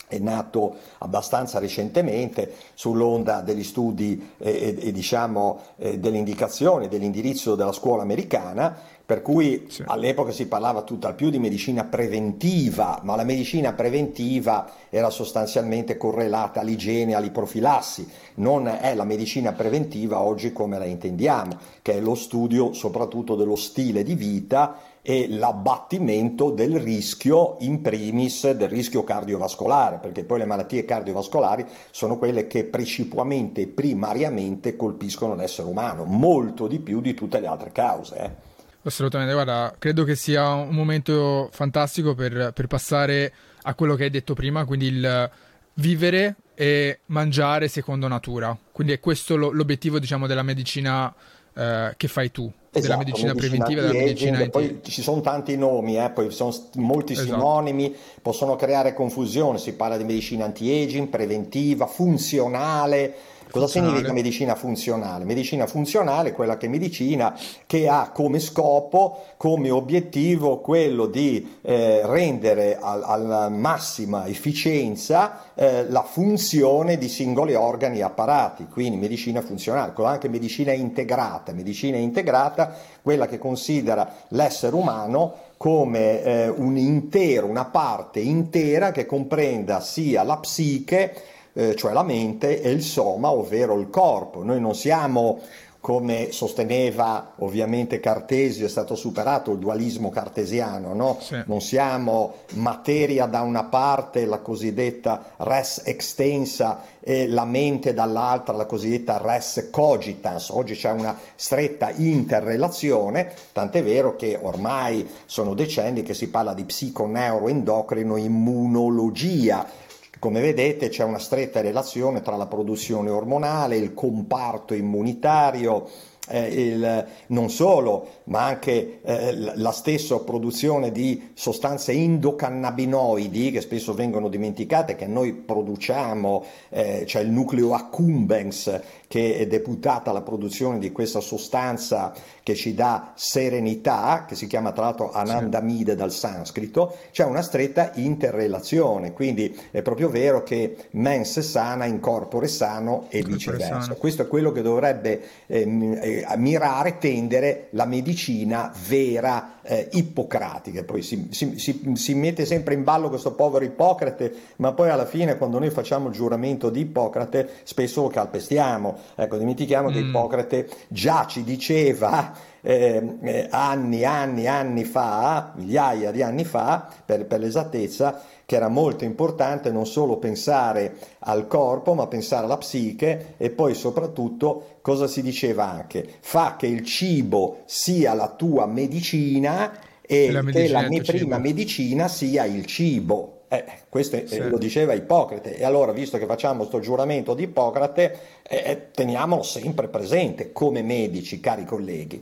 è 0.09 0.19
nato 0.19 0.77
abbastanza 0.99 1.59
recentemente 1.59 2.55
sull'onda 2.75 3.43
degli 3.43 3.63
studi 3.63 4.33
e, 4.39 4.51
e, 4.51 4.89
e 4.89 4.93
diciamo, 4.93 5.61
eh, 5.77 5.99
delle 5.99 6.17
indicazioni, 6.17 6.89
dell'indirizzo 6.89 7.55
della 7.55 7.73
scuola 7.73 8.03
americana, 8.03 8.77
per 9.09 9.23
cui 9.23 9.65
sì. 9.71 9.85
all'epoca 9.87 10.33
si 10.33 10.49
parlava 10.49 10.83
tutt'al 10.83 11.15
più 11.15 11.31
di 11.31 11.39
medicina 11.39 11.85
preventiva, 11.85 13.01
ma 13.05 13.17
la 13.17 13.25
medicina 13.25 13.73
preventiva 13.73 14.71
era 14.91 15.09
sostanzialmente 15.09 15.97
correlata 15.97 16.61
all'igiene, 16.61 17.15
all'iprofilassi, 17.15 18.07
non 18.35 18.69
è 18.69 18.95
la 18.95 19.05
medicina 19.05 19.53
preventiva 19.53 20.21
oggi 20.21 20.53
come 20.53 20.79
la 20.79 20.85
intendiamo, 20.85 21.57
che 21.81 21.95
è 21.95 22.01
lo 22.01 22.15
studio 22.15 22.75
soprattutto 22.75 23.35
dello 23.35 23.57
stile 23.57 24.03
di 24.03 24.15
vita 24.15 24.77
e 25.01 25.27
l'abbattimento 25.27 26.51
del 26.51 26.79
rischio 26.79 27.57
in 27.61 27.81
primis 27.81 28.51
del 28.51 28.69
rischio 28.69 29.05
cardiovascolare, 29.05 30.01
perché 30.03 30.23
poi 30.25 30.41
le 30.41 30.45
malattie 30.45 30.85
cardiovascolari 30.85 31.65
sono 31.91 32.19
quelle 32.19 32.47
che 32.47 32.65
precipuamente 32.65 33.63
e 33.63 33.69
primariamente 33.69 34.77
colpiscono 34.77 35.35
l'essere 35.35 35.67
umano, 35.67 36.05
molto 36.05 36.67
di 36.67 36.79
più 36.79 37.01
di 37.01 37.15
tutte 37.15 37.41
le 37.41 37.47
altre 37.47 37.73
cause. 37.73 38.17
Eh. 38.19 38.48
Assolutamente, 38.89 39.33
guarda, 39.33 39.75
credo 39.79 40.05
che 40.05 40.15
sia 40.15 40.53
un 40.53 40.75
momento 40.75 41.49
fantastico 41.53 42.15
per, 42.15 42.53
per 42.53 42.67
passare 42.67 43.33
a 43.63 43.75
quello 43.75 43.95
che 43.95 44.05
hai 44.05 44.11
detto 44.11 44.35
prima, 44.35 44.65
quindi 44.65 44.87
il 44.87 45.31
vivere 45.75 46.37
e 46.55 47.01
mangiare 47.07 47.69
secondo 47.69 48.09
natura. 48.09 48.57
Quindi 48.73 48.93
è 48.93 49.01
questo 49.01 49.37
l'obiettivo, 49.37 49.99
diciamo, 49.99 50.27
della 50.27 50.43
medicina 50.43 51.15
eh, 51.55 51.95
che 51.97 52.09
fai 52.09 52.31
tu 52.31 52.53
esatto, 52.71 52.81
della 52.81 52.97
medicina, 52.97 53.33
medicina 53.33 53.35
preventiva 53.35 53.81
della 53.81 54.05
medicina 54.05 54.39
anti... 54.39 54.51
poi 54.51 54.81
ci 54.85 55.03
sono 55.03 55.21
tanti 55.21 55.57
nomi 55.57 55.99
eh, 55.99 56.11
poi 56.11 56.31
sono 56.31 56.55
molti 56.75 57.15
esatto. 57.15 57.29
sinonimi 57.29 57.95
possono 58.23 58.57
creare 58.57 58.95
confusione 58.95 59.59
si 59.59 59.73
parla 59.73 59.97
di 59.97 60.05
medicina 60.05 60.45
anti-aging 60.45 61.09
preventiva 61.09 61.87
funzionale 61.87 63.15
Cosa 63.51 63.67
significa 63.67 64.13
medicina 64.13 64.55
funzionale? 64.55 65.25
Medicina 65.25 65.67
funzionale 65.67 66.31
è 66.31 66.33
quella 66.33 66.59
che 66.59 66.69
medicina 66.69 67.35
che 67.67 67.89
ha 67.89 68.11
come 68.13 68.41
scopo, 68.41 69.25
come 69.37 69.71
obiettivo 69.71 70.61
quello 70.61 71.07
di 71.07 71.57
eh, 71.63 72.03
rendere 72.05 72.79
alla 72.81 73.49
massima 73.49 74.27
efficienza 74.27 75.45
eh, 75.55 75.89
la 75.89 76.03
funzione 76.03 76.99
di 76.99 77.09
singoli 77.09 77.55
organi 77.55 77.99
e 77.99 78.03
apparati, 78.03 78.67
quindi 78.67 78.99
medicina 78.99 79.41
funzionale, 79.41 79.93
anche 79.97 80.29
medicina 80.29 80.73
integrata. 80.73 81.53
Medicina 81.53 81.97
integrata, 81.97 82.75
quella 83.03 83.27
che 83.27 83.39
considera 83.39 84.13
l'essere 84.29 84.77
umano 84.77 85.47
come 85.57 86.23
eh, 86.23 86.49
un 86.49 86.77
intero, 86.77 87.47
una 87.47 87.65
parte 87.65 88.21
intera 88.21 88.93
che 88.93 89.07
comprenda 89.07 89.81
sia 89.81 90.23
la 90.23 90.37
psiche, 90.37 91.15
eh, 91.59 91.75
cioè 91.75 91.93
la 91.93 92.05
mente, 92.05 92.63
e 92.63 92.71
il 92.71 92.85
soma, 92.85 93.33
ovvero 93.33 93.77
il 93.81 93.91
corpo. 93.91 94.45
Noi 94.45 94.61
non 94.61 94.77
siamo 94.77 95.41
come 95.81 96.31
sosteneva 96.31 97.33
ovviamente 97.39 97.99
Cartesio, 97.99 98.67
è 98.67 98.69
stato 98.69 98.95
superato 98.95 99.53
il 99.53 99.59
dualismo 99.59 100.11
cartesiano, 100.11 100.93
no? 100.93 101.19
sì. 101.21 101.41
non 101.47 101.61
siamo 101.61 102.35
materia 102.55 103.27
da 103.27 103.41
una 103.41 103.65
parte, 103.65 104.25
la 104.25 104.39
cosiddetta 104.39 105.33
res 105.39 105.83
extensa, 105.85 106.83
e 107.01 107.27
la 107.27 107.45
mente 107.45 107.95
dall'altra, 107.95 108.55
la 108.55 108.67
cosiddetta 108.67 109.19
res 109.19 109.69
cogitans. 109.71 110.51
Oggi 110.51 110.75
c'è 110.75 110.91
una 110.91 111.17
stretta 111.35 111.91
interrelazione, 111.91 113.33
tant'è 113.53 113.83
vero 113.83 114.15
che 114.15 114.39
ormai 114.41 115.09
sono 115.25 115.55
decenni 115.55 116.03
che 116.03 116.15
si 116.15 116.29
parla 116.29 116.55
di 116.55 116.65
psiconeuroendocrino 116.65 118.17
immunologia 118.17 119.87
come 120.19 120.41
vedete 120.41 120.89
c'è 120.89 121.05
una 121.05 121.19
stretta 121.19 121.61
relazione 121.61 122.23
tra 122.23 122.37
la 122.37 122.47
produzione 122.47 123.11
ormonale, 123.11 123.77
il 123.77 123.95
comparto 123.95 124.75
immunitario, 124.75 125.89
eh, 126.29 126.47
il, 126.47 127.07
non 127.29 127.51
solo, 127.51 128.07
ma 128.25 128.45
anche 128.45 129.01
eh, 129.03 129.35
la 129.55 129.73
stessa 129.73 130.19
produzione 130.21 130.93
di 130.93 131.31
sostanze 131.35 131.93
endocannabinoidi 131.93 133.51
che 133.51 133.61
spesso 133.61 133.95
vengono 133.95 134.29
dimenticate, 134.29 134.95
che 134.95 135.07
noi 135.07 135.33
produciamo, 135.33 136.45
eh, 136.71 137.03
c'è 137.07 137.21
il 137.21 137.31
nucleo 137.31 137.75
accumbens 137.75 138.81
che 139.09 139.39
è 139.39 139.47
deputata 139.47 140.11
alla 140.11 140.21
produzione 140.21 140.79
di 140.79 140.93
questa 140.93 141.21
sostanza 141.21 142.13
che 142.43 142.55
ci 142.55 142.75
dà 142.75 143.13
serenità, 143.17 144.27
che 144.29 144.35
si 144.35 144.47
chiama 144.47 144.73
tra 144.73 144.85
l'altro 144.85 145.11
anandamide 145.11 145.95
dal 145.95 146.13
sanscrito, 146.13 146.95
c'è 147.11 147.25
una 147.25 147.43
stretta 147.43 147.93
interrelazione, 147.95 149.13
quindi 149.15 149.59
è 149.71 149.81
proprio 149.81 150.11
vero 150.11 150.43
che 150.43 150.77
mens 150.93 151.41
sana 151.41 151.87
in 151.87 152.01
corpore 152.01 152.49
sano 152.49 153.07
e 153.09 153.23
viceversa. 153.23 153.95
Questo 153.95 154.23
è 154.23 154.29
quello 154.29 154.53
che 154.53 154.63
dovrebbe 154.63 155.21
ehm, 155.47 155.99
eh, 156.01 156.27
mirare, 156.37 156.99
tendere 156.99 157.69
la 157.71 157.87
medicina 157.87 158.71
vera 158.89 159.58
eh, 159.69 159.89
ippocratica. 159.93 160.83
Poi 160.83 161.03
si, 161.03 161.29
si, 161.31 161.59
si, 161.59 161.93
si, 161.95 162.15
mette 162.15 162.47
sempre 162.47 162.73
in 162.73 162.85
ballo 162.85 163.11
questo 163.11 163.33
povero 163.35 163.67
Ippocrate, 163.67 164.33
ma 164.57 164.73
poi 164.73 164.89
alla 164.89 165.05
fine 165.05 165.37
quando 165.37 165.59
noi 165.59 165.69
facciamo 165.69 166.09
il 166.09 166.15
giuramento 166.15 166.71
di 166.71 166.81
Ippocrate 166.81 167.49
spesso 167.65 168.03
lo 168.03 168.09
calpestiamo. 168.09 168.97
Ecco, 169.15 169.37
dimentichiamo 169.37 169.91
mm. 169.91 169.93
che 169.93 169.99
Ippocrate 169.99 170.69
già 170.89 171.27
ci 171.27 171.45
diceva 171.45 172.33
eh, 172.63 173.17
eh, 173.21 173.47
anni, 173.51 174.05
anni, 174.05 174.47
anni 174.47 174.85
fa, 174.85 175.53
migliaia 175.55 176.13
di 176.13 176.23
anni 176.23 176.45
fa, 176.45 176.89
per, 177.05 177.27
per 177.27 177.41
l'esattezza, 177.41 178.23
che 178.49 178.57
era 178.57 178.69
molto 178.69 179.05
importante 179.05 179.71
non 179.71 179.85
solo 179.85 180.17
pensare 180.17 180.97
al 181.19 181.47
corpo, 181.47 181.93
ma 181.93 182.07
pensare 182.07 182.47
alla 182.47 182.57
psiche 182.57 183.35
e 183.37 183.51
poi 183.51 183.75
soprattutto 183.75 184.79
cosa 184.81 185.07
si 185.07 185.21
diceva 185.21 185.69
anche? 185.69 186.15
Fa 186.21 186.57
che 186.57 186.67
il 186.67 186.83
cibo 186.83 187.59
sia 187.67 188.15
la 188.15 188.29
tua 188.29 188.65
medicina 188.65 189.79
e 190.01 190.31
la 190.31 190.43
che 190.43 190.67
la 190.69 190.89
mia 190.89 191.03
prima 191.03 191.37
cibo. 191.37 191.47
medicina 191.47 192.09
sia 192.09 192.47
il 192.47 192.65
cibo. 192.65 193.43
Eh, 193.49 193.65
questo 193.91 194.17
è, 194.17 194.25
sì. 194.27 194.39
lo 194.49 194.57
diceva 194.57 194.95
Ippocrate 194.95 195.55
e 195.55 195.65
allora 195.65 195.93
visto 195.93 196.17
che 196.17 196.25
facciamo 196.25 196.61
questo 196.61 196.81
giuramento 196.81 197.35
di 197.35 197.43
Ippocrate 197.43 198.19
eh, 198.49 198.63
eh, 198.65 198.91
teniamolo 198.93 199.43
sempre 199.43 199.89
presente 199.89 200.53
come 200.53 200.81
medici 200.81 201.39
cari 201.39 201.67
colleghi 201.67 202.19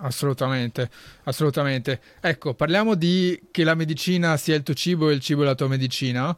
Assolutamente, 0.00 0.88
assolutamente. 1.24 2.00
Ecco, 2.20 2.54
parliamo 2.54 2.94
di 2.94 3.40
che 3.50 3.64
la 3.64 3.74
medicina 3.74 4.36
sia 4.36 4.54
il 4.54 4.62
tuo 4.62 4.74
cibo 4.74 5.10
e 5.10 5.14
il 5.14 5.20
cibo 5.20 5.42
è 5.42 5.44
la 5.44 5.54
tua 5.54 5.68
medicina. 5.68 6.36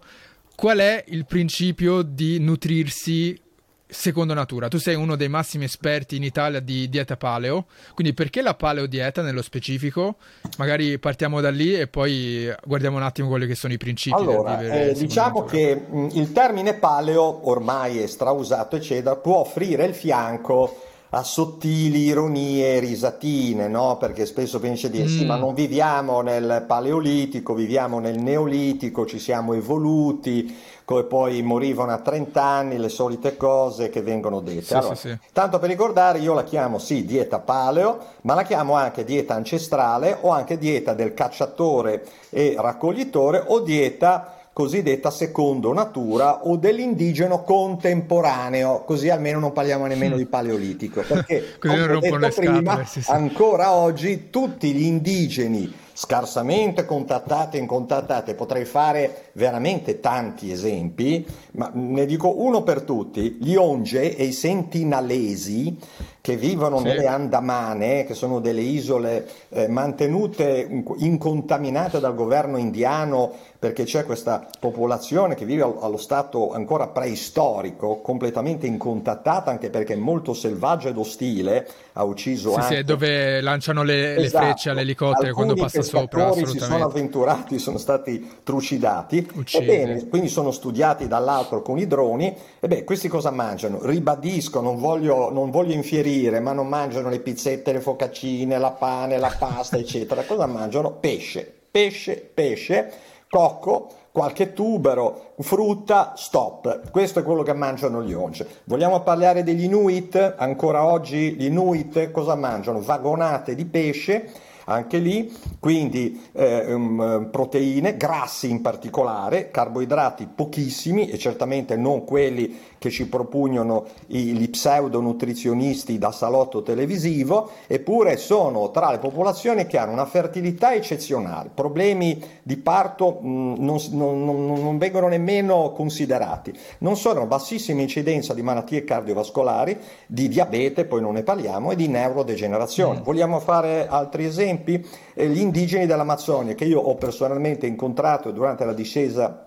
Qual 0.54 0.78
è 0.78 1.04
il 1.08 1.26
principio 1.26 2.02
di 2.02 2.38
nutrirsi 2.38 3.38
secondo 3.86 4.34
natura? 4.34 4.68
Tu 4.68 4.78
sei 4.78 4.94
uno 4.94 5.16
dei 5.16 5.28
massimi 5.28 5.64
esperti 5.64 6.16
in 6.16 6.24
Italia 6.24 6.60
di 6.60 6.88
dieta 6.88 7.16
paleo, 7.16 7.66
quindi 7.94 8.14
perché 8.14 8.42
la 8.42 8.54
paleo 8.54 8.86
dieta 8.86 9.22
nello 9.22 9.42
specifico? 9.42 10.16
Magari 10.58 10.98
partiamo 10.98 11.40
da 11.40 11.50
lì 11.50 11.74
e 11.74 11.86
poi 11.86 12.52
guardiamo 12.64 12.96
un 12.96 13.02
attimo 13.02 13.28
quelli 13.28 13.46
che 13.46 13.54
sono 13.54 13.72
i 13.72 13.78
principi. 13.78 14.16
Allora, 14.16 14.60
eh, 14.60 14.92
diciamo 14.94 15.40
natura. 15.40 15.52
che 15.52 15.74
mh, 15.74 16.08
il 16.14 16.32
termine 16.32 16.74
paleo 16.74 17.48
ormai 17.48 18.00
è 18.00 18.06
strausato, 18.06 18.76
eccetera, 18.76 19.16
può 19.16 19.38
offrire 19.38 19.84
il 19.84 19.94
fianco 19.94 20.90
a 21.14 21.22
sottili 21.24 22.04
ironie 22.04 22.76
e 22.76 22.78
risatine, 22.80 23.68
no? 23.68 23.98
Perché 23.98 24.24
spesso 24.24 24.58
pensi 24.58 24.88
di 24.88 24.96
dire 24.96 25.08
sì, 25.08 25.26
ma 25.26 25.36
Mm. 25.36 25.40
non 25.40 25.52
viviamo 25.54 26.22
nel 26.22 26.64
Paleolitico, 26.66 27.52
viviamo 27.52 27.98
nel 27.98 28.18
Neolitico, 28.18 29.04
ci 29.04 29.18
siamo 29.18 29.52
evoluti, 29.52 30.56
come 30.86 31.02
poi 31.04 31.42
morivano 31.42 31.92
a 31.92 31.98
30 31.98 32.42
anni, 32.42 32.78
le 32.78 32.88
solite 32.88 33.36
cose 33.36 33.90
che 33.90 34.00
vengono 34.00 34.40
dette. 34.40 34.62
Sì, 34.62 34.68
sì, 34.68 34.74
Allora, 34.74 34.94
sì. 34.94 35.18
tanto 35.32 35.58
per 35.58 35.68
ricordare, 35.68 36.18
io 36.18 36.32
la 36.32 36.44
chiamo 36.44 36.78
sì 36.78 37.04
dieta 37.04 37.38
paleo, 37.40 37.98
ma 38.22 38.32
la 38.34 38.42
chiamo 38.42 38.74
anche 38.74 39.04
dieta 39.04 39.34
ancestrale 39.34 40.16
o 40.22 40.30
anche 40.30 40.56
dieta 40.56 40.94
del 40.94 41.12
cacciatore 41.12 42.06
e 42.30 42.54
raccoglitore 42.58 43.44
o 43.46 43.60
dieta 43.60 44.36
cosiddetta 44.52 45.10
secondo 45.10 45.72
natura 45.72 46.46
o 46.46 46.56
dell'indigeno 46.56 47.42
contemporaneo, 47.42 48.82
così 48.84 49.08
almeno 49.08 49.38
non 49.38 49.52
parliamo 49.52 49.86
nemmeno 49.86 50.16
di 50.16 50.26
paleolitico, 50.26 51.02
perché 51.06 51.56
come 51.58 51.86
detto 51.86 52.18
prima, 52.18 52.30
scatole. 52.30 52.84
Sì, 52.84 53.02
sì. 53.02 53.10
ancora 53.10 53.72
oggi 53.72 54.30
tutti 54.30 54.72
gli 54.72 54.82
indigeni 54.82 55.80
scarsamente 55.94 56.84
contattati 56.84 57.56
e 57.56 57.60
incontattati, 57.60 58.34
potrei 58.34 58.64
fare 58.64 59.30
veramente 59.34 60.00
tanti 60.00 60.50
esempi, 60.50 61.24
ma 61.52 61.70
ne 61.74 62.06
dico 62.06 62.42
uno 62.42 62.62
per 62.62 62.82
tutti, 62.82 63.38
gli 63.40 63.54
onge 63.54 64.16
e 64.16 64.24
i 64.24 64.32
sentinalesi 64.32 65.78
che 66.22 66.36
vivono 66.36 66.78
Sì. 66.78 66.84
nelle 66.84 67.06
Andamane, 67.08 68.04
che 68.06 68.14
sono 68.14 68.38
delle 68.40 68.60
isole 68.60 69.28
eh, 69.50 69.66
mantenute 69.68 70.66
in- 70.70 70.84
incontaminate 70.98 71.98
dal 71.98 72.14
governo 72.14 72.56
indiano 72.56 73.32
perché 73.58 73.84
c'è 73.84 74.04
questa 74.04 74.48
popolazione 74.58 75.34
che 75.34 75.44
vive 75.44 75.62
al- 75.62 75.76
allo 75.80 75.96
stato 75.96 76.52
ancora 76.52 76.86
preistorico, 76.88 78.00
completamente 78.00 78.66
incontattata 78.66 79.50
anche 79.50 79.68
perché 79.70 79.94
è 79.94 79.96
molto 79.96 80.32
selvaggia 80.32 80.88
ed 80.88 80.96
ostile, 80.96 81.68
ha 81.94 82.04
ucciso 82.04 82.50
Sì, 82.50 82.54
sì, 82.54 82.60
anche 82.60 82.78
è 82.78 82.82
dove 82.84 83.40
lanciano 83.40 83.82
le, 83.82 84.16
le 84.16 84.24
Esatto. 84.24 84.44
frecce 84.44 84.70
all'elicottero 84.70 85.34
quando 85.34 85.54
passa 85.54 85.82
sopra, 85.82 86.32
si 86.32 86.58
sono 86.58 86.84
avventurati, 86.84 87.58
sono 87.58 87.78
stati 87.78 88.28
trucidati. 88.44 89.28
Ebbene, 89.52 90.08
quindi 90.08 90.28
sono 90.28 90.50
studiati 90.52 91.08
dall'alto 91.08 91.62
con 91.62 91.78
i 91.78 91.86
droni. 91.86 92.34
E 92.60 92.68
beh, 92.68 92.84
questi 92.84 93.08
cosa 93.08 93.30
mangiano? 93.30 93.78
Ribadisco, 93.82 94.60
non 94.60 94.78
voglio, 94.78 95.30
non 95.32 95.50
voglio 95.50 95.72
infierire, 95.72 96.10
ma 96.40 96.52
non 96.52 96.68
mangiano 96.68 97.08
le 97.08 97.20
pizzette, 97.20 97.72
le 97.72 97.80
focaccine, 97.80 98.58
la 98.58 98.70
pane, 98.70 99.18
la 99.18 99.34
pasta, 99.38 99.76
eccetera. 99.76 100.22
Cosa 100.22 100.46
mangiano? 100.46 100.92
Pesce, 100.92 101.52
pesce, 101.70 102.16
pesce, 102.32 102.92
cocco, 103.28 103.88
qualche 104.12 104.52
tubero, 104.52 105.32
frutta, 105.38 106.12
stop. 106.16 106.90
Questo 106.90 107.20
è 107.20 107.22
quello 107.22 107.42
che 107.42 107.54
mangiano 107.54 108.02
gli 108.02 108.12
once. 108.12 108.46
Vogliamo 108.64 109.00
parlare 109.00 109.42
degli 109.42 109.64
Inuit? 109.64 110.34
Ancora 110.36 110.84
oggi 110.84 111.34
gli 111.34 111.46
Inuit 111.46 112.10
cosa 112.10 112.34
mangiano? 112.34 112.80
Vagonate 112.80 113.54
di 113.54 113.64
pesce 113.64 114.30
anche 114.64 114.98
lì, 114.98 115.32
quindi 115.58 116.28
eh, 116.32 116.72
um, 116.72 117.28
proteine, 117.30 117.96
grassi 117.96 118.50
in 118.50 118.60
particolare, 118.60 119.50
carboidrati 119.50 120.28
pochissimi 120.32 121.08
e 121.08 121.18
certamente 121.18 121.76
non 121.76 122.04
quelli 122.04 122.56
che 122.82 122.90
ci 122.90 123.06
propugnano 123.06 123.84
i, 124.08 124.34
gli 124.34 124.50
pseudonutrizionisti 124.50 125.98
da 125.98 126.10
salotto 126.10 126.64
televisivo, 126.64 127.50
eppure 127.68 128.16
sono 128.16 128.72
tra 128.72 128.90
le 128.90 128.98
popolazioni 128.98 129.66
che 129.66 129.78
hanno 129.78 129.92
una 129.92 130.04
fertilità 130.04 130.74
eccezionale, 130.74 131.50
problemi 131.54 132.20
di 132.42 132.56
parto 132.56 133.20
mh, 133.20 133.54
non, 133.58 133.78
non- 133.90 134.24
non- 134.24 134.52
non 134.60 134.78
vengono 134.78 135.06
nemmeno 135.06 135.70
considerati, 135.70 136.52
non 136.78 136.96
sono 136.96 137.26
bassissima 137.26 137.82
incidenza 137.82 138.34
di 138.34 138.42
malattie 138.42 138.82
cardiovascolari, 138.82 139.78
di 140.08 140.26
diabete, 140.26 140.84
poi 140.84 141.00
non 141.00 141.12
ne 141.12 141.22
parliamo, 141.22 141.70
e 141.70 141.76
di 141.76 141.86
neurodegenerazione. 141.86 142.98
Mm. 142.98 143.02
Vogliamo 143.04 143.38
fare 143.38 143.86
altri 143.86 144.24
esempi? 144.24 144.84
Eh, 145.14 145.28
gli 145.28 145.38
indigeni 145.38 145.86
dell'Amazzonia, 145.86 146.54
che 146.54 146.64
io 146.64 146.80
ho 146.80 146.96
personalmente 146.96 147.68
incontrato 147.68 148.32
durante 148.32 148.64
la 148.64 148.72
discesa 148.72 149.46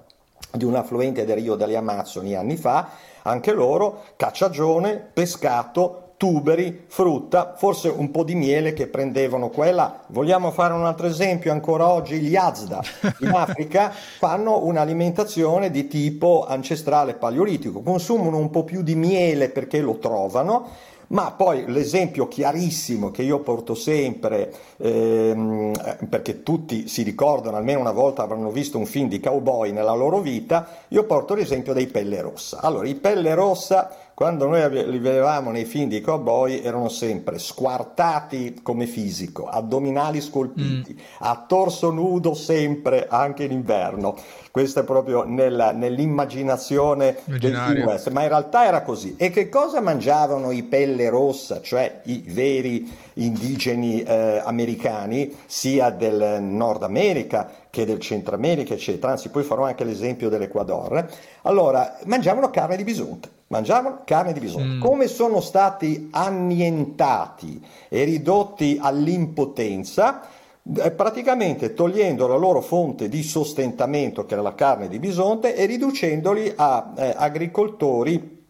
di 0.51 0.63
un 0.63 0.75
affluente 0.75 1.25
del 1.25 1.35
Rio 1.35 1.55
delle 1.55 1.75
Amazzoni 1.75 2.33
anni 2.33 2.55
fa, 2.55 2.87
anche 3.27 3.51
loro 3.51 4.03
cacciagione, 4.15 5.09
pescato, 5.13 6.01
tuberi, 6.17 6.85
frutta, 6.87 7.55
forse 7.57 7.89
un 7.89 8.09
po' 8.09 8.23
di 8.23 8.35
miele 8.35 8.73
che 8.73 8.87
prendevano 8.87 9.49
quella. 9.49 10.01
Vogliamo 10.07 10.51
fare 10.51 10.73
un 10.73 10.85
altro 10.85 11.07
esempio? 11.07 11.51
Ancora 11.51 11.89
oggi 11.89 12.19
gli 12.19 12.35
Azda 12.35 12.81
in 13.19 13.31
Africa 13.35 13.91
fanno 13.91 14.63
un'alimentazione 14.63 15.71
di 15.71 15.87
tipo 15.87 16.45
ancestrale 16.47 17.15
paleolitico, 17.15 17.81
consumano 17.81 18.37
un 18.37 18.49
po' 18.49 18.63
più 18.63 18.81
di 18.81 18.95
miele 18.95 19.49
perché 19.49 19.81
lo 19.81 19.97
trovano, 19.97 20.69
ma 21.07 21.31
poi 21.31 21.65
l'esempio 21.67 22.27
chiarissimo 22.27 23.11
che 23.11 23.21
io 23.21 23.39
porto 23.39 23.75
sempre, 23.75 24.53
ehm, 24.77 25.71
eh, 25.73 26.05
perché 26.07 26.43
tutti 26.43 26.87
si 26.87 27.03
ricordano, 27.03 27.57
almeno 27.57 27.79
una 27.79 27.91
volta 27.91 28.23
avranno 28.23 28.51
visto 28.51 28.77
un 28.77 28.85
film 28.85 29.07
di 29.07 29.19
cowboy 29.19 29.71
nella 29.71 29.93
loro 29.93 30.19
vita, 30.19 30.67
io 30.89 31.03
porto 31.05 31.33
l'esempio 31.33 31.73
dei 31.73 31.87
Pelle 31.87 32.21
Rossa. 32.21 32.59
Allora, 32.61 32.87
i 32.87 32.95
Pelle 32.95 33.33
Rossa, 33.33 34.04
quando 34.15 34.47
noi 34.47 34.89
li 34.89 34.97
vedevamo 34.97 35.51
nei 35.51 35.65
film 35.65 35.89
di 35.89 35.99
cowboy, 35.99 36.61
erano 36.61 36.87
sempre 36.87 37.37
squartati 37.37 38.61
come 38.63 38.85
fisico, 38.85 39.45
addominali 39.45 40.21
scolpiti, 40.21 40.97
a 41.19 41.43
torso 41.45 41.91
nudo 41.91 42.33
sempre, 42.33 43.07
anche 43.09 43.43
in 43.43 43.51
inverno. 43.51 44.15
Questo 44.51 44.79
è 44.79 44.83
proprio 44.85 45.25
nella- 45.25 45.73
nell'immaginazione 45.73 47.17
del 47.25 47.39
film 47.73 47.85
western, 47.87 48.15
ma 48.15 48.21
in 48.21 48.29
realtà 48.29 48.65
era 48.65 48.83
così. 48.83 49.15
E 49.17 49.31
che 49.31 49.49
cosa 49.49 49.81
mangiavano 49.81 50.51
i 50.51 50.63
pelle 50.63 51.09
rossa, 51.09 51.59
cioè 51.59 51.99
i 52.05 52.23
veri 52.25 52.89
indigeni 53.15 54.01
eh, 54.01 54.41
americani, 54.45 55.35
sia 55.45 55.89
del 55.89 56.41
Nord 56.41 56.83
America 56.83 57.51
che 57.69 57.85
del 57.85 57.99
Centro 57.99 58.35
America, 58.35 58.73
eccetera? 58.73 59.11
Anzi, 59.11 59.27
poi 59.27 59.43
farò 59.43 59.65
anche 59.65 59.83
l'esempio 59.83 60.29
dell'Equador. 60.29 61.05
Allora, 61.41 61.97
mangiavano 62.05 62.49
carne 62.49 62.77
di 62.77 62.85
bisonte. 62.85 63.34
Mangiavano 63.47 64.01
carne 64.05 64.33
di 64.33 64.39
bisonte. 64.39 64.75
Mm. 64.75 64.81
Come 64.81 65.07
sono 65.07 65.39
stati 65.39 66.09
annientati 66.11 67.63
e 67.89 68.03
ridotti 68.03 68.79
all'impotenza, 68.81 70.27
eh, 70.75 70.91
praticamente 70.91 71.73
togliendo 71.73 72.27
la 72.27 72.37
loro 72.37 72.61
fonte 72.61 73.07
di 73.07 73.21
sostentamento, 73.21 74.25
che 74.25 74.33
era 74.33 74.41
la 74.41 74.55
carne 74.55 74.87
di 74.87 74.97
bisonte, 74.97 75.55
e 75.55 75.65
riducendoli 75.65 76.53
a 76.55 76.93
eh, 76.97 77.13
agricoltori 77.15 78.44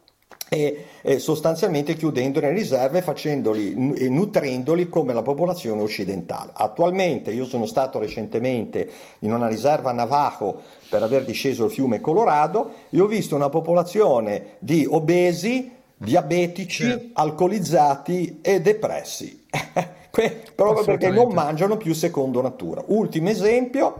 e 0.47 0.85
sostanzialmente 1.17 1.95
chiudendoli 1.95 2.47
in 2.47 2.53
riserve, 2.53 3.01
facendoli 3.01 3.95
e 3.95 4.09
nutrendoli 4.09 4.89
come 4.89 5.13
la 5.13 5.21
popolazione 5.21 5.81
occidentale. 5.81 6.51
Attualmente 6.53 7.31
io 7.31 7.45
sono 7.45 7.65
stato 7.65 7.99
recentemente 7.99 8.89
in 9.19 9.33
una 9.33 9.47
riserva 9.47 9.91
Navajo 9.91 10.61
per 10.89 11.01
aver 11.03 11.25
disceso 11.25 11.65
il 11.65 11.71
fiume 11.71 11.99
Colorado 11.99 12.71
e 12.89 12.99
ho 12.99 13.07
visto 13.07 13.35
una 13.35 13.49
popolazione 13.49 14.55
di 14.59 14.87
obesi, 14.89 15.71
diabetici, 15.97 16.83
Sì. 16.83 17.09
alcolizzati 17.13 18.39
e 18.41 18.61
depressi. 18.61 19.45
Proprio 20.55 20.85
perché 20.85 21.09
non 21.09 21.33
mangiano 21.33 21.75
più 21.75 21.93
secondo 21.93 22.41
natura. 22.41 22.81
Ultimo 22.87 23.29
esempio, 23.29 23.97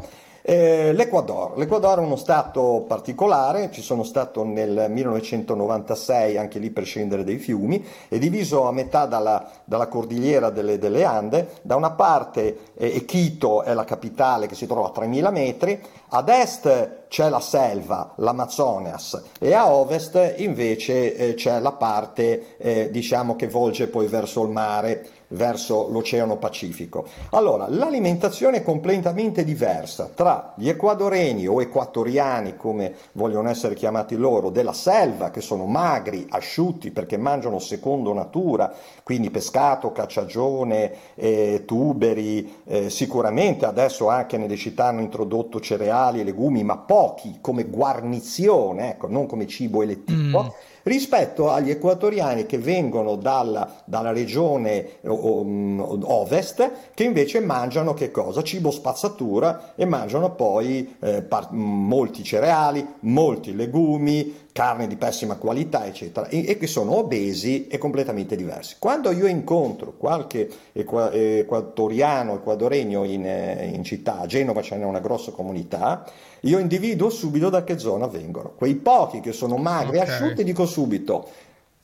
eh, 0.47 0.93
L'Equador. 0.93 1.57
L'Equador 1.57 1.97
è 1.97 2.01
uno 2.01 2.17
stato 2.17 2.85
particolare, 2.87 3.71
ci 3.71 3.81
sono 3.81 4.03
stato 4.03 4.43
nel 4.43 4.85
1996, 4.89 6.37
anche 6.37 6.59
lì 6.59 6.69
per 6.69 6.85
scendere 6.85 7.23
dei 7.23 7.37
fiumi, 7.37 7.83
è 8.07 8.19
diviso 8.19 8.67
a 8.67 8.71
metà 8.71 9.07
dalla, 9.07 9.49
dalla 9.63 9.87
cordigliera 9.87 10.51
delle, 10.51 10.77
delle 10.77 11.03
Ande, 11.03 11.49
da 11.63 11.75
una 11.75 11.91
parte 11.91 12.73
eh, 12.77 13.03
Quito 13.05 13.63
è 13.63 13.73
la 13.73 13.85
capitale 13.85 14.45
che 14.45 14.53
si 14.53 14.67
trova 14.67 14.89
a 14.89 14.91
3000 14.91 15.31
metri, 15.31 15.81
ad 16.09 16.29
est 16.29 17.03
c'è 17.07 17.29
la 17.29 17.39
selva, 17.39 18.13
l'Amazonas, 18.17 19.21
e 19.39 19.53
a 19.53 19.71
ovest 19.71 20.35
invece 20.37 21.15
eh, 21.15 21.33
c'è 21.33 21.59
la 21.59 21.71
parte 21.71 22.57
eh, 22.57 22.89
diciamo 22.91 23.35
che 23.35 23.47
volge 23.47 23.87
poi 23.87 24.07
verso 24.07 24.43
il 24.43 24.49
mare, 24.49 25.07
verso 25.29 25.87
l'Oceano 25.89 26.37
Pacifico. 26.37 27.05
Allora, 27.31 27.67
l'alimentazione 27.69 28.57
è 28.57 28.63
completamente 28.63 29.43
diversa 29.43 30.09
tra 30.13 30.53
gli 30.55 30.69
equadoreni 30.69 31.47
o 31.47 31.61
equatoriani, 31.61 32.55
come 32.55 32.93
vogliono 33.13 33.49
essere 33.49 33.75
chiamati 33.75 34.15
loro, 34.15 34.49
della 34.49 34.73
selva, 34.73 35.31
che 35.31 35.41
sono 35.41 35.65
magri, 35.65 36.27
asciutti 36.29 36.91
perché 36.91 37.17
mangiano 37.17 37.59
secondo 37.59 38.13
natura, 38.13 38.73
quindi 39.03 39.29
pescato, 39.29 39.91
cacciagione, 39.91 40.91
eh, 41.15 41.63
tuberi, 41.65 42.61
eh, 42.65 42.89
sicuramente 42.89 43.65
adesso 43.65 44.09
anche 44.09 44.37
nelle 44.37 44.57
città 44.57 44.87
hanno 44.87 45.01
introdotto 45.01 45.59
cereali 45.59 46.04
e 46.13 46.23
legumi, 46.23 46.63
ma 46.63 46.77
pochi 46.77 47.39
come 47.41 47.65
guarnizione, 47.65 48.91
ecco, 48.91 49.07
non 49.07 49.25
come 49.25 49.47
cibo 49.47 49.81
elettivo. 49.81 50.43
Mm. 50.43 50.47
rispetto 50.83 51.49
agli 51.49 51.71
equatoriani 51.71 52.45
che 52.45 52.59
vengono 52.59 53.15
dalla, 53.15 53.81
dalla 53.85 54.11
regione 54.11 54.99
ovest, 55.03 56.71
che 56.93 57.03
invece 57.03 57.39
mangiano 57.39 57.93
che 57.93 58.11
cosa? 58.11 58.43
Cibo 58.43 58.69
spazzatura 58.69 59.73
e 59.75 59.85
mangiano 59.85 60.35
poi 60.35 60.95
eh, 60.99 61.23
par- 61.23 61.51
molti 61.51 62.23
cereali, 62.23 62.85
molti 62.99 63.55
legumi, 63.55 64.44
carne 64.55 64.87
di 64.87 64.95
pessima 64.95 65.35
qualità, 65.35 65.85
eccetera, 65.85 66.29
e, 66.29 66.57
che 66.57 66.65
sono 66.65 66.95
obesi 66.95 67.67
e 67.67 67.77
completamente 67.77 68.37
diversi. 68.37 68.77
Quando 68.79 69.11
io 69.11 69.27
incontro 69.27 69.95
qualche 69.97 70.49
equa- 70.71 71.11
equatoriano, 71.11 72.35
equadoregno 72.35 73.03
in, 73.03 73.25
eh, 73.25 73.69
in 73.73 73.83
città, 73.83 74.19
a 74.19 74.25
Genova 74.25 74.61
c'è 74.61 74.77
una 74.77 75.01
grossa 75.01 75.31
comunità, 75.31 76.09
io 76.43 76.57
individuo 76.57 77.09
subito 77.09 77.49
da 77.49 77.65
che 77.65 77.77
zona 77.77 78.07
vengono. 78.07 78.53
Quei 78.55 78.75
pochi 78.75 79.19
che 79.19 79.33
sono 79.33 79.57
magri, 79.57 79.97
okay. 79.97 80.07
asciutti, 80.09 80.45
dico 80.45 80.65
subito, 80.65 81.27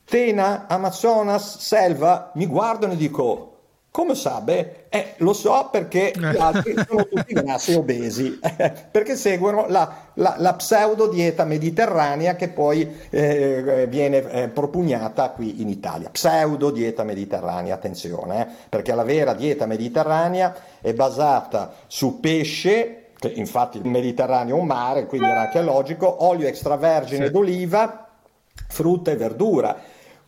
Tena, 0.06 0.66
Amazonas, 0.66 1.58
Selva, 1.58 2.30
mi 2.36 2.46
guardano 2.46 2.94
e 2.94 2.96
dico, 2.96 3.51
come 3.92 4.14
sa? 4.14 4.40
Beh, 4.40 4.86
eh, 4.88 5.12
lo 5.18 5.34
so 5.34 5.68
perché 5.70 6.12
gli 6.16 6.36
altri 6.38 6.74
sono 6.88 7.06
tutti 7.06 7.34
grassi 7.34 7.72
e 7.72 7.76
obesi, 7.76 8.40
perché 8.90 9.16
seguono 9.16 9.66
la, 9.68 10.08
la, 10.14 10.36
la, 10.38 10.54
pseudo 10.54 11.08
dieta 11.08 11.44
mediterranea 11.44 12.34
che 12.34 12.48
poi 12.48 12.90
eh, 13.10 13.86
viene 13.90 14.30
eh, 14.30 14.48
propugnata 14.48 15.28
qui 15.30 15.60
in 15.60 15.68
Italia. 15.68 16.08
Pseudo 16.08 16.70
dieta 16.70 17.04
mediterranea, 17.04 17.74
attenzione, 17.74 18.40
eh, 18.40 18.46
perché 18.70 18.94
la 18.94 19.04
vera 19.04 19.34
dieta 19.34 19.66
mediterranea 19.66 20.56
è 20.80 20.94
basata 20.94 21.74
su 21.86 22.18
pesce, 22.18 23.08
che 23.18 23.28
infatti 23.28 23.76
il 23.76 23.86
Mediterraneo 23.86 24.56
è 24.56 24.58
un 24.58 24.66
mare, 24.66 25.04
quindi 25.04 25.28
era 25.28 25.42
anche 25.42 25.60
logico, 25.60 26.24
olio 26.24 26.48
extravergine 26.48 27.26
sì. 27.26 27.30
d'oliva, 27.30 28.08
frutta 28.68 29.10
e 29.10 29.16
verdura. 29.16 29.76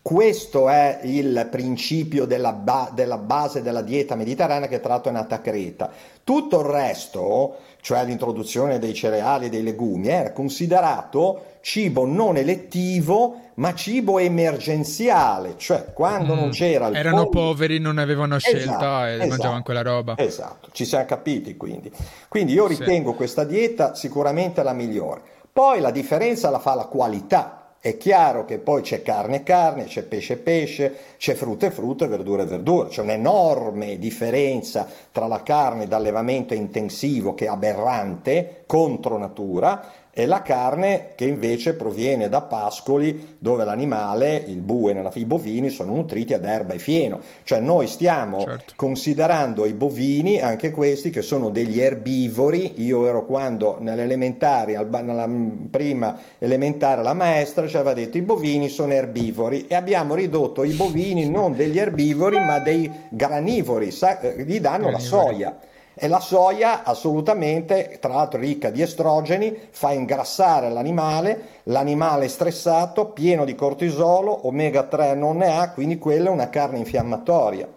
Questo 0.05 0.69
è 0.69 1.01
il 1.05 1.49
principio 1.51 2.27
della, 2.27 2.53
ba- 2.53 2.91
della, 2.93 3.17
base 3.17 3.63
della 3.63 3.81
dieta 3.81 4.17
mediterranea 4.17 4.69
che 4.69 4.79
tra 4.81 4.91
l'altro 4.91 5.09
è 5.09 5.15
nata 5.15 5.37
a 5.37 5.39
Creta. 5.39 5.91
Tutto 6.23 6.61
il 6.61 6.67
resto, 6.67 7.57
cioè 7.81 8.05
l'introduzione 8.05 8.79
dei 8.79 8.93
cereali 8.93 9.47
e 9.47 9.49
dei 9.49 9.63
legumi, 9.63 10.09
era 10.09 10.33
considerato 10.33 11.53
cibo 11.63 12.05
non 12.05 12.37
elettivo 12.37 13.53
ma 13.55 13.73
cibo 13.73 14.19
emergenziale, 14.19 15.55
cioè 15.57 15.95
quando 15.95 16.35
mm, 16.35 16.39
non 16.39 16.51
c'era 16.51 16.89
il 16.89 16.97
Erano 16.97 17.23
fondo... 17.23 17.31
poveri, 17.31 17.79
non 17.79 17.97
avevano 17.97 18.39
scelta 18.39 18.61
esatto, 18.61 19.05
e 19.07 19.15
esatto, 19.15 19.29
mangiavano 19.29 19.63
quella 19.63 19.83
roba. 19.83 20.19
Esatto, 20.19 20.69
ci 20.73 20.85
siamo 20.85 21.07
capiti 21.07 21.57
quindi. 21.57 21.91
Quindi 22.29 22.53
io 22.53 22.67
ritengo 22.67 23.13
sì. 23.13 23.17
questa 23.17 23.45
dieta 23.45 23.95
sicuramente 23.95 24.63
la 24.63 24.75
migliore. 24.75 25.23
Poi 25.51 25.81
la 25.81 25.91
differenza 25.91 26.51
la 26.51 26.59
fa 26.59 26.75
la 26.75 26.85
qualità. 26.85 27.64
È 27.85 27.99
chiaro 27.99 28.47
che 28.47 28.61
poi 28.61 28.81
c'è 28.81 29.03
carne 29.03 29.37
e 29.37 29.43
carne, 29.43 29.85
c'è 29.85 30.05
pesce 30.05 30.33
e 30.33 30.37
pesce, 30.39 30.97
c'è 31.19 31.35
frutta 31.35 31.67
e 31.67 31.71
frutta, 31.71 32.07
verdura 32.07 32.45
e 32.45 32.47
verdura. 32.47 32.89
C'è 32.89 33.03
un'enorme 33.03 33.99
differenza 33.99 34.89
tra 35.13 35.27
la 35.27 35.43
carne 35.43 35.87
d'allevamento 35.87 36.55
intensivo 36.55 37.35
che 37.35 37.45
è 37.45 37.49
aberrante, 37.49 38.63
contro 38.65 39.19
natura, 39.19 39.87
e 40.15 40.27
la 40.27 40.43
carne 40.43 41.11
che 41.17 41.25
invece 41.25 41.75
proviene 41.75 42.29
da 42.29 42.41
pascoli 42.41 43.37
dove 43.39 43.65
l'animale, 43.65 44.37
il 44.47 44.61
bue 44.61 44.93
i 45.15 45.25
bovini 45.25 45.71
sono 45.71 45.95
nutriti 45.95 46.35
ad 46.35 46.45
erba 46.45 46.75
e 46.75 46.79
fieno. 46.79 47.21
Cioè 47.43 47.59
noi 47.59 47.89
stiamo 47.89 48.41
certo. 48.41 48.73
considerando 48.77 49.67
i 49.67 49.73
bovini, 49.73 50.41
anche 50.41 50.71
questi 50.71 51.11
che 51.11 51.21
sono 51.21 51.51
degli 51.51 51.81
erbivori, 51.81 52.75
io 52.85 53.07
ero 53.07 53.27
quando 53.27 53.79
nell'elementare, 53.81 54.79
nella 55.03 55.29
prima 55.69 56.17
elementare 56.39 57.03
la 57.03 57.13
maestra 57.13 57.67
ci 57.67 57.77
aveva 57.77 57.95
detto 57.95 58.17
i 58.17 58.23
bovini 58.23 58.69
sono 58.69 58.93
erbivori 58.93 59.67
e 59.67 59.75
abbiamo 59.75 60.15
ridotto 60.15 60.63
i 60.63 60.73
bovini 60.73 61.29
non 61.29 61.57
degli 61.57 61.79
erbivori 61.79 62.39
ma 62.39 62.61
dei 62.61 62.91
granivori, 63.09 63.89
eh, 63.89 64.45
gli 64.45 64.61
danno 64.61 64.89
granivori. 64.89 64.93
la 64.93 64.99
soia. 64.99 65.59
E 65.95 66.09
la 66.09 66.19
soia 66.19 66.83
assolutamente, 66.83 67.99
tra 68.01 68.15
l'altro 68.15 68.41
ricca 68.41 68.71
di 68.71 68.83
estrogeni, 68.83 69.57
fa 69.71 69.93
ingrassare 69.93 70.69
l'animale, 70.69 71.61
l'animale 71.65 72.25
è 72.25 72.29
stressato, 72.29 73.07
pieno 73.07 73.45
di 73.45 73.55
cortisolo, 73.55 74.47
omega 74.49 74.83
3 74.83 75.15
non 75.15 75.37
ne 75.37 75.57
ha, 75.57 75.71
quindi 75.71 75.99
quella 75.99 76.31
è 76.31 76.33
una 76.33 76.51
carne 76.51 76.79
infiammatoria. 76.79 77.69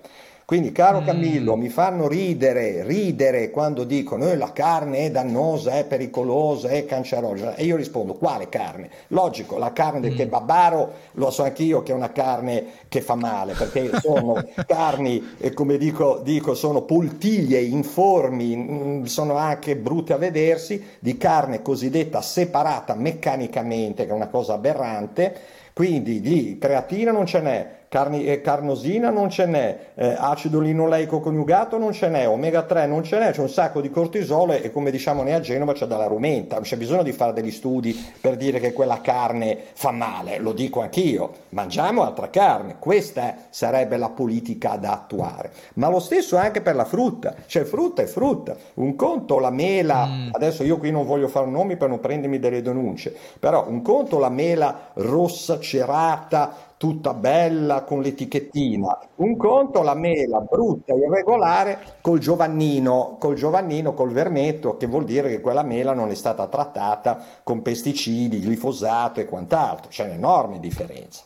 Quindi, 0.48 0.72
caro 0.72 1.02
mm. 1.02 1.06
Camillo, 1.06 1.58
mi 1.58 1.68
fanno 1.68 2.08
ridere, 2.08 2.82
ridere 2.86 3.50
quando 3.50 3.84
dicono 3.84 4.30
eh, 4.30 4.38
la 4.38 4.54
carne 4.54 5.00
è 5.00 5.12
dannosa, 5.12 5.72
è 5.72 5.84
pericolosa, 5.84 6.70
è 6.70 6.86
cancerogena. 6.86 7.56
E 7.56 7.66
io 7.66 7.76
rispondo, 7.76 8.14
quale 8.14 8.48
carne? 8.48 8.90
Logico, 9.08 9.58
la 9.58 9.74
carne 9.74 10.00
del 10.00 10.14
mm. 10.14 10.16
kebabaro 10.16 10.94
lo 11.16 11.32
so 11.32 11.44
anch'io 11.44 11.84
che 11.84 11.92
è 11.92 11.96
una 11.96 12.14
carne 12.14 12.64
che 12.88 13.02
fa 13.02 13.16
male, 13.16 13.56
perché 13.56 13.92
sono 14.00 14.42
carni, 14.66 15.22
eh, 15.38 15.52
come 15.52 15.78
dico, 15.78 16.22
dico, 16.24 16.56
sono 16.56 16.84
poltiglie 16.84 17.60
informi, 17.60 18.56
mm, 18.56 19.04
sono 19.04 19.36
anche 19.36 19.76
brutte 19.76 20.14
a 20.14 20.18
vedersi, 20.18 20.82
di 21.00 21.18
carne 21.18 21.62
cosiddetta 21.62 22.22
separata 22.22 22.96
meccanicamente, 22.96 24.06
che 24.06 24.12
è 24.12 24.16
una 24.16 24.30
cosa 24.30 24.54
aberrante. 24.54 25.36
Quindi 25.74 26.22
di 26.22 26.58
creatina 26.58 27.12
non 27.12 27.26
ce 27.26 27.42
n'è, 27.42 27.77
carni, 27.90 28.26
eh, 28.26 28.42
carnosina 28.42 29.10
non 29.10 29.30
ce 29.30 29.46
n'è, 29.46 29.80
eh, 29.96 30.16
acido 30.18 30.60
linoleico 30.60 31.20
coniugato 31.20 31.78
non 31.78 31.94
ce 31.94 32.10
n'è, 32.10 32.28
omega 32.28 32.64
3 32.64 32.86
non 32.86 33.04
ce 33.04 33.20
n'è, 33.20 33.32
c'è 33.32 33.42
un 33.42 33.50
sacco 33.50 33.82
di 33.82 33.90
cortisolo 33.90 34.54
e 34.54 34.72
come 34.72 34.92
diciamo 34.92 35.24
noi 35.24 35.34
a 35.34 35.40
Genova 35.40 35.74
c'è 35.74 35.86
dalla 35.86 36.08
rumenta, 36.08 36.56
non 36.56 36.64
c'è 36.64 36.78
bisogno 36.78 37.04
di 37.04 37.12
fare 37.12 37.34
degli 37.34 37.52
studi 37.52 37.94
per 38.20 38.36
dire 38.36 38.60
che 38.60 38.74
quella 38.74 39.02
carne 39.02 39.58
fa 39.74 39.92
male, 39.92 40.38
lo 40.40 40.52
dico 40.52 40.82
anch'io, 40.82 41.32
mangiamo 41.50 42.04
altra 42.04 42.30
carne, 42.30 42.76
questa 42.80 43.36
sarebbe 43.50 43.98
la 43.98 44.10
politica 44.10 44.76
da 44.76 44.92
attuare, 44.92 45.52
ma 45.76 45.90
lo 45.90 46.00
stesso 46.00 46.38
anche 46.38 46.62
per 46.62 46.76
la 46.76 46.86
frutta, 46.86 47.36
cioè 47.46 47.64
frutta 47.64 48.02
è 48.02 48.06
frutta, 48.06 48.56
un 48.76 48.96
conto 48.96 49.40
la 49.40 49.52
mela, 49.52 50.06
mm. 50.06 50.30
adesso 50.34 50.64
io 50.64 50.78
qui 50.78 50.92
non 50.92 51.06
voglio 51.06 51.28
fare 51.28 51.48
nomi 51.48 51.78
per 51.78 51.90
non 51.90 52.00
prendermi 52.00 52.40
delle 52.40 52.62
denunce, 52.62 53.16
però 53.40 53.66
un 53.68 53.82
conto 53.82 54.20
la 54.20 54.30
mela 54.30 54.92
rossa 54.94 55.60
cerata, 55.60 56.67
tutta 56.78 57.14
bella 57.14 57.82
con 57.82 58.02
l'etichettina. 58.02 59.00
Un 59.16 59.36
conto 59.36 59.82
la 59.82 59.96
mela 59.96 60.40
brutta 60.40 60.94
e 60.94 60.98
irregolare 60.98 61.98
col 62.02 62.20
giovannino, 62.20 63.18
col 63.20 63.36
giovannino, 63.36 63.94
col 63.94 64.12
vermetto, 64.12 64.78
che 64.78 64.86
vuol 64.86 65.04
dire 65.04 65.30
che 65.30 65.42
quella 65.42 65.64
mela 65.64 65.94
non 65.94 66.10
è 66.12 66.16
stata 66.16 66.48
trattata 66.48 67.20
con 67.44 67.62
pesticidi, 67.62 68.40
glifosato 68.40 69.20
e 69.20 69.26
quant'altro. 69.26 69.90
C'è 69.90 70.06
un'enorme 70.06 70.60
differenza. 70.60 71.24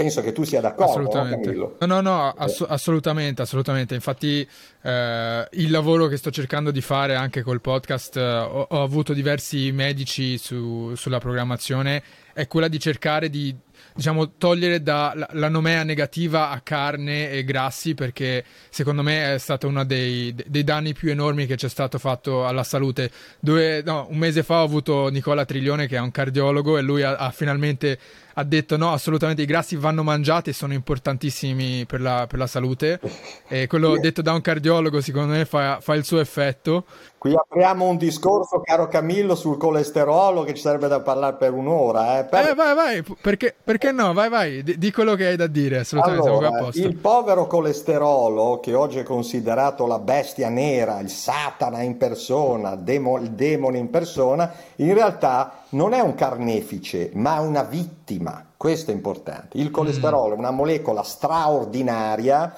Penso 0.00 0.22
che 0.22 0.32
tu 0.32 0.44
sia 0.44 0.62
d'accordo. 0.62 0.92
Assolutamente. 0.92 1.52
No, 1.52 1.74
no, 1.86 2.00
no, 2.00 2.28
ass- 2.30 2.64
assolutamente, 2.66 3.42
assolutamente. 3.42 3.94
Infatti 3.94 4.48
eh, 4.80 5.48
il 5.52 5.70
lavoro 5.70 6.06
che 6.06 6.16
sto 6.16 6.30
cercando 6.30 6.70
di 6.70 6.80
fare 6.80 7.16
anche 7.16 7.42
col 7.42 7.60
podcast, 7.60 8.16
eh, 8.16 8.22
ho, 8.22 8.66
ho, 8.70 8.82
avuto 8.82 9.12
diversi 9.12 9.70
medici 9.72 10.38
su, 10.38 10.94
sulla 10.94 11.18
programmazione, 11.18 12.02
è 12.32 12.46
quella 12.46 12.68
di 12.68 12.80
cercare 12.80 13.28
di 13.28 13.54
diciamo, 13.94 14.36
togliere 14.36 14.82
dalla 14.82 15.48
nomea 15.48 15.82
negativa 15.82 16.50
a 16.50 16.60
carne 16.60 17.30
e 17.30 17.44
grassi 17.44 17.94
perché 17.94 18.44
secondo 18.70 19.02
me 19.02 19.34
è 19.34 19.38
stato 19.38 19.68
uno 19.68 19.84
dei, 19.84 20.34
dei, 20.46 20.64
danni 20.64 20.92
più 20.92 21.10
enormi 21.10 21.46
che 21.46 21.56
c'è 21.56 21.68
stato 21.68 21.98
fatto 21.98 22.46
alla 22.46 22.64
salute. 22.64 23.10
Dove, 23.40 23.82
no, 23.82 24.06
un 24.10 24.18
mese 24.18 24.42
fa 24.42 24.60
ho 24.60 24.64
avuto 24.64 25.08
Nicola 25.08 25.44
Triglione 25.44 25.86
che 25.86 25.96
è 25.96 26.00
un 26.00 26.10
cardiologo 26.10 26.78
e 26.78 26.82
lui 26.82 27.02
ha, 27.02 27.16
ha 27.16 27.30
finalmente 27.30 27.98
ha 28.40 28.44
detto 28.44 28.76
no, 28.76 28.92
assolutamente 28.92 29.42
i 29.42 29.46
grassi 29.46 29.76
vanno 29.76 30.02
mangiati 30.02 30.50
e 30.50 30.52
sono 30.52 30.72
importantissimi 30.72 31.84
per 31.86 32.00
la, 32.00 32.26
per 32.26 32.38
la 32.38 32.46
salute. 32.46 32.98
E 33.46 33.66
quello 33.66 33.98
detto 33.98 34.22
da 34.22 34.32
un 34.32 34.40
cardiologo 34.40 35.00
secondo 35.00 35.34
me 35.34 35.44
fa, 35.44 35.78
fa, 35.80 35.94
il 35.94 36.04
suo 36.04 36.20
effetto. 36.20 36.84
Qui 37.18 37.34
apriamo 37.34 37.86
un 37.86 37.98
discorso, 37.98 38.60
caro 38.60 38.88
Camillo, 38.88 39.34
sul 39.34 39.58
colesterolo 39.58 40.42
che 40.42 40.54
ci 40.54 40.62
sarebbe 40.62 40.88
da 40.88 41.00
parlare 41.00 41.36
per 41.36 41.52
un'ora. 41.52 42.20
Eh, 42.20 42.24
per... 42.24 42.48
eh 42.48 42.54
vai, 42.54 42.74
vai, 42.74 43.04
perché, 43.20 43.54
perché, 43.62 43.92
no? 43.92 44.14
Vai, 44.14 44.30
vai, 44.30 44.62
di, 44.62 44.78
di, 44.78 44.90
quello 44.90 45.14
che 45.16 45.26
hai 45.26 45.36
da 45.36 45.46
dire, 45.46 45.80
assolutamente 45.80 46.26
allora, 46.26 46.70
Il 46.72 46.96
povero 46.96 47.46
colesterolo, 47.46 48.58
che 48.60 48.72
oggi 48.72 49.00
è 49.00 49.02
considerato 49.02 49.86
la 49.86 49.98
bestia 49.98 50.48
nera, 50.48 50.98
il 51.00 51.10
Satana 51.10 51.82
in 51.82 51.98
persona, 51.98 52.74
demo, 52.74 53.18
il 53.18 53.32
demone 53.32 53.76
in 53.76 53.90
persona, 53.90 54.50
in 54.76 54.94
realtà 54.94 55.59
non 55.70 55.92
è 55.92 56.00
un 56.00 56.14
carnefice, 56.14 57.10
ma 57.14 57.40
una 57.40 57.62
vittima. 57.62 58.44
Questo 58.56 58.90
è 58.90 58.94
importante. 58.94 59.58
Il 59.58 59.70
colesterolo 59.70 60.34
è 60.34 60.38
una 60.38 60.50
molecola 60.50 61.02
straordinaria 61.02 62.54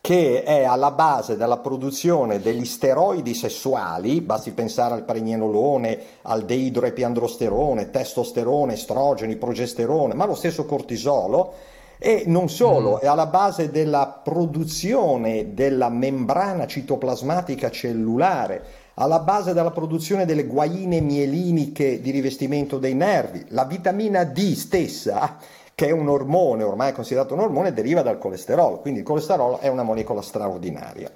che 0.00 0.44
è 0.44 0.62
alla 0.62 0.92
base 0.92 1.36
della 1.36 1.56
produzione 1.56 2.40
degli 2.40 2.64
steroidi 2.64 3.34
sessuali, 3.34 4.20
basti 4.20 4.52
pensare 4.52 4.94
al 4.94 5.02
pregnenolone, 5.02 5.98
al 6.22 6.44
deidroepiandrosterone, 6.44 7.90
testosterone, 7.90 8.74
estrogeni, 8.74 9.34
progesterone, 9.34 10.14
ma 10.14 10.24
lo 10.24 10.36
stesso 10.36 10.64
cortisolo, 10.64 11.54
e 11.98 12.22
non 12.26 12.48
solo, 12.48 12.96
mm. 12.96 12.98
è 12.98 13.06
alla 13.06 13.26
base 13.26 13.70
della 13.70 14.20
produzione 14.22 15.54
della 15.54 15.88
membrana 15.88 16.66
citoplasmatica 16.66 17.70
cellulare, 17.70 18.64
alla 18.98 19.20
base 19.20 19.52
della 19.52 19.72
produzione 19.72 20.24
delle 20.24 20.44
guaine 20.44 21.00
mieliniche 21.00 22.00
di 22.00 22.10
rivestimento 22.10 22.78
dei 22.78 22.94
nervi, 22.94 23.44
la 23.48 23.64
vitamina 23.64 24.24
D 24.24 24.54
stessa 24.54 25.36
che 25.76 25.88
è 25.88 25.90
un 25.90 26.08
ormone, 26.08 26.62
ormai 26.62 26.94
considerato 26.94 27.34
un 27.34 27.40
ormone, 27.40 27.74
deriva 27.74 28.00
dal 28.00 28.16
colesterolo, 28.16 28.78
quindi 28.78 29.00
il 29.00 29.04
colesterolo 29.04 29.58
è 29.58 29.68
una 29.68 29.82
molecola 29.82 30.22
straordinaria. 30.22 31.10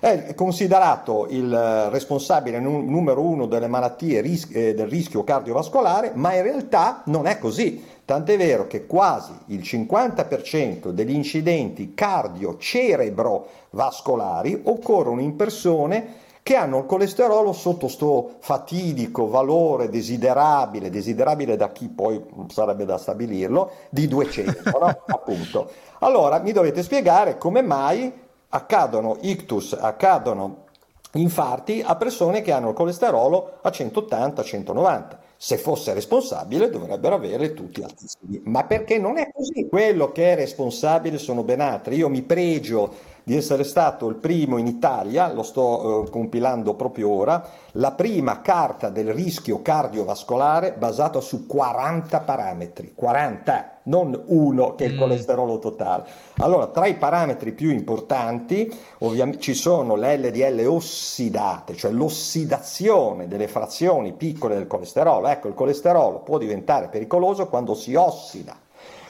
È 0.00 0.34
considerato 0.34 1.26
il 1.28 1.54
responsabile 1.90 2.58
numero 2.58 3.20
uno 3.20 3.44
delle 3.44 3.66
malattie 3.66 4.22
eh, 4.22 4.74
del 4.74 4.88
rischio 4.88 5.22
cardiovascolare, 5.22 6.12
ma 6.14 6.34
in 6.34 6.44
realtà 6.44 7.02
non 7.06 7.26
è 7.26 7.38
così. 7.38 7.84
Tant'è 8.06 8.38
vero 8.38 8.66
che 8.66 8.86
quasi 8.86 9.32
il 9.48 9.60
50% 9.60 10.92
degli 10.92 11.12
incidenti 11.12 11.92
cardio-cerebrovascolari 11.92 14.62
occorrono 14.64 15.20
in 15.20 15.36
persone 15.36 16.24
che 16.46 16.54
hanno 16.54 16.78
il 16.78 16.86
colesterolo 16.86 17.52
sotto 17.52 17.88
sto 17.88 18.36
fatidico 18.38 19.26
valore 19.26 19.88
desiderabile, 19.88 20.90
desiderabile 20.90 21.56
da 21.56 21.72
chi 21.72 21.88
poi 21.88 22.24
sarebbe 22.46 22.84
da 22.84 22.98
stabilirlo, 22.98 23.72
di 23.90 24.06
200, 24.06 24.78
no? 24.78 24.86
appunto. 25.12 25.68
Allora 25.98 26.38
mi 26.38 26.52
dovete 26.52 26.84
spiegare 26.84 27.36
come 27.36 27.62
mai 27.62 28.12
accadono 28.50 29.16
ictus, 29.22 29.72
accadono 29.72 30.66
infarti 31.14 31.82
a 31.84 31.96
persone 31.96 32.42
che 32.42 32.52
hanno 32.52 32.68
il 32.68 32.74
colesterolo 32.76 33.58
a 33.62 33.68
180-190. 33.68 35.04
Se 35.36 35.58
fosse 35.58 35.92
responsabile 35.92 36.70
dovrebbero 36.70 37.14
avere 37.14 37.52
tutti 37.52 37.82
altissimi. 37.82 38.40
Ma 38.44 38.64
perché 38.64 38.98
non 38.98 39.18
è 39.18 39.30
così? 39.32 39.68
Quello 39.68 40.12
che 40.12 40.32
è 40.32 40.34
responsabile 40.34 41.18
sono 41.18 41.42
ben 41.42 41.60
altri. 41.60 41.96
Io 41.96 42.08
mi 42.08 42.22
pregio 42.22 43.14
di 43.22 43.36
essere 43.36 43.64
stato 43.64 44.08
il 44.08 44.14
primo 44.14 44.56
in 44.56 44.68
Italia, 44.68 45.32
lo 45.32 45.42
sto 45.42 46.04
eh, 46.04 46.10
compilando 46.10 46.74
proprio 46.74 47.10
ora, 47.10 47.44
la 47.72 47.90
prima 47.90 48.40
carta 48.40 48.88
del 48.88 49.12
rischio 49.12 49.62
cardiovascolare 49.62 50.74
basata 50.74 51.20
su 51.20 51.44
40 51.44 52.20
parametri, 52.20 52.92
40, 52.94 53.75
non 53.86 54.20
uno 54.26 54.74
che 54.74 54.84
è 54.84 54.88
il 54.88 54.94
mm. 54.94 54.98
colesterolo 54.98 55.58
totale. 55.58 56.04
Allora, 56.38 56.68
tra 56.68 56.86
i 56.86 56.94
parametri 56.94 57.52
più 57.52 57.70
importanti 57.70 58.72
ovviamente 58.98 59.40
ci 59.40 59.54
sono 59.54 59.96
le 59.96 60.16
LDL 60.16 60.66
ossidate, 60.66 61.74
cioè 61.74 61.90
l'ossidazione 61.90 63.28
delle 63.28 63.48
frazioni 63.48 64.12
piccole 64.12 64.54
del 64.54 64.66
colesterolo. 64.66 65.28
Ecco, 65.28 65.48
il 65.48 65.54
colesterolo 65.54 66.20
può 66.20 66.38
diventare 66.38 66.88
pericoloso 66.88 67.46
quando 67.48 67.74
si 67.74 67.94
ossida 67.94 68.64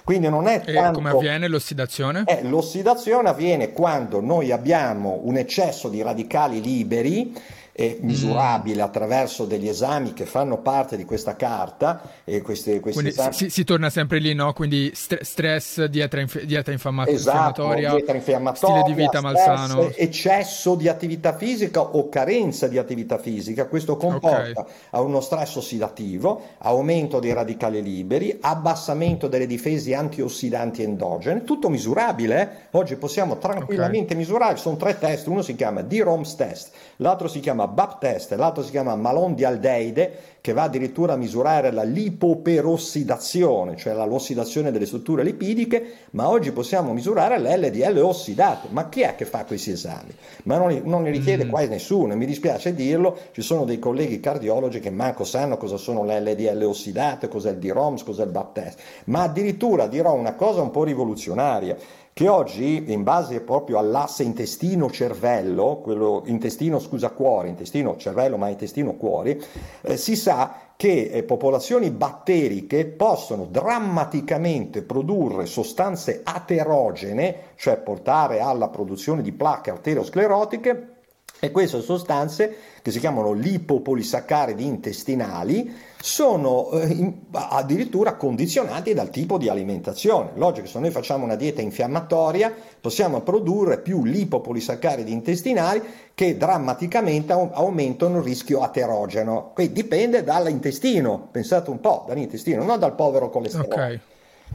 quindi 0.07 0.29
non 0.29 0.47
è 0.47 0.61
tanto... 0.61 1.01
E 1.01 1.03
come 1.03 1.11
avviene 1.11 1.49
l'ossidazione? 1.49 2.22
Eh, 2.29 2.45
l'ossidazione 2.45 3.29
avviene 3.29 3.72
quando 3.72 4.20
noi 4.20 4.53
abbiamo 4.53 5.18
un 5.24 5.37
eccesso 5.37 5.89
di 5.89 6.01
radicali 6.01 6.62
liberi 6.62 7.37
è 7.77 7.99
misurabile 8.01 8.81
mm. 8.81 8.85
attraverso 8.87 9.45
degli 9.45 9.68
esami 9.68 10.14
che 10.14 10.24
fanno 10.24 10.57
parte 10.62 10.97
di 10.97 11.05
questa 11.05 11.37
carta. 11.37 12.01
E 12.24 12.41
questi, 12.41 12.81
questi 12.81 13.09
esami... 13.09 13.35
si, 13.35 13.51
si, 13.51 13.64
torna 13.64 13.91
sempre 13.91 14.18
lì, 14.18 14.33
no? 14.33 14.55
Quindi 14.55 14.93
st- 14.95 15.20
stress, 15.20 15.85
dieta, 15.85 16.18
inf- 16.18 16.41
dieta 16.45 16.72
infiamma- 16.72 17.07
esatto, 17.07 17.64
infiammatoria, 17.64 17.91
dieta 17.91 18.14
infiammatoria, 18.14 18.81
stile 18.81 18.95
di 18.95 19.03
vita 19.03 19.20
malsano. 19.20 19.91
Eccesso 19.95 20.74
di 20.74 20.89
attività 20.89 21.37
fisica 21.37 21.83
o 21.83 22.09
carenza 22.09 22.66
di 22.66 22.79
attività 22.79 23.18
fisica, 23.18 23.66
questo 23.66 23.99
comporta 23.99 24.61
okay. 24.62 24.72
a 24.93 25.01
uno 25.03 25.20
stress 25.20 25.57
ossidativo, 25.57 26.55
aumento 26.59 27.20
dei 27.20 27.35
radicali 27.35 27.83
liberi, 27.83 28.39
abbassamento 28.41 29.29
delle 29.29 29.47
difese 29.47 29.95
antiossidanti 29.95 30.83
endogene, 30.83 31.45
tutto 31.45 31.68
misurabile. 31.68 32.41
Eh? 32.41 32.49
Oggi 32.79 32.97
possiamo 32.97 33.37
tranquillamente 33.37 34.14
okay. 34.14 34.16
misurare, 34.16 34.57
sono 34.57 34.77
tre 34.77 34.99
test, 34.99 35.27
uno 35.27 35.43
si 35.43 35.55
chiama 35.55 35.83
D-ROMS 35.83 36.35
test, 36.37 36.70
l'altro 36.97 37.29
si 37.29 37.41
chiama 37.41 37.64
BAP 37.67 37.99
test, 37.99 38.33
l'altro 38.35 38.62
si 38.62 38.71
chiama 38.71 38.95
Malon 38.97 39.35
di 39.35 39.45
aldeide, 39.45 40.35
che 40.41 40.53
va 40.53 40.62
addirittura 40.62 41.14
a 41.14 41.17
misurare 41.17 41.73
la 41.73 41.83
lipoperossidazione, 41.83 43.77
cioè 43.77 43.95
l'ossidazione 43.95 44.71
delle 44.71 44.87
strutture 44.87 45.25
lipidiche, 45.25 45.95
ma 46.11 46.29
oggi 46.29 46.53
possiamo 46.53 46.93
misurare 46.93 47.41
l'LDL 47.41 47.99
ossidate. 47.99 48.69
Ma 48.71 48.89
chi 48.89 49.01
è 49.01 49.17
che 49.17 49.25
fa 49.25 49.45
questi 49.45 49.73
esami? 49.73 50.14
Ma 50.45 50.57
non, 50.57 50.81
non 50.85 51.03
ne 51.03 51.11
richiede 51.11 51.47
mm. 51.47 51.49
quasi 51.49 51.69
nessuno, 51.69 52.12
e 52.12 52.17
mi 52.17 52.27
dispiace 52.27 52.75
dirlo, 52.75 53.19
ci 53.33 53.43
sono 53.43 53.64
dei 53.64 53.81
colleghi 53.81 54.21
cardiologi 54.21 54.79
che 54.79 54.91
manco 54.91 55.25
sanno 55.25 55.57
cosa 55.57 55.77
sono 55.77 56.05
le 56.05 56.21
LDL 56.21 56.62
ossidate, 56.62 57.27
cos'è 57.27 57.51
il 57.51 57.59
DROMS, 57.59 58.05
cos'è 58.05 58.23
il 58.23 58.31
BAP 58.31 58.53
test, 58.53 58.79
ma 59.07 59.23
addirittura 59.23 59.89
dirò 59.89 60.14
una 60.14 60.35
cosa 60.35 60.62
un 60.62 60.71
po' 60.71 60.85
rivoluzionaria 60.85 61.77
che 62.17 62.29
oggi, 62.29 62.91
in 62.91 63.03
base 63.03 63.43
proprio 63.43 63.77
all'asse 63.77 64.23
intestino-cervello, 64.23 65.81
quello 65.83 66.23
intestino, 66.25 66.79
scusa, 66.79 67.11
cuore, 67.11 67.49
intestino, 67.49 67.99
cervello, 67.99 68.39
ma 68.39 68.49
intestino, 68.49 68.95
cuore, 68.95 69.39
eh, 69.83 69.99
si 69.99 70.17
sa 70.17 70.71
che 70.77 71.11
eh, 71.12 71.25
popolazioni 71.25 71.91
batteriche 71.91 72.87
possono 72.87 73.45
drammaticamente 73.45 74.81
produrre 74.81 75.45
sostanze 75.45 76.23
aterogene, 76.25 77.53
cioè 77.57 77.77
portare 77.77 78.41
alla 78.41 78.69
produzione 78.69 79.21
di 79.21 79.33
placche 79.33 79.69
arteriosclerotiche, 79.69 80.95
e 81.39 81.51
queste 81.51 81.83
sostanze, 81.83 82.57
che 82.81 82.91
si 82.93 82.99
chiamano 82.99 83.33
lipopolisaccaridi 83.33 84.64
intestinali, 84.64 85.71
sono 86.01 86.70
eh, 86.72 87.12
addirittura 87.32 88.14
condizionati 88.14 88.94
dal 88.94 89.11
tipo 89.11 89.38
di 89.38 89.49
alimentazione. 89.49 90.30
Logico 90.34 90.66
se 90.66 90.78
noi 90.78 90.90
facciamo 90.90 91.24
una 91.24 91.36
dieta 91.36 91.62
infiammatoria 91.62 92.53
possiamo 92.80 93.20
produrre 93.22 93.80
più 93.80 94.05
lipopolisaccaridi 94.05 95.11
intestinali 95.11 95.82
che 96.14 96.36
drammaticamente 96.36 97.32
aumentano 97.32 98.18
il 98.18 98.24
rischio 98.24 98.61
aterogeno. 98.61 99.51
Quindi 99.55 99.72
dipende 99.72 100.22
dall'intestino, 100.22 101.28
pensate 101.30 101.70
un 101.70 101.80
po', 101.80 102.05
dall'intestino, 102.07 102.62
non 102.62 102.78
dal 102.78 102.94
povero 102.94 103.28
colesterolo. 103.28 103.74
Okay. 103.74 104.01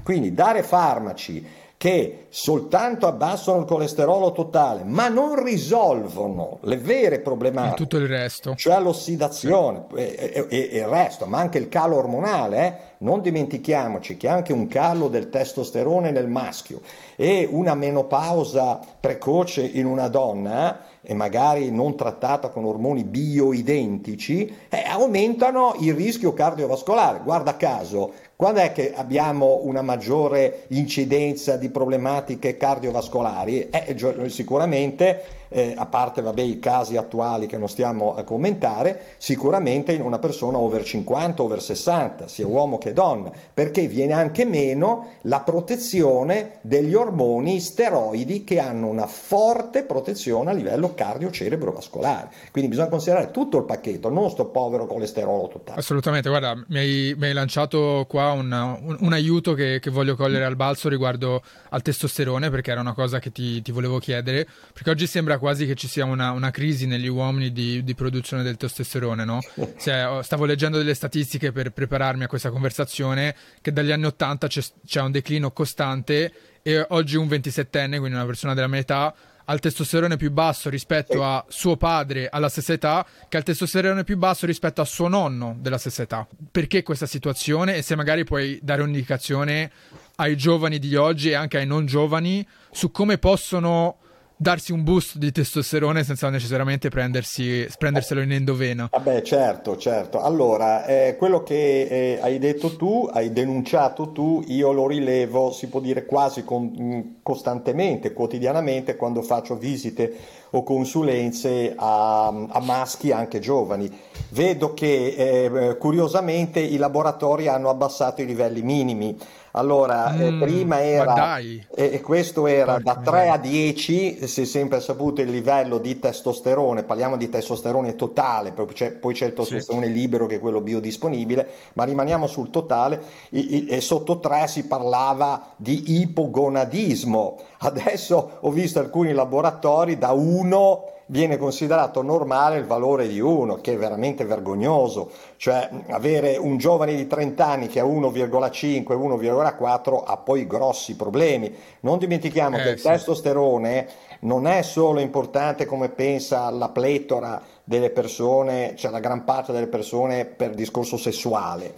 Quindi 0.03 0.33
dare 0.33 0.63
farmaci 0.63 1.45
che 1.82 2.27
soltanto 2.29 3.07
abbassano 3.07 3.61
il 3.61 3.65
colesterolo 3.65 4.32
totale, 4.34 4.84
ma 4.84 5.07
non 5.07 5.43
risolvono 5.43 6.59
le 6.61 6.77
vere 6.77 7.21
problematiche. 7.21 7.75
Tutto 7.75 7.97
il 7.97 8.07
resto. 8.07 8.53
Cioè 8.53 8.79
l'ossidazione 8.79 9.86
sì. 9.89 9.95
e, 9.95 10.45
e, 10.47 10.69
e, 10.73 10.77
il 10.77 10.86
resto, 10.86 11.25
ma 11.25 11.39
anche 11.39 11.57
il 11.57 11.69
calo 11.69 11.97
ormonale. 11.97 12.67
Eh? 12.67 12.89
Non 12.99 13.21
dimentichiamoci 13.21 14.15
che 14.15 14.27
anche 14.27 14.53
un 14.53 14.67
calo 14.67 15.07
del 15.07 15.29
testosterone 15.32 16.11
nel 16.11 16.27
maschio 16.27 16.82
e 17.15 17.47
una 17.49 17.73
menopausa 17.73 18.79
precoce 18.99 19.63
in 19.63 19.88
una 19.88 20.07
donna 20.07 20.82
e 21.01 21.15
magari 21.15 21.71
non 21.71 21.95
trattata 21.95 22.49
con 22.49 22.63
ormoni 22.63 23.03
bioidentici, 23.03 24.55
eh, 24.69 24.84
aumentano 24.88 25.75
il 25.79 25.95
rischio 25.95 26.32
cardiovascolare. 26.34 27.21
Guarda 27.23 27.57
caso, 27.57 28.13
quando 28.41 28.61
è 28.61 28.71
che 28.71 28.91
abbiamo 28.95 29.59
una 29.65 29.83
maggiore 29.83 30.63
incidenza 30.69 31.57
di 31.57 31.69
problematiche 31.69 32.57
cardiovascolari? 32.57 33.69
Eh, 33.69 33.95
sicuramente 34.29 35.40
eh, 35.54 35.74
a 35.76 35.86
parte 35.86 36.22
vabbè, 36.22 36.41
i 36.41 36.60
casi 36.60 36.95
attuali 36.95 37.45
che 37.45 37.58
non 37.58 37.68
stiamo 37.68 38.16
a 38.16 38.24
commentare, 38.24 39.16
sicuramente 39.18 39.91
in 39.91 40.02
una 40.02 40.18
persona 40.18 40.58
over 40.58 40.84
50, 40.84 41.41
over 41.41 41.62
60, 41.62 42.28
sia 42.28 42.47
uomo 42.47 42.78
che 42.78 42.93
donna, 42.93 43.32
perché 43.54 43.88
viene 43.88 44.14
anche 44.14 44.45
meno 44.45 45.18
la 45.24 45.41
protezione 45.41 46.60
degli 46.62 46.93
ormoni 46.93 47.60
steroidi 47.60 48.43
che 48.45 48.60
hanno 48.60 48.88
una 48.88 49.08
forte 49.08 49.84
protezione 49.84 50.52
a 50.52 50.54
livello 50.54 50.93
cardio-cerebrovascolare. 50.93 52.30
Quindi 52.52 52.70
bisogna 52.70 52.89
considerare 52.89 53.32
tutto 53.32 53.58
il 53.58 53.66
pacchetto, 53.66 54.10
non 54.10 54.30
sto 54.30 54.45
povero 54.45 54.86
colesterolo 54.86 55.49
totale. 55.49 55.80
Assolutamente, 55.80 56.30
guarda, 56.30 56.56
mi 56.68 56.80
hai, 56.80 57.16
mi 57.18 57.26
hai 57.26 57.34
lanciato 57.34 58.06
qua 58.08 58.32
una, 58.32 58.78
un, 58.82 58.97
un, 58.99 59.14
aiuto 59.14 59.54
che, 59.54 59.80
che, 59.82 59.89
voglio 59.89 60.16
cogliere 60.16 60.45
al 60.45 60.56
balzo 60.56 60.88
riguardo 60.88 61.41
al 61.70 61.82
testosterone, 61.82 62.49
perché 62.49 62.72
era 62.72 62.80
una 62.80 62.93
cosa 62.93 63.20
che 63.20 63.32
ti, 63.32 63.62
ti 63.62 63.72
volevo 63.72 63.99
chiedere, 63.99 64.47
perché 64.74 64.89
oggi 64.89 65.08
sembra 65.08 65.39
quasi 65.41 65.65
che 65.65 65.73
ci 65.73 65.87
sia 65.87 66.05
una, 66.05 66.31
una 66.31 66.51
crisi 66.51 66.85
negli 66.85 67.07
uomini 67.07 67.51
di, 67.51 67.83
di, 67.83 67.95
produzione 67.95 68.43
del 68.43 68.55
testosterone, 68.55 69.25
no? 69.25 69.39
Cioè, 69.79 70.19
stavo 70.21 70.45
leggendo 70.45 70.77
delle 70.77 70.93
statistiche 70.93 71.51
per 71.51 71.71
prepararmi 71.71 72.23
a 72.23 72.27
questa 72.27 72.51
conversazione 72.51 73.35
che 73.59 73.73
dagli 73.73 73.91
anni 73.91 74.05
80 74.05 74.47
c'è, 74.47 74.61
c'è 74.85 75.01
un 75.01 75.11
declino 75.11 75.51
costante 75.51 76.31
e 76.61 76.85
oggi 76.89 77.17
un 77.17 77.27
27enne, 77.27 77.97
quindi 77.97 78.13
una 78.13 78.25
persona 78.25 78.53
della 78.53 78.67
mia 78.67 78.79
età, 78.79 79.13
ha 79.43 79.53
il 79.53 79.59
testosterone 79.59 80.15
più 80.15 80.31
basso 80.31 80.69
rispetto 80.69 81.23
a 81.23 81.43
suo 81.49 81.75
padre 81.75 82.29
alla 82.29 82.49
stessa 82.49 82.73
età, 82.73 83.05
che 83.27 83.37
ha 83.37 83.39
il 83.39 83.45
testosterone 83.45 84.03
più 84.03 84.17
basso 84.17 84.45
rispetto 84.45 84.79
a 84.79 84.85
suo 84.85 85.07
nonno 85.07 85.57
della 85.59 85.79
stessa 85.79 86.03
età. 86.03 86.27
Perché 86.51 86.83
questa 86.83 87.07
situazione? 87.07 87.75
E 87.75 87.81
se 87.81 87.95
magari 87.95 88.23
puoi 88.23 88.59
dare 88.61 88.83
un'indicazione 88.83 89.71
ai 90.17 90.37
giovani 90.37 90.77
di 90.77 90.95
oggi 90.95 91.31
e 91.31 91.33
anche 91.33 91.57
ai 91.57 91.65
non 91.65 91.87
giovani 91.87 92.47
su 92.71 92.91
come 92.91 93.17
possono 93.17 93.97
darsi 94.41 94.71
un 94.71 94.83
boost 94.83 95.17
di 95.17 95.31
testosterone 95.31 96.03
senza 96.03 96.27
necessariamente 96.29 96.89
prenderselo 96.89 98.21
in 98.21 98.31
endovena. 98.31 98.89
Vabbè, 98.91 99.21
certo, 99.21 99.77
certo. 99.77 100.19
Allora, 100.19 100.83
eh, 100.87 101.15
quello 101.15 101.43
che 101.43 101.83
eh, 101.83 102.19
hai 102.19 102.39
detto 102.39 102.75
tu, 102.75 103.07
hai 103.13 103.31
denunciato 103.31 104.11
tu, 104.11 104.43
io 104.47 104.71
lo 104.71 104.87
rilevo, 104.87 105.51
si 105.51 105.67
può 105.67 105.79
dire 105.79 106.05
quasi 106.05 106.43
con, 106.43 106.75
mm, 106.75 107.01
costantemente, 107.21 108.13
quotidianamente, 108.13 108.95
quando 108.95 109.21
faccio 109.21 109.57
visite 109.57 110.39
o 110.53 110.63
consulenze 110.63 111.75
a, 111.77 112.25
a 112.27 112.59
maschi 112.61 113.11
anche 113.11 113.37
giovani. 113.37 113.95
Vedo 114.29 114.73
che 114.73 115.49
eh, 115.69 115.77
curiosamente 115.77 116.59
i 116.59 116.77
laboratori 116.77 117.47
hanno 117.47 117.69
abbassato 117.69 118.23
i 118.23 118.25
livelli 118.25 118.63
minimi 118.63 119.15
Allora, 119.54 120.16
eh, 120.16 120.32
Mm, 120.32 120.39
prima 120.39 120.78
ma 120.78 120.82
era, 120.82 121.38
e 121.70 121.89
e 121.93 122.02
questo 122.02 122.47
era 122.47 122.80
da 122.80 122.95
porca 122.95 123.02
3 123.02 123.30
a 123.30 123.38
miseria. 123.38 123.38
10, 123.38 124.28
si 124.28 124.41
è 124.41 124.45
sempre 124.45 124.80
saputo 124.80 125.22
il 125.22 125.30
livello 125.30 125.78
di 125.78 125.99
testosterone, 125.99 126.84
parliamo 126.84 127.18
di 127.18 127.30
testosterone 127.30 127.95
totale, 127.95 128.54
poi 128.54 128.68
c'è, 128.68 128.91
poi 128.93 129.14
c'è 129.14 129.26
il 129.26 129.32
Sì. 129.32 129.36
testosterone 129.38 129.88
libero 129.88 130.26
che 130.26 130.36
è 130.36 130.39
quello 130.39 130.62
biodisponibile, 130.62 131.47
ma 131.74 131.84
rimaniamo 131.84 132.28
sul 132.28 132.49
totale, 132.49 133.02
i- 133.32 133.56
i- 133.58 133.66
e 133.68 133.82
sotto 133.82 134.20
3 134.20 134.47
si 134.47 134.66
parlava 134.68 135.54
di 135.58 135.99
ipogonadismo. 136.02 137.38
Adesso 137.60 138.38
ho 138.41 138.52
visto 138.52 138.80
alcuni 138.80 139.12
laboratori 139.14 139.97
da 139.97 140.12
1 140.12 140.84
viene 141.12 141.38
considerato 141.38 142.01
normale 142.01 142.57
il 142.57 142.66
valore 142.66 143.07
di 143.07 143.20
1, 143.20 143.55
che 143.55 143.74
è 143.74 143.78
veramente 143.78 144.24
vergognoso. 144.24 145.12
Cioè, 145.36 145.70
avere 145.89 146.38
un 146.38 146.57
giovane 146.57 146.95
di 146.95 147.05
30 147.05 147.45
anni 147.45 147.68
che 147.68 147.82
ha 147.82 147.84
1,5, 147.84 148.84
1,4 148.86 150.03
ha 150.05 150.18
poi 150.18 150.47
grossi 150.47 150.95
problemi. 150.95 151.53
Non 151.82 151.97
dimentichiamo 151.97 152.57
che 152.57 152.70
Eh 152.70 152.72
il 152.72 152.80
sì, 152.80 152.88
testosterone 152.88 153.88
non 154.22 154.47
è 154.47 154.62
solo 154.62 154.99
importante 154.99 155.66
come 155.66 155.89
pensa 155.89 156.49
la 156.49 156.70
pletora 156.70 157.41
delle 157.64 157.89
persone, 157.89 158.76
cioè 158.76 158.91
la 158.91 158.99
gran 158.99 159.24
parte 159.24 159.51
delle 159.51 159.68
persone 159.68 160.26
per 160.26 160.53
discorso 160.53 160.97
sessuale, 160.97 161.74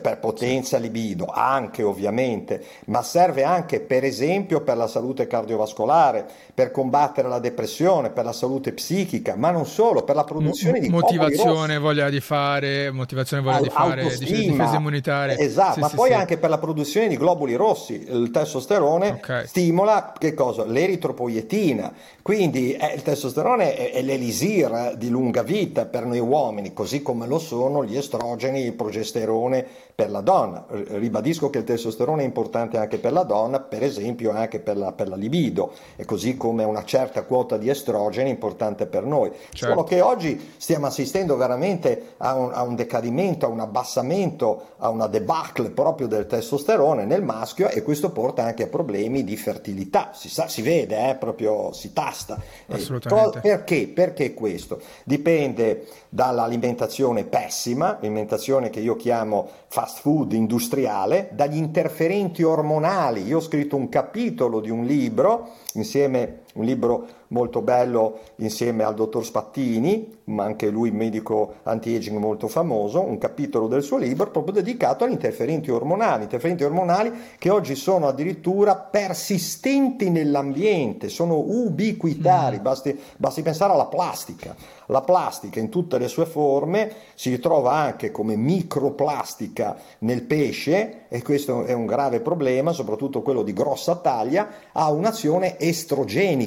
per 0.00 0.18
potenza, 0.18 0.78
libido, 0.78 1.26
anche 1.26 1.82
ovviamente, 1.82 2.64
ma 2.86 3.02
serve 3.02 3.44
anche 3.44 3.80
per 3.80 4.04
esempio 4.04 4.62
per 4.62 4.76
la 4.78 4.86
salute 4.86 5.26
cardiovascolare, 5.26 6.26
per 6.54 6.70
combattere 6.70 7.28
la 7.28 7.38
depressione, 7.38 8.10
per 8.10 8.24
la 8.24 8.32
salute 8.32 8.72
psichica, 8.72 9.36
ma 9.36 9.50
non 9.50 9.66
solo, 9.66 10.02
per 10.02 10.14
la 10.16 10.24
produzione 10.24 10.80
di 10.80 10.88
globuli 10.88 11.18
motivazione, 11.18 11.78
voglia 11.78 12.08
di 12.08 12.20
fare, 12.20 12.90
motivazione, 12.90 13.42
voglia 13.42 13.60
di 13.60 13.68
fare, 13.68 14.02
autostima, 14.02 14.74
immunitarie. 14.74 15.36
esatto, 15.36 15.74
Sì, 15.74 15.80
ma 15.80 15.88
sì, 15.88 15.94
poi 15.94 16.08
sì. 16.08 16.14
anche 16.14 16.38
per 16.38 16.48
la 16.50 16.58
produzione 16.58 17.08
di 17.08 17.16
globuli 17.16 17.54
rossi. 17.54 18.02
Il 18.08 18.30
testosterone 18.30 19.08
Ok, 19.10 19.44
stimola 19.46 20.14
che 20.18 20.32
cosa? 20.34 20.64
L'eritropoietina. 20.64 21.92
Quindi 22.22 22.72
eh, 22.74 22.94
il 22.94 23.02
testosterone 23.02 23.74
è, 23.74 23.92
è 23.92 24.02
l'elisir 24.02 24.94
di 24.96 25.08
lunga 25.08 25.42
vita 25.42 25.84
per 25.86 26.04
noi 26.06 26.18
uomini, 26.20 26.72
così 26.72 27.02
come 27.02 27.26
lo 27.26 27.38
sono 27.38 27.84
gli 27.84 27.96
estrogeni 27.96 28.60
il 28.62 28.74
progesterone 28.74 29.49
per 29.94 30.10
la 30.10 30.20
donna. 30.20 30.64
Ribadisco 30.68 31.50
che 31.50 31.58
il 31.58 31.64
testosterone 31.64 32.22
è 32.22 32.24
importante 32.24 32.78
anche 32.78 32.98
per 32.98 33.12
la 33.12 33.22
donna, 33.22 33.60
per 33.60 33.82
esempio 33.82 34.30
anche 34.30 34.60
per 34.60 34.76
la, 34.76 34.92
per 34.92 35.08
la 35.08 35.16
libido, 35.16 35.72
e 35.96 36.04
così 36.04 36.36
come 36.36 36.64
una 36.64 36.84
certa 36.84 37.24
quota 37.24 37.58
di 37.58 37.68
estrogeni 37.68 38.30
è 38.30 38.32
importante 38.32 38.86
per 38.86 39.04
noi. 39.04 39.30
Solo 39.52 39.74
certo. 39.74 39.84
che 39.84 40.00
oggi 40.00 40.52
stiamo 40.56 40.86
assistendo 40.86 41.36
veramente 41.36 42.14
a 42.18 42.34
un, 42.34 42.50
a 42.52 42.62
un 42.62 42.74
decadimento, 42.74 43.46
a 43.46 43.48
un 43.48 43.60
abbassamento, 43.60 44.68
a 44.78 44.88
una 44.88 45.06
debacle 45.06 45.70
proprio 45.70 46.06
del 46.06 46.26
testosterone 46.26 47.04
nel 47.04 47.22
maschio 47.22 47.68
e 47.68 47.82
questo 47.82 48.10
porta 48.10 48.44
anche 48.44 48.64
a 48.64 48.66
problemi 48.68 49.24
di 49.24 49.36
fertilità. 49.36 50.10
Si 50.14 50.28
sa, 50.28 50.48
si 50.48 50.62
vede, 50.62 51.10
eh, 51.10 51.14
proprio 51.14 51.72
si 51.72 51.92
tasta. 51.92 52.38
Eh, 52.66 52.74
Assolutamente. 52.74 53.40
perché? 53.40 53.88
Perché 53.88 54.34
questo? 54.34 54.80
Dipende 55.04 55.86
dall'alimentazione 56.08 57.24
pessima, 57.24 57.98
alimentazione 57.98 58.70
che 58.70 58.80
io 58.80 58.96
chiamo 58.96 59.39
fast 59.68 60.00
food 60.00 60.32
industriale, 60.32 61.30
dagli 61.32 61.56
interferenti 61.56 62.42
ormonali. 62.42 63.22
Io 63.24 63.38
ho 63.38 63.40
scritto 63.40 63.76
un 63.76 63.88
capitolo 63.88 64.60
di 64.60 64.70
un 64.70 64.84
libro 64.84 65.50
insieme 65.74 66.40
un 66.54 66.64
libro 66.64 67.06
molto 67.28 67.62
bello 67.62 68.20
insieme 68.36 68.84
al 68.84 68.94
dottor 68.94 69.24
Spattini, 69.24 70.18
ma 70.24 70.44
anche 70.44 70.68
lui 70.68 70.90
medico 70.90 71.54
anti-aging 71.64 72.18
molto 72.18 72.48
famoso, 72.48 73.02
un 73.02 73.18
capitolo 73.18 73.66
del 73.66 73.82
suo 73.82 73.98
libro 73.98 74.30
proprio 74.30 74.54
dedicato 74.54 75.04
agli 75.04 75.12
interferenti 75.12 75.70
ormonali, 75.70 76.24
interferenti 76.24 76.64
ormonali 76.64 77.12
che 77.38 77.50
oggi 77.50 77.74
sono 77.74 78.08
addirittura 78.08 78.76
persistenti 78.76 80.10
nell'ambiente, 80.10 81.08
sono 81.08 81.38
ubiquitari, 81.38 82.58
Mm, 82.58 82.62
basti, 82.62 82.98
basti 83.16 83.42
pensare 83.42 83.72
alla 83.72 83.86
plastica. 83.86 84.54
La 84.86 85.02
plastica 85.02 85.60
in 85.60 85.68
tutte 85.68 85.98
le 85.98 86.08
sue 86.08 86.26
forme 86.26 86.92
si 87.14 87.30
ritrova 87.30 87.72
anche 87.72 88.10
come 88.10 88.36
microplastica 88.36 89.76
nel 90.00 90.22
pesce 90.22 91.06
e 91.08 91.22
questo 91.22 91.64
è 91.64 91.72
un 91.72 91.86
grave 91.86 92.20
problema, 92.20 92.72
soprattutto 92.72 93.22
quello 93.22 93.42
di 93.42 93.52
grossa 93.52 93.96
taglia, 93.96 94.48
ha 94.72 94.90
un'azione 94.90 95.58
estrogenica, 95.58 96.39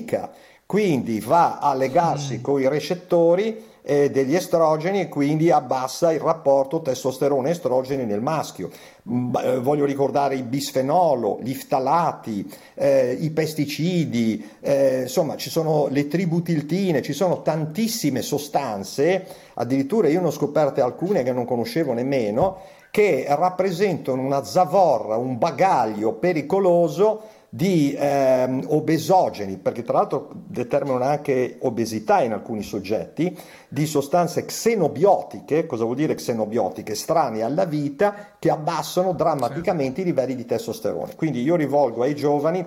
quindi 0.65 1.19
va 1.19 1.59
a 1.59 1.73
legarsi 1.75 2.37
mm. 2.37 2.41
con 2.41 2.59
i 2.59 2.67
recettori 2.67 3.71
eh, 3.83 4.09
degli 4.09 4.33
estrogeni 4.33 5.01
e 5.01 5.09
quindi 5.09 5.51
abbassa 5.51 6.11
il 6.13 6.19
rapporto 6.19 6.81
testosterone-estrogeni 6.81 8.05
nel 8.05 8.21
maschio. 8.21 8.69
Mm, 9.09 9.35
eh, 9.35 9.59
voglio 9.59 9.85
ricordare 9.85 10.35
il 10.35 10.43
bisfenolo, 10.43 11.39
gli 11.41 11.53
ftalati, 11.53 12.49
eh, 12.75 13.11
i 13.19 13.29
pesticidi, 13.31 14.49
eh, 14.61 15.01
insomma 15.01 15.35
ci 15.35 15.49
sono 15.49 15.87
le 15.89 16.07
tributiltine, 16.07 17.01
ci 17.01 17.13
sono 17.13 17.41
tantissime 17.41 18.21
sostanze, 18.21 19.27
addirittura 19.55 20.07
io 20.07 20.21
ne 20.21 20.27
ho 20.27 20.31
scoperte 20.31 20.81
alcune 20.81 21.23
che 21.23 21.33
non 21.33 21.45
conoscevo 21.45 21.93
nemmeno, 21.93 22.57
che 22.89 23.25
rappresentano 23.27 24.21
una 24.21 24.43
zavorra, 24.43 25.17
un 25.17 25.37
bagaglio 25.37 26.13
pericoloso 26.13 27.32
di 27.55 27.95
ehm, 27.95 28.65
obesogeni, 28.69 29.57
perché 29.57 29.83
tra 29.83 29.99
l'altro 29.99 30.29
determinano 30.33 31.03
anche 31.03 31.57
obesità 31.61 32.23
in 32.23 32.31
alcuni 32.31 32.63
soggetti, 32.63 33.37
di 33.67 33.85
sostanze 33.85 34.45
xenobiotiche, 34.45 35.67
cosa 35.67 35.83
vuol 35.83 35.97
dire 35.97 36.15
xenobiotiche? 36.15 36.95
Strane 36.95 37.43
alla 37.43 37.65
vita, 37.65 38.33
che 38.39 38.49
abbassano 38.49 39.11
Sì. 39.11 39.17
drammaticamente 39.17 40.01
i 40.01 40.03
livelli 40.03 40.35
di 40.35 40.45
testosterone. 40.45 41.13
Quindi 41.15 41.43
io 41.43 41.55
rivolgo 41.55 42.01
ai 42.01 42.15
giovani, 42.15 42.65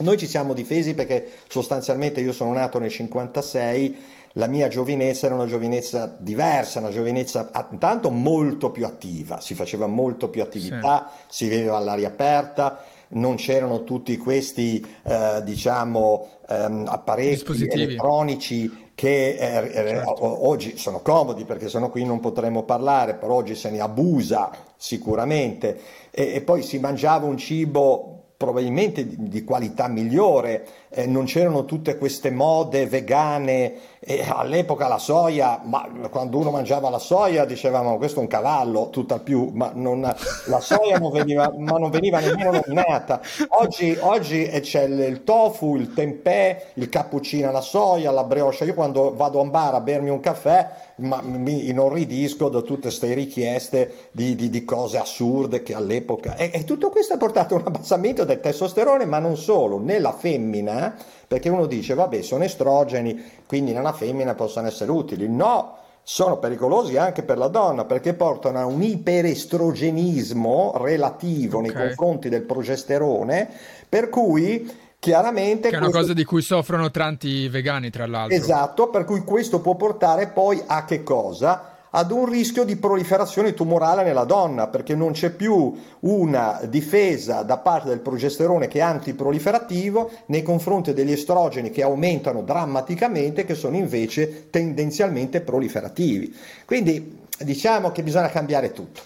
noi 0.00 0.18
ci 0.18 0.26
siamo 0.26 0.52
difesi 0.52 0.92
perché 0.92 1.26
sostanzialmente 1.48 2.20
io 2.20 2.32
sono 2.32 2.52
nato 2.52 2.78
nel 2.78 2.90
56, 2.90 3.96
la 4.32 4.46
mia 4.46 4.68
giovinezza 4.68 5.24
era 5.24 5.36
una 5.36 5.46
giovinezza 5.46 6.14
diversa, 6.18 6.80
una 6.80 6.90
giovinezza 6.90 7.50
intanto 7.70 8.10
molto 8.10 8.70
più 8.70 8.84
attiva, 8.84 9.40
si 9.40 9.54
faceva 9.54 9.86
molto 9.86 10.28
più 10.28 10.42
Sì. 10.42 10.46
attività, 10.48 11.10
si 11.28 11.48
viveva 11.48 11.78
all'aria 11.78 12.08
aperta, 12.08 12.78
non 13.12 13.36
c'erano 13.36 13.84
tutti 13.84 14.16
questi, 14.16 14.84
eh, 15.04 15.42
diciamo, 15.44 16.28
ehm, 16.48 16.86
apparecchi 16.88 17.68
elettronici 17.68 18.90
che 18.94 19.36
eh, 19.36 19.66
eh, 19.66 19.88
Certo. 19.88 20.46
oggi 20.46 20.76
sono 20.76 21.00
comodi 21.00 21.44
perché 21.44 21.68
sennò 21.68 21.88
qui 21.90 22.04
non 22.04 22.20
potremmo 22.20 22.62
parlare, 22.64 23.14
però 23.14 23.34
oggi 23.34 23.54
se 23.54 23.70
ne 23.70 23.80
abusa 23.80 24.50
sicuramente 24.76 25.78
e, 26.10 26.34
e 26.34 26.40
poi 26.42 26.62
si 26.62 26.78
mangiava 26.78 27.26
un 27.26 27.36
cibo 27.36 28.34
probabilmente 28.36 29.06
di, 29.06 29.16
di 29.28 29.44
qualità 29.44 29.86
migliore, 29.86 30.66
eh, 30.92 31.06
non 31.06 31.24
c'erano 31.24 31.64
tutte 31.64 31.96
queste 31.96 32.30
mode 32.30 32.86
vegane 32.86 33.74
e 34.04 34.24
all'epoca 34.28 34.88
la 34.88 34.98
soia, 34.98 35.60
ma 35.62 35.88
quando 36.10 36.36
uno 36.38 36.50
mangiava 36.50 36.90
la 36.90 36.98
soia 36.98 37.44
dicevamo 37.44 37.96
questo 37.98 38.18
è 38.18 38.22
un 38.22 38.28
cavallo, 38.28 38.90
tutt'al 38.90 39.20
più, 39.20 39.50
ma 39.54 39.70
non, 39.74 40.00
la 40.00 40.60
soia 40.60 40.98
non 40.98 41.12
veniva, 41.12 41.52
ma 41.56 41.78
non 41.78 41.90
veniva 41.90 42.18
nemmeno 42.18 42.50
nominata. 42.50 43.20
Oggi, 43.60 43.96
oggi 44.00 44.44
eh, 44.44 44.60
c'è 44.60 44.82
il, 44.84 44.98
il 44.98 45.24
tofu, 45.24 45.76
il 45.76 45.94
tempeh, 45.94 46.66
il 46.74 46.88
cappuccino 46.88 47.48
alla 47.48 47.60
soia, 47.60 48.10
la 48.10 48.24
brioche. 48.24 48.64
Io 48.64 48.74
quando 48.74 49.14
vado 49.14 49.38
a 49.38 49.42
un 49.42 49.50
bar 49.50 49.74
a 49.74 49.80
bermi 49.80 50.10
un 50.10 50.20
caffè 50.20 50.90
ma 50.96 51.20
mi 51.22 51.68
inorridisco 51.68 52.48
da 52.48 52.60
tutte 52.60 52.82
queste 52.82 53.14
richieste 53.14 54.08
di, 54.12 54.34
di- 54.34 54.50
di 54.50 54.64
cose 54.64 54.98
assurde 54.98 55.62
che 55.62 55.74
all'epoca... 55.74 56.36
E, 56.36 56.50
e 56.52 56.64
tutto 56.64 56.90
questo 56.90 57.14
ha 57.14 57.16
portato 57.16 57.54
a 57.54 57.58
un 57.58 57.66
abbassamento 57.66 58.24
del 58.24 58.40
testosterone, 58.40 59.04
ma 59.04 59.18
non 59.18 59.36
solo, 59.36 59.78
nella 59.78 60.12
femmina, 60.12 60.81
perché 61.28 61.48
uno 61.48 61.66
dice, 61.66 61.94
vabbè, 61.94 62.22
sono 62.22 62.44
estrogeni, 62.44 63.22
quindi 63.46 63.72
nella 63.72 63.92
femmina 63.92 64.34
possono 64.34 64.66
essere 64.66 64.90
utili. 64.90 65.28
No, 65.28 65.76
sono 66.02 66.38
pericolosi 66.38 66.96
anche 66.96 67.22
per 67.22 67.38
la 67.38 67.46
donna 67.48 67.84
perché 67.84 68.14
portano 68.14 68.58
a 68.58 68.66
un 68.66 68.82
iperestrogenismo 68.82 70.72
relativo 70.76 71.60
nei 71.60 71.70
Ok. 71.70 71.76
confronti 71.76 72.28
del 72.28 72.42
progesterone, 72.42 73.48
per 73.88 74.08
cui 74.08 74.70
chiaramente 74.98 75.68
Che 75.68 75.74
è 75.74 75.78
una 75.78 75.86
questo 75.86 76.00
cosa 76.00 76.14
di 76.14 76.24
cui 76.24 76.42
soffrono 76.42 76.90
tanti 76.90 77.48
vegani, 77.48 77.90
tra 77.90 78.06
l'altro. 78.06 78.36
Esatto, 78.36 78.88
per 78.88 79.04
cui 79.04 79.20
questo 79.22 79.60
può 79.60 79.74
portare 79.74 80.28
poi 80.28 80.62
a 80.66 80.84
che 80.84 81.02
cosa? 81.02 81.71
Ad 81.94 82.10
un 82.10 82.24
rischio 82.24 82.64
di 82.64 82.76
proliferazione 82.76 83.52
tumorale 83.52 84.02
nella 84.02 84.24
donna, 84.24 84.68
perché 84.68 84.94
non 84.94 85.12
c'è 85.12 85.30
più 85.30 85.78
una 86.00 86.58
difesa 86.64 87.42
da 87.42 87.58
parte 87.58 87.90
del 87.90 88.00
progesterone 88.00 88.66
che 88.66 88.78
è 88.78 88.82
antiproliferativo 88.82 90.10
nei 90.26 90.42
confronti 90.42 90.94
degli 90.94 91.12
estrogeni 91.12 91.70
che 91.70 91.82
aumentano 91.82 92.40
drammaticamente, 92.40 93.44
che 93.44 93.54
sono 93.54 93.76
invece 93.76 94.48
tendenzialmente 94.48 95.42
proliferativi. 95.42 96.34
Quindi 96.64 97.18
diciamo 97.38 97.92
che 97.92 98.02
bisogna 98.02 98.30
cambiare 98.30 98.72
tutto. 98.72 99.02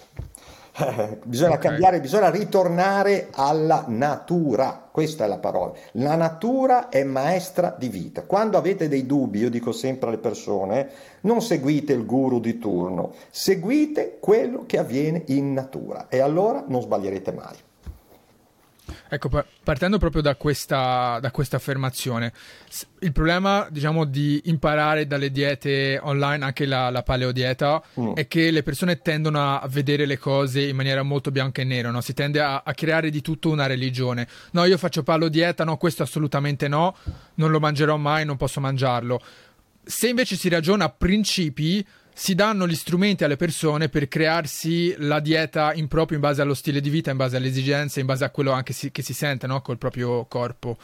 Eh, 0.79 1.17
bisogna 1.23 1.55
Ok. 1.55 1.61
cambiare, 1.61 1.99
bisogna 1.99 2.29
ritornare 2.29 3.29
alla 3.31 3.85
natura, 3.87 4.87
questa 4.91 5.25
è 5.25 5.27
la 5.27 5.39
parola. 5.39 5.73
La 5.93 6.15
natura 6.15 6.89
è 6.89 7.03
maestra 7.03 7.75
di 7.77 7.87
vita. 7.89 8.23
Quando 8.23 8.57
avete 8.57 8.87
dei 8.87 9.07
dubbi, 9.07 9.39
io 9.39 9.49
dico 9.49 9.71
sempre 9.71 10.09
alle 10.09 10.19
persone, 10.19 10.89
non 11.21 11.41
seguite 11.41 11.93
il 11.93 12.05
guru 12.05 12.39
di 12.39 12.59
turno, 12.59 13.13
seguite 13.31 14.17
quello 14.19 14.65
che 14.67 14.77
avviene 14.77 15.23
in 15.27 15.53
natura 15.53 16.07
e 16.09 16.19
allora 16.19 16.63
non 16.67 16.81
sbaglierete 16.81 17.31
mai. 17.31 17.55
Ecco, 19.09 19.29
partendo 19.63 19.97
proprio 19.97 20.21
da 20.21 20.35
questa, 20.35 21.19
da 21.21 21.31
questa 21.31 21.57
affermazione, 21.57 22.33
il 22.99 23.11
problema, 23.11 23.67
diciamo, 23.69 24.05
di 24.05 24.41
imparare 24.45 25.07
dalle 25.07 25.31
diete 25.31 25.99
online, 26.01 26.43
anche 26.43 26.65
la, 26.65 26.89
la 26.89 27.03
paleodieta, 27.03 27.81
mm. 27.99 28.13
è 28.13 28.27
che 28.27 28.51
le 28.51 28.63
persone 28.63 29.01
tendono 29.01 29.59
a 29.59 29.67
vedere 29.69 30.05
le 30.05 30.17
cose 30.17 30.61
in 30.61 30.75
maniera 30.75 31.03
molto 31.03 31.31
bianca 31.31 31.61
e 31.61 31.65
nera, 31.65 31.89
no? 31.89 32.01
Si 32.01 32.13
tende 32.13 32.39
a, 32.39 32.63
a 32.65 32.73
creare 32.73 33.09
di 33.09 33.21
tutto 33.21 33.49
una 33.49 33.65
religione. 33.65 34.27
No, 34.51 34.65
io 34.65 34.77
faccio 34.77 35.03
paleodieta, 35.03 35.63
no, 35.63 35.77
questo 35.77 36.03
assolutamente 36.03 36.67
no, 36.67 36.95
non 37.35 37.51
lo 37.51 37.59
mangerò 37.59 37.97
mai, 37.97 38.25
non 38.25 38.37
posso 38.37 38.59
mangiarlo. 38.59 39.21
Se 39.83 40.09
invece 40.09 40.35
si 40.35 40.49
ragiona 40.49 40.85
a 40.85 40.89
principi, 40.89 41.85
si 42.19 42.33
danno 42.33 42.67
gli 42.67 42.73
strumenti 42.73 43.23
alle 43.23 43.35
persone 43.35 43.89
per 43.89 44.07
crearsi 44.07 44.95
la 44.97 45.19
dieta 45.19 45.71
in 45.75 45.87
proprio 45.87 46.17
in 46.17 46.23
base 46.23 46.41
allo 46.41 46.55
stile 46.55 46.81
di 46.81 46.89
vita, 46.89 47.11
in 47.11 47.17
base 47.17 47.37
alle 47.37 47.45
esigenze, 47.45 47.99
in 47.99 48.07
base 48.07 48.25
a 48.25 48.31
quello 48.31 48.53
anche 48.53 48.73
si, 48.73 48.89
che 48.89 49.03
si 49.03 49.13
sente 49.13 49.45
no? 49.45 49.61
col 49.61 49.77
proprio 49.77 50.25
corpo. 50.25 50.79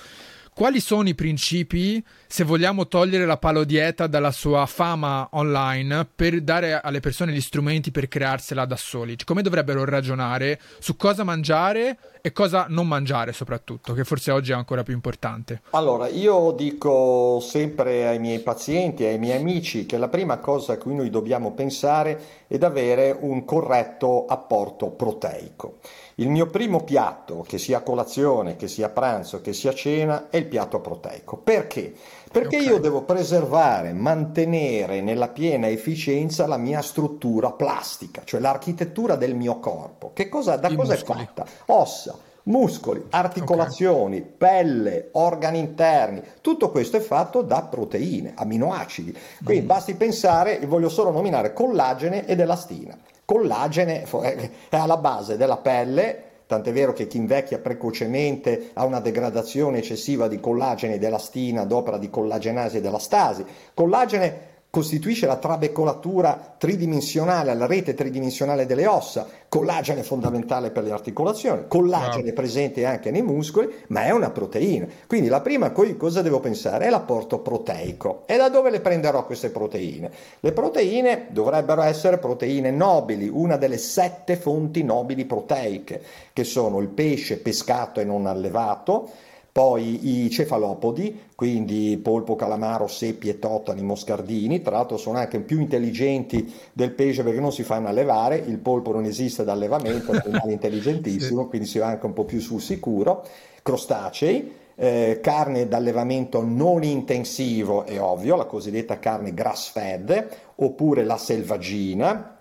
Quali 0.53 0.79
sono 0.79 1.09
i 1.09 1.15
principi 1.15 2.01
se 2.33 2.43
vogliamo 2.45 2.87
togliere 2.87 3.27
la 3.27 3.37
palodieta 3.37 4.07
dalla 4.07 4.31
sua 4.31 4.65
fama 4.65 5.27
online 5.33 6.07
per 6.15 6.41
dare 6.41 6.81
alle 6.81 6.99
persone 6.99 7.31
gli 7.31 7.39
strumenti 7.39 7.91
per 7.91 8.07
crearsela 8.07 8.65
da 8.65 8.75
soli? 8.75 9.15
Come 9.23 9.43
dovrebbero 9.43 9.85
ragionare 9.85 10.59
su 10.79 10.95
cosa 10.95 11.23
mangiare 11.23 11.95
e 12.23 12.31
cosa 12.31 12.65
non 12.69 12.87
mangiare 12.87 13.33
soprattutto, 13.33 13.93
che 13.93 14.03
forse 14.03 14.31
oggi 14.31 14.51
è 14.51 14.55
ancora 14.55 14.81
più 14.81 14.95
importante? 14.95 15.61
Allora, 15.71 16.07
io 16.07 16.55
dico 16.57 17.39
sempre 17.39 18.07
ai 18.07 18.17
miei 18.17 18.39
pazienti, 18.39 19.03
ai 19.03 19.19
miei 19.19 19.39
amici, 19.39 19.85
che 19.85 19.99
la 19.99 20.07
prima 20.07 20.37
cosa 20.37 20.73
a 20.73 20.77
cui 20.77 20.95
noi 20.95 21.11
dobbiamo 21.11 21.51
pensare 21.51 22.19
è 22.47 22.55
ad 22.55 22.63
avere 22.63 23.15
un 23.19 23.45
corretto 23.45 24.25
apporto 24.25 24.89
proteico. 24.89 25.79
Il 26.15 26.29
mio 26.29 26.45
primo 26.45 26.83
piatto, 26.83 27.43
che 27.47 27.57
sia 27.57 27.81
colazione, 27.81 28.55
che 28.55 28.67
sia 28.67 28.89
pranzo, 28.89 29.41
che 29.41 29.51
sia 29.51 29.73
cena, 29.73 30.29
è 30.29 30.37
il 30.37 30.45
piatto 30.45 30.79
proteico. 30.79 31.37
Perché? 31.37 31.93
Perché 32.33 32.57
okay. 32.57 32.67
io 32.67 32.79
devo 32.79 33.03
preservare, 33.03 33.93
mantenere 33.93 35.01
nella 35.01 35.27
piena 35.27 35.67
efficienza 35.67 36.47
la 36.47 36.57
mia 36.57 36.81
struttura 36.81 37.51
plastica, 37.51 38.23
cioè 38.25 38.39
l'architettura 38.39 39.15
del 39.15 39.35
mio 39.35 39.59
corpo. 39.59 40.13
Che 40.13 40.29
cosa, 40.29 40.55
da 40.55 40.67
I 40.67 40.75
cosa 40.75 40.93
muscoli. 40.93 41.21
è 41.21 41.25
fatta? 41.25 41.45
Ossa, 41.67 42.17
muscoli, 42.45 43.05
articolazioni, 43.11 44.17
okay. 44.17 44.33
pelle, 44.35 45.09
organi 45.11 45.59
interni, 45.59 46.23
tutto 46.41 46.71
questo 46.71 46.97
è 46.97 47.01
fatto 47.01 47.43
da 47.43 47.61
proteine, 47.61 48.33
aminoacidi. 48.35 49.15
Quindi 49.43 49.65
mm. 49.65 49.67
basti 49.67 49.93
pensare, 49.93 50.59
voglio 50.65 50.89
solo 50.89 51.11
nominare 51.11 51.53
collagene 51.53 52.25
ed 52.25 52.39
elastina 52.39 52.97
collagene 53.25 54.03
è 54.03 54.75
alla 54.75 54.97
base 54.97 55.37
della 55.37 55.57
pelle, 55.57 56.32
tant'è 56.47 56.71
vero 56.71 56.93
che 56.93 57.07
chi 57.07 57.17
invecchia 57.17 57.59
precocemente 57.59 58.69
ha 58.73 58.85
una 58.85 58.99
degradazione 58.99 59.79
eccessiva 59.79 60.27
di 60.27 60.39
collagene 60.39 60.95
e 60.95 60.97
dell'elastina 60.97 61.61
ad 61.61 61.71
opera 61.71 61.97
di 61.97 62.09
collagenasi 62.09 62.77
e 62.77 62.81
della 62.81 62.99
stasi. 62.99 63.45
Collagene 63.73 64.51
costituisce 64.73 65.27
la 65.27 65.35
trabecolatura 65.35 66.55
tridimensionale, 66.57 67.53
la 67.53 67.67
rete 67.67 67.93
tridimensionale 67.93 68.65
delle 68.65 68.87
ossa, 68.87 69.27
collagene 69.47 70.01
fondamentale 70.01 70.71
per 70.71 70.81
le 70.81 70.89
articolazioni, 70.89 71.65
collagene 71.67 72.23
wow. 72.23 72.33
presente 72.33 72.83
anche 72.83 73.11
nei 73.11 73.21
muscoli, 73.21 73.71
ma 73.89 74.05
è 74.05 74.09
una 74.09 74.31
proteina. 74.31 74.87
Quindi 75.05 75.27
la 75.27 75.41
prima 75.41 75.69
cosa 75.69 76.23
devo 76.23 76.39
pensare 76.39 76.85
è 76.85 76.89
l'apporto 76.89 77.37
proteico. 77.37 78.23
E 78.25 78.35
da 78.35 78.49
dove 78.49 78.71
le 78.71 78.79
prenderò 78.79 79.27
queste 79.27 79.51
proteine? 79.51 80.09
Le 80.39 80.51
proteine 80.53 81.27
dovrebbero 81.29 81.83
essere 81.83 82.17
proteine 82.17 82.71
nobili, 82.71 83.29
una 83.31 83.57
delle 83.57 83.77
sette 83.77 84.37
fonti 84.37 84.83
nobili 84.83 85.25
proteiche, 85.25 86.01
che 86.33 86.43
sono 86.43 86.79
il 86.79 86.87
pesce 86.87 87.37
pescato 87.37 87.99
e 87.99 88.05
non 88.05 88.25
allevato, 88.25 89.07
poi 89.53 90.23
i 90.25 90.31
cefalopodi, 90.31 91.29
quindi 91.35 91.99
polpo, 92.01 92.35
calamaro, 92.35 92.87
seppie, 92.87 93.37
totani, 93.37 93.83
moscardini, 93.83 94.63
tra 94.63 94.77
l'altro 94.77 94.97
sono 94.97 95.19
anche 95.19 95.41
più 95.41 95.59
intelligenti 95.59 96.51
del 96.73 96.89
pesce 96.89 97.21
perché 97.21 97.39
non 97.39 97.51
si 97.51 97.61
fanno 97.61 97.87
allevare, 97.87 98.37
il 98.37 98.57
polpo 98.57 98.91
non 98.91 99.05
esiste 99.05 99.43
da 99.43 99.51
allevamento, 99.51 100.11
è 100.11 100.15
un 100.15 100.21
animale 100.25 100.53
intelligentissimo, 100.53 101.47
quindi 101.47 101.67
si 101.67 101.77
va 101.77 101.85
anche 101.85 102.07
un 102.07 102.13
po' 102.13 102.23
più 102.23 102.39
sul 102.39 102.61
sicuro, 102.61 103.23
crostacei, 103.61 104.55
eh, 104.73 105.19
carne 105.21 105.67
d'allevamento 105.67 106.43
non 106.43 106.81
intensivo, 106.81 107.85
è 107.85 108.01
ovvio, 108.01 108.35
la 108.35 108.45
cosiddetta 108.45 108.97
carne 108.97 109.35
grass 109.35 109.69
fed, 109.69 110.29
oppure 110.55 111.03
la 111.03 111.17
selvaggina, 111.17 112.39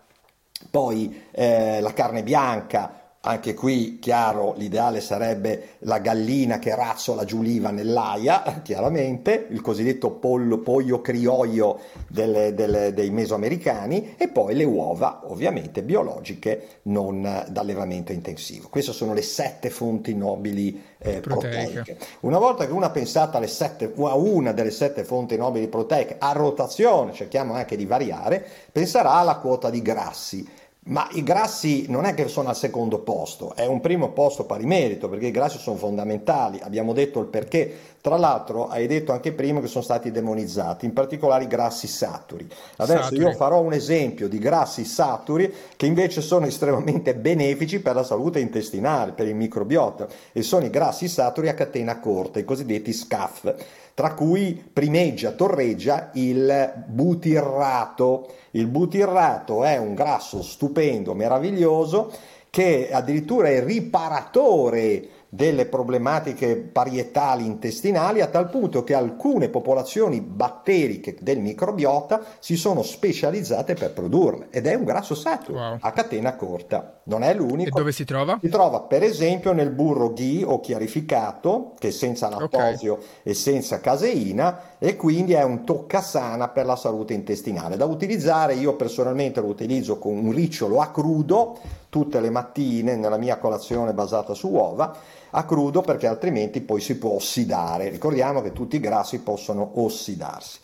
poi 0.71 1.25
eh, 1.31 1.79
la 1.83 1.93
carne 1.93 2.23
bianca, 2.23 3.02
anche 3.25 3.55
qui, 3.55 4.01
chiaro, 4.01 4.53
l'ideale 4.57 5.01
sarebbe 5.01 5.77
la 5.81 5.99
gallina 5.99 6.59
che 6.59 6.75
razzola 6.75 7.25
giù 7.25 7.41
l'IVA 7.41 7.71
nell'aia, 7.71 8.43
chiaramente, 8.65 9.47
il 9.51 9.61
cosiddetto 9.61 10.11
pollo, 10.11 10.59
pollo 10.59 11.01
crioio 11.01 11.79
delle, 12.09 12.53
delle, 12.53 12.93
dei 12.93 13.11
mesoamericani, 13.11 14.15
e 14.17 14.27
poi 14.27 14.57
le 14.57 14.65
uova, 14.65 15.21
ovviamente 15.27 15.85
biologiche, 15.85 16.81
non 16.83 17.47
d'allevamento 17.49 18.11
intensivo. 18.11 18.67
Queste 18.69 18.93
sono 18.93 19.15
le 19.15 19.23
sette 19.23 19.71
fonti 19.71 20.17
nobili 20.17 20.83
eh, 20.99 21.21
proteiche. 21.21 21.97
Una 22.21 22.39
volta 22.39 22.67
che 22.67 22.73
uno 22.73 22.87
ha 22.87 22.91
pensato 22.91 23.41
sette, 23.47 23.93
a 23.97 24.15
una 24.17 24.51
delle 24.51 24.73
sette 24.73 25.05
fonti 25.05 25.37
nobili 25.37 25.69
proteiche 25.69 26.17
a 26.19 26.33
rotazione, 26.33 27.13
cerchiamo 27.13 27.55
anche 27.55 27.77
di 27.77 27.87
variare, 27.87 28.45
penserà 28.73 29.13
alla 29.13 29.37
quota 29.37 29.71
di 29.71 29.81
grassi 29.81 30.61
ma 30.85 31.09
i 31.13 31.23
grassi 31.23 31.87
non 31.89 32.05
è 32.05 32.15
che 32.15 32.27
sono 32.27 32.49
al 32.49 32.57
secondo 32.57 32.99
posto, 33.01 33.55
è 33.55 33.67
un 33.67 33.81
primo 33.81 34.11
posto 34.11 34.45
pari 34.45 34.67
merito 34.67 35.09
perché 35.09 35.27
i 35.27 35.31
grassi 35.31 35.59
sono 35.59 35.77
fondamentali, 35.77 36.59
abbiamo 36.61 36.93
detto 36.93 37.21
il 37.21 37.27
perché. 37.27 37.91
Tra 38.03 38.17
l'altro 38.17 38.67
hai 38.67 38.89
detto 38.89 39.13
anche 39.13 39.31
prima 39.31 39.61
che 39.61 39.69
sono 39.69 39.85
stati 39.85 40.11
demonizzati, 40.11 40.87
in 40.87 40.93
particolare 40.93 41.45
i 41.45 41.47
grassi 41.47 41.87
saturi. 41.87 42.49
Adesso 42.79 43.03
saturi. 43.05 43.21
io 43.21 43.33
farò 43.33 43.61
un 43.61 43.73
esempio 43.73 44.29
di 44.29 44.41
grassi 44.41 44.85
saturi 44.85 45.55
che 45.77 45.87
invece 45.87 46.21
sono 46.21 46.47
estremamente 46.47 47.15
benefici 47.15 47.79
per 47.79 47.95
la 47.95 48.03
salute 48.03 48.41
intestinale, 48.41 49.13
per 49.13 49.29
il 49.29 49.37
microbiota 49.37 50.09
e 50.33 50.43
sono 50.43 50.65
i 50.65 50.71
grassi 50.71 51.07
saturi 51.07 51.49
a 51.49 51.55
catena 51.55 52.01
corta, 52.01 52.41
i 52.41 52.45
cosiddetti 52.45 52.93
SCAF 52.93 53.55
tra 53.95 54.15
cui 54.15 54.61
primeggia, 54.73 55.31
torreggia 55.33 56.11
il 56.15 56.73
butirrato. 56.87 58.27
Il 58.53 58.67
butirrato 58.67 59.63
è 59.65 59.77
un 59.77 59.95
grasso 59.95 60.43
stupendo, 60.43 61.15
meraviglioso, 61.15 62.11
che 62.51 62.91
addirittura 62.91 63.49
è 63.49 63.63
riparatore 63.63 65.09
delle 65.35 65.65
problematiche 65.65 66.59
parietali 66.59 67.47
intestinali 67.47 68.21
a 68.21 68.27
tal 68.27 68.51
punto 68.51 68.85
che 68.85 68.93
alcune 68.93 69.49
popolazioni 69.49 70.21
batteriche 70.21 71.17
del 71.23 71.39
microbiota 71.39 72.21
si 72.39 72.55
sono 72.55 72.83
specializzate 72.83 73.73
per 73.73 73.95
produrle 73.95 74.49
ed 74.51 74.67
è 74.67 74.75
un 74.75 74.85
grasso 74.85 75.15
saturo 75.15 75.59
wow. 75.59 75.79
a 75.81 75.91
catena 75.93 76.37
corta. 76.37 77.01
Non 77.05 77.23
è 77.23 77.33
l'unico. 77.33 77.79
E 77.79 77.81
dove 77.81 77.93
si 77.93 78.05
trova? 78.05 78.39
Si 78.43 78.51
trova 78.51 78.81
per 78.81 79.03
esempio 79.03 79.55
nel 79.55 79.71
burro 79.71 80.13
ghee 80.13 80.45
o 80.45 80.61
chiarificato 80.61 81.73
che 81.79 81.89
è 81.89 81.93
senza 81.93 82.29
lattosio 82.29 82.93
okay. 82.93 83.07
e 83.23 83.33
senza 83.33 83.81
caseina 83.81 84.77
e 84.79 84.97
quindi 84.97 85.33
è 85.33 85.43
un 85.43 85.65
toccasana 85.65 86.49
per 86.49 86.67
la 86.67 86.77
salute 86.77 87.15
intestinale. 87.15 87.79
Da 87.79 87.87
utilizzare 87.87 88.53
io 88.53 88.77
personalmente 88.77 89.41
lo 89.41 89.47
utilizzo 89.47 89.99
con 89.99 90.15
un 90.15 90.31
ricciolo 90.31 90.83
a 90.83 90.91
crudo 90.91 91.59
tutte 91.89 92.21
le 92.21 92.31
mattine 92.31 92.97
nella 92.97 93.19
mia 93.19 93.39
colazione 93.39 93.95
basata 93.95 94.35
su 94.35 94.49
uova 94.49 95.21
a 95.35 95.45
crudo 95.45 95.81
perché 95.81 96.07
altrimenti 96.07 96.61
poi 96.61 96.81
si 96.81 96.99
può 96.99 97.11
ossidare. 97.11 97.89
Ricordiamo 97.89 98.41
che 98.43 98.53
tutti 98.53 98.77
i 98.77 98.81
grassi 98.81 99.21
possono 99.21 99.73
ossidarsi. 99.75 100.59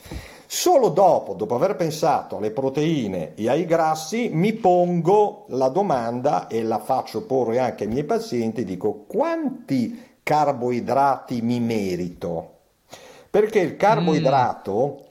Solo 0.47 0.89
dopo, 0.89 1.35
dopo 1.35 1.55
aver 1.55 1.77
pensato 1.77 2.39
alle 2.39 2.51
proteine 2.51 3.35
e 3.35 3.49
ai 3.51 3.67
grassi, 3.67 4.31
mi 4.33 4.55
pongo 4.55 5.45
la 5.49 5.69
domanda 5.69 6.47
e 6.47 6.63
la 6.63 6.79
faccio 6.79 7.27
porre 7.27 7.59
anche 7.59 7.85
ai 7.85 7.91
miei 7.91 8.05
pazienti, 8.05 8.65
dico 8.65 9.05
quanti 9.07 10.17
carboidrati 10.23 11.43
mi 11.43 11.61
merito? 11.61 12.53
Perché 13.31 13.59
il 13.61 13.77
carboidrato 13.77 15.01
mm 15.03 15.08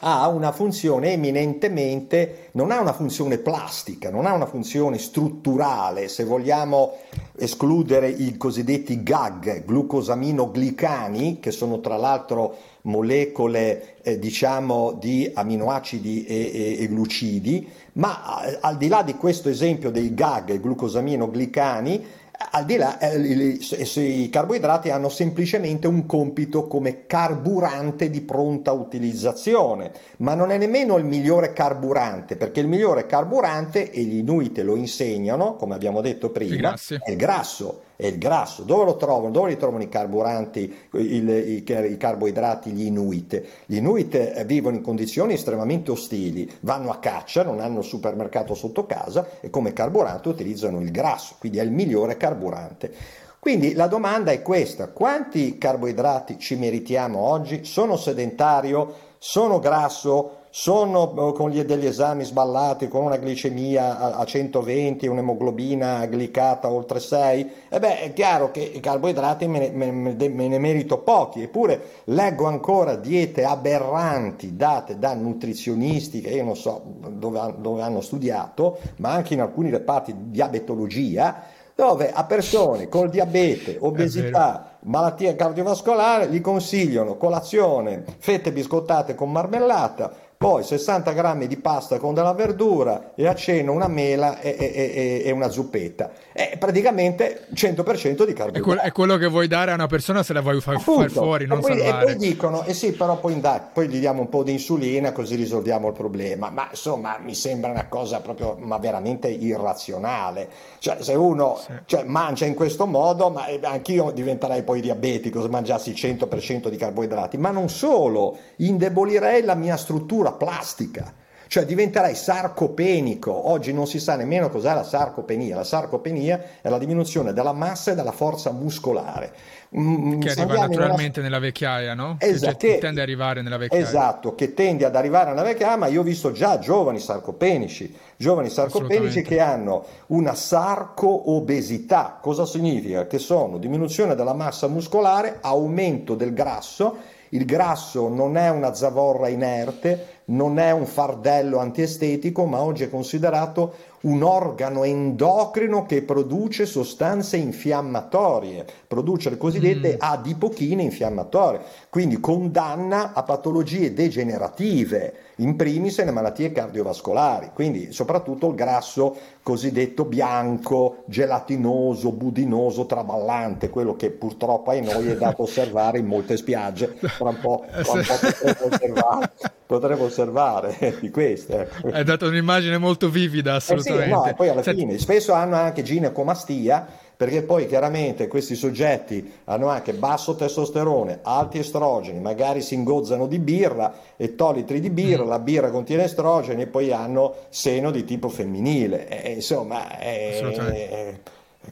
ha 0.00 0.28
una 0.28 0.52
funzione 0.52 1.12
eminentemente, 1.12 2.48
non 2.52 2.70
ha 2.70 2.80
una 2.80 2.92
funzione 2.92 3.38
plastica, 3.38 4.10
non 4.10 4.26
ha 4.26 4.34
una 4.34 4.46
funzione 4.46 4.98
strutturale, 4.98 6.08
se 6.08 6.24
vogliamo 6.24 6.92
escludere 7.38 8.08
i 8.08 8.36
cosiddetti 8.36 9.02
GAG, 9.02 9.64
glucosaminoglicani, 9.64 11.40
che 11.40 11.50
sono 11.50 11.80
tra 11.80 11.96
l'altro 11.96 12.56
molecole 12.82 13.96
eh, 14.02 14.18
diciamo 14.18 14.92
di 14.92 15.30
aminoacidi 15.32 16.24
e, 16.24 16.34
e, 16.34 16.82
e 16.82 16.88
glucidi, 16.88 17.68
ma 17.94 18.44
eh, 18.44 18.58
al 18.60 18.76
di 18.76 18.88
là 18.88 19.02
di 19.02 19.14
questo 19.14 19.48
esempio 19.48 19.90
dei 19.90 20.14
GAG, 20.14 20.60
glucosaminoglicani, 20.60 22.04
al 22.50 22.64
di 22.64 22.76
là, 22.76 22.98
eh, 22.98 23.18
i, 23.18 24.22
i 24.22 24.28
carboidrati 24.30 24.90
hanno 24.90 25.08
semplicemente 25.08 25.86
un 25.86 26.06
compito 26.06 26.66
come 26.66 27.06
carburante 27.06 28.10
di 28.10 28.20
pronta 28.20 28.72
utilizzazione, 28.72 29.92
ma 30.18 30.34
non 30.34 30.50
è 30.50 30.58
nemmeno 30.58 30.96
il 30.96 31.04
migliore 31.04 31.52
carburante, 31.52 32.36
perché 32.36 32.60
il 32.60 32.68
migliore 32.68 33.06
carburante, 33.06 33.90
e 33.90 34.02
gli 34.02 34.18
Inuit 34.18 34.58
lo 34.58 34.76
insegnano, 34.76 35.56
come 35.56 35.74
abbiamo 35.74 36.00
detto 36.00 36.30
prima, 36.30 36.74
è 36.74 37.10
il 37.10 37.16
grasso 37.16 37.82
è 37.96 38.06
il 38.06 38.18
grasso. 38.18 38.62
Dove 38.62 38.84
lo 38.84 38.96
trovano? 38.96 39.30
Dove 39.30 39.48
li 39.48 39.56
trovano 39.56 39.82
i 39.82 39.88
carburanti, 39.88 40.72
il, 40.92 41.28
i, 41.28 41.64
i, 41.66 41.96
carboidrati, 41.96 42.70
gli 42.70 42.86
Inuit? 42.86 43.42
Gli 43.66 43.76
Inuit 43.76 44.14
eh, 44.14 44.44
vivono 44.44 44.76
in 44.76 44.82
condizioni 44.82 45.32
estremamente 45.32 45.90
ostili, 45.90 46.50
vanno 46.60 46.90
a 46.90 46.98
caccia, 46.98 47.42
non 47.42 47.60
hanno 47.60 47.78
il 47.78 47.84
supermercato 47.84 48.54
sotto 48.54 48.86
casa 48.86 49.26
e 49.40 49.50
come 49.50 49.72
carburante 49.72 50.28
utilizzano 50.28 50.80
il 50.80 50.90
grasso, 50.90 51.36
quindi 51.38 51.58
è 51.58 51.62
il 51.62 51.72
migliore 51.72 52.16
carburante. 52.16 52.92
Quindi 53.38 53.74
la 53.74 53.86
domanda 53.86 54.32
è 54.32 54.42
questa, 54.42 54.88
quanti 54.88 55.56
carboidrati 55.56 56.38
ci 56.38 56.56
meritiamo 56.56 57.18
oggi? 57.18 57.64
Sono 57.64 57.96
sedentario? 57.96 58.94
Sono 59.18 59.60
grasso? 59.60 60.35
Sono 60.58 61.12
eh, 61.28 61.32
con 61.34 61.50
gli, 61.50 61.62
degli 61.64 61.84
esami 61.84 62.24
sballati, 62.24 62.88
con 62.88 63.04
una 63.04 63.18
glicemia 63.18 63.98
a, 63.98 64.12
a 64.14 64.24
120, 64.24 65.06
un'emoglobina 65.06 66.06
glicata 66.06 66.70
oltre 66.70 66.98
6, 66.98 67.50
e 67.68 67.78
beh 67.78 68.00
è 68.00 68.12
chiaro 68.14 68.50
che 68.50 68.60
i 68.60 68.80
carboidrati 68.80 69.46
me 69.48 69.68
ne, 69.68 69.90
me, 69.90 70.28
me 70.30 70.48
ne 70.48 70.58
merito 70.58 71.00
pochi, 71.00 71.42
eppure 71.42 72.00
leggo 72.04 72.46
ancora 72.46 72.96
diete 72.96 73.44
aberranti 73.44 74.56
date 74.56 74.98
da 74.98 75.12
nutrizionisti 75.12 76.22
che 76.22 76.30
io 76.30 76.44
non 76.44 76.56
so 76.56 76.82
dove, 77.06 77.54
dove 77.58 77.82
hanno 77.82 78.00
studiato, 78.00 78.78
ma 78.96 79.10
anche 79.10 79.34
in 79.34 79.42
alcuni 79.42 79.68
reparti 79.68 80.14
di 80.16 80.30
diabetologia, 80.30 81.52
dove 81.76 82.10
a 82.10 82.24
persone 82.24 82.88
col 82.88 83.10
diabete, 83.10 83.76
obesità, 83.78 84.78
malattia 84.84 85.36
cardiovascolare 85.36 86.28
gli 86.28 86.40
consigliano 86.40 87.18
colazione, 87.18 88.02
fette 88.18 88.50
biscottate 88.50 89.14
con 89.14 89.30
marmellata, 89.30 90.10
poi 90.38 90.62
60 90.62 91.12
grammi 91.12 91.46
di 91.46 91.56
pasta 91.56 91.98
con 91.98 92.12
della 92.12 92.34
verdura 92.34 93.12
e 93.14 93.26
a 93.26 93.34
cena 93.34 93.70
una 93.70 93.88
mela 93.88 94.40
e, 94.40 94.54
e, 94.58 95.22
e 95.24 95.30
una 95.30 95.48
zuppetta. 95.48 96.10
È 96.30 96.56
praticamente 96.58 97.46
100% 97.54 98.26
di 98.26 98.34
carboidrati. 98.34 98.58
È, 98.58 98.60
quello, 98.60 98.80
è 98.82 98.92
quello 98.92 99.16
che 99.16 99.28
vuoi 99.28 99.48
dare 99.48 99.70
a 99.70 99.74
una 99.74 99.86
persona 99.86 100.22
se 100.22 100.34
la 100.34 100.42
vuoi 100.42 100.60
far, 100.60 100.78
far 100.78 101.10
fuori, 101.10 101.46
non 101.46 101.58
e 101.58 101.60
poi, 101.62 101.78
salvare. 101.78 102.02
E 102.02 102.04
poi 102.04 102.16
dicono, 102.16 102.64
eh 102.64 102.74
sì, 102.74 102.92
però 102.92 103.18
poi, 103.18 103.40
dai, 103.40 103.60
poi 103.72 103.88
gli 103.88 103.98
diamo 103.98 104.20
un 104.20 104.28
po' 104.28 104.42
di 104.42 104.52
insulina 104.52 105.12
così 105.12 105.36
risolviamo 105.36 105.88
il 105.88 105.94
problema. 105.94 106.50
Ma 106.50 106.68
insomma, 106.70 107.16
mi 107.18 107.34
sembra 107.34 107.70
una 107.70 107.88
cosa 107.88 108.20
proprio, 108.20 108.56
ma 108.60 108.76
veramente 108.76 109.28
irrazionale. 109.28 110.48
Cioè, 110.78 110.98
se 111.00 111.14
uno 111.14 111.58
sì. 111.58 111.72
cioè, 111.86 112.04
mangia 112.04 112.44
in 112.44 112.54
questo 112.54 112.84
modo, 112.84 113.30
ma 113.30 113.46
anch'io 113.62 114.10
diventerei 114.10 114.62
poi 114.62 114.82
diabetico 114.82 115.40
se 115.40 115.48
mangiassi 115.48 115.90
il 115.90 115.96
100% 115.96 116.68
di 116.68 116.76
carboidrati. 116.76 117.38
Ma 117.38 117.50
non 117.50 117.70
solo, 117.70 118.36
indebolirei 118.56 119.42
la 119.42 119.54
mia 119.54 119.78
struttura 119.78 120.25
struttura 120.26 120.32
plastica, 120.32 121.12
cioè 121.48 121.64
diventerai 121.64 122.14
sarcopenico. 122.14 123.50
Oggi 123.50 123.72
non 123.72 123.86
si 123.86 124.00
sa 124.00 124.16
nemmeno 124.16 124.48
cos'è 124.48 124.74
la 124.74 124.82
sarcopenia. 124.82 125.54
La 125.54 125.64
sarcopenia 125.64 126.42
è 126.60 126.68
la 126.68 126.78
diminuzione 126.78 127.32
della 127.32 127.52
massa 127.52 127.92
e 127.92 127.94
della 127.94 128.12
forza 128.12 128.50
muscolare. 128.50 129.32
Mm, 129.76 130.20
che 130.20 130.30
arriva 130.30 130.66
naturalmente 130.66 131.20
una... 131.20 131.28
nella 131.28 131.40
vecchiaia, 131.40 131.94
no? 131.94 132.16
Esatto, 132.18 132.56
che, 132.56 132.74
che 132.74 132.78
tende 132.78 133.00
ad 133.00 133.06
arrivare 133.06 133.42
nella 133.42 133.56
vecchiaia. 133.58 133.84
Esatto, 133.84 134.34
che 134.34 134.54
tende 134.54 134.84
ad 134.84 134.96
arrivare 134.96 135.30
nella 135.30 135.42
vecchiaia, 135.42 135.76
ma 135.76 135.86
io 135.86 136.00
ho 136.00 136.04
visto 136.04 136.32
già 136.32 136.58
giovani 136.58 136.98
sarcopenici, 136.98 137.94
giovani 138.16 138.48
sarcopenici 138.48 139.22
che 139.22 139.38
hanno 139.38 139.84
una 140.06 140.34
sarco-obesità. 140.34 142.18
Cosa 142.20 142.44
significa? 142.44 143.06
Che 143.06 143.18
sono 143.18 143.58
diminuzione 143.58 144.16
della 144.16 144.34
massa 144.34 144.66
muscolare, 144.66 145.38
aumento 145.42 146.14
del 146.14 146.32
grasso 146.32 147.14
il 147.30 147.44
grasso 147.44 148.08
non 148.08 148.36
è 148.36 148.50
una 148.50 148.74
zavorra 148.74 149.28
inerte, 149.28 150.15
non 150.26 150.58
è 150.58 150.70
un 150.70 150.86
fardello 150.86 151.58
antiestetico, 151.58 152.46
ma 152.46 152.60
oggi 152.60 152.84
è 152.84 152.90
considerato 152.90 153.74
un 154.02 154.22
organo 154.22 154.84
endocrino 154.84 155.86
che 155.86 156.02
produce 156.02 156.66
sostanze 156.66 157.36
infiammatorie, 157.36 158.64
produce 158.86 159.30
le 159.30 159.36
cosiddette 159.36 159.94
mm. 159.94 159.98
adipochine 159.98 160.82
infiammatorie, 160.82 161.60
quindi 161.90 162.20
condanna 162.20 163.12
a 163.12 163.22
patologie 163.22 163.92
degenerative, 163.92 165.14
in 165.36 165.56
primis 165.56 166.02
le 166.02 166.10
malattie 166.10 166.52
cardiovascolari, 166.52 167.50
quindi 167.52 167.92
soprattutto 167.92 168.48
il 168.48 168.54
grasso 168.54 169.16
cosiddetto 169.42 170.04
bianco, 170.04 171.04
gelatinoso, 171.06 172.10
budinoso, 172.12 172.86
traballante, 172.86 173.70
quello 173.70 173.96
che 173.96 174.10
purtroppo 174.10 174.70
ai 174.70 174.82
noi 174.82 175.08
è 175.08 175.16
dato 175.16 175.42
osservare 175.44 175.98
in 175.98 176.06
molte 176.06 176.36
spiagge, 176.36 176.94
tra 176.98 177.28
un 177.28 177.38
po', 177.40 177.64
tra 177.70 177.92
un 177.92 178.02
po 178.04 178.68
potremo 178.68 178.68
osservare 178.70 179.54
potremmo 179.66 180.04
osservare 180.04 180.96
di 181.00 181.10
queste. 181.10 181.68
Ecco. 181.82 182.02
Dato 182.02 182.26
un'immagine 182.26 182.78
molto 182.78 183.10
vivida, 183.10 183.54
assolutamente. 183.54 183.85
Eh 183.94 184.02
sì, 184.04 184.10
no, 184.10 184.32
poi 184.36 184.48
alla 184.48 184.62
Senti... 184.62 184.80
fine, 184.80 184.98
spesso 184.98 185.32
hanno 185.32 185.56
anche 185.56 185.82
ginecomastia, 185.82 186.86
perché 187.16 187.42
poi 187.42 187.66
chiaramente 187.66 188.28
questi 188.28 188.54
soggetti 188.54 189.32
hanno 189.44 189.68
anche 189.68 189.94
basso 189.94 190.34
testosterone, 190.34 191.20
alti 191.22 191.58
estrogeni, 191.58 192.20
magari 192.20 192.60
si 192.60 192.74
ingozzano 192.74 193.26
di 193.26 193.38
birra, 193.38 193.94
ettolitri 194.16 194.80
di 194.80 194.90
birra, 194.90 195.24
mm. 195.24 195.28
la 195.28 195.38
birra 195.38 195.70
contiene 195.70 196.04
estrogeni 196.04 196.62
e 196.62 196.66
poi 196.66 196.92
hanno 196.92 197.34
seno 197.48 197.90
di 197.90 198.04
tipo 198.04 198.28
femminile. 198.28 199.08
E, 199.08 199.32
insomma, 199.32 199.98
è, 199.98 201.18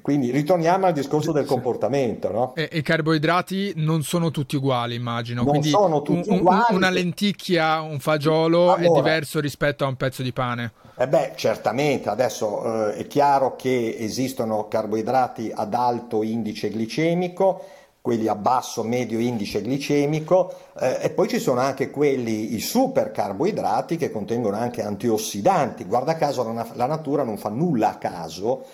quindi 0.02 0.30
ritorniamo 0.30 0.86
al 0.86 0.92
discorso 0.92 1.32
del 1.32 1.44
comportamento. 1.44 2.30
No? 2.30 2.54
E, 2.54 2.68
i 2.72 2.82
carboidrati 2.82 3.72
non 3.76 4.02
sono 4.02 4.30
tutti 4.30 4.56
uguali, 4.56 4.94
immagino. 4.94 5.42
Non 5.42 5.50
Quindi 5.50 5.68
sono 5.68 6.02
tutti 6.02 6.28
un, 6.28 6.38
uguali. 6.38 6.74
Una 6.74 6.90
lenticchia, 6.90 7.80
un 7.80 8.00
fagiolo 8.00 8.72
allora, 8.72 8.82
è 8.82 8.88
diverso 8.88 9.40
rispetto 9.40 9.84
a 9.84 9.88
un 9.88 9.96
pezzo 9.96 10.22
di 10.22 10.32
pane. 10.32 10.72
Eh 10.96 11.08
beh, 11.08 11.32
certamente, 11.34 12.08
adesso 12.08 12.88
eh, 12.90 12.94
è 12.94 13.06
chiaro 13.06 13.56
che 13.56 13.96
esistono 13.98 14.68
carboidrati 14.68 15.50
ad 15.52 15.74
alto 15.74 16.22
indice 16.22 16.70
glicemico, 16.70 17.64
quelli 18.00 18.28
a 18.28 18.34
basso 18.34 18.82
medio 18.82 19.18
indice 19.18 19.62
glicemico 19.62 20.54
eh, 20.78 20.98
e 21.00 21.10
poi 21.10 21.26
ci 21.26 21.40
sono 21.40 21.60
anche 21.60 21.90
quelli, 21.90 22.54
i 22.54 22.60
super 22.60 23.10
carboidrati 23.10 23.96
che 23.96 24.10
contengono 24.10 24.56
anche 24.56 24.82
antiossidanti. 24.82 25.84
Guarda 25.84 26.14
caso 26.14 26.44
la, 26.52 26.66
la 26.74 26.86
natura 26.86 27.22
non 27.24 27.38
fa 27.38 27.48
nulla 27.48 27.92
a 27.92 27.96
caso 27.96 28.64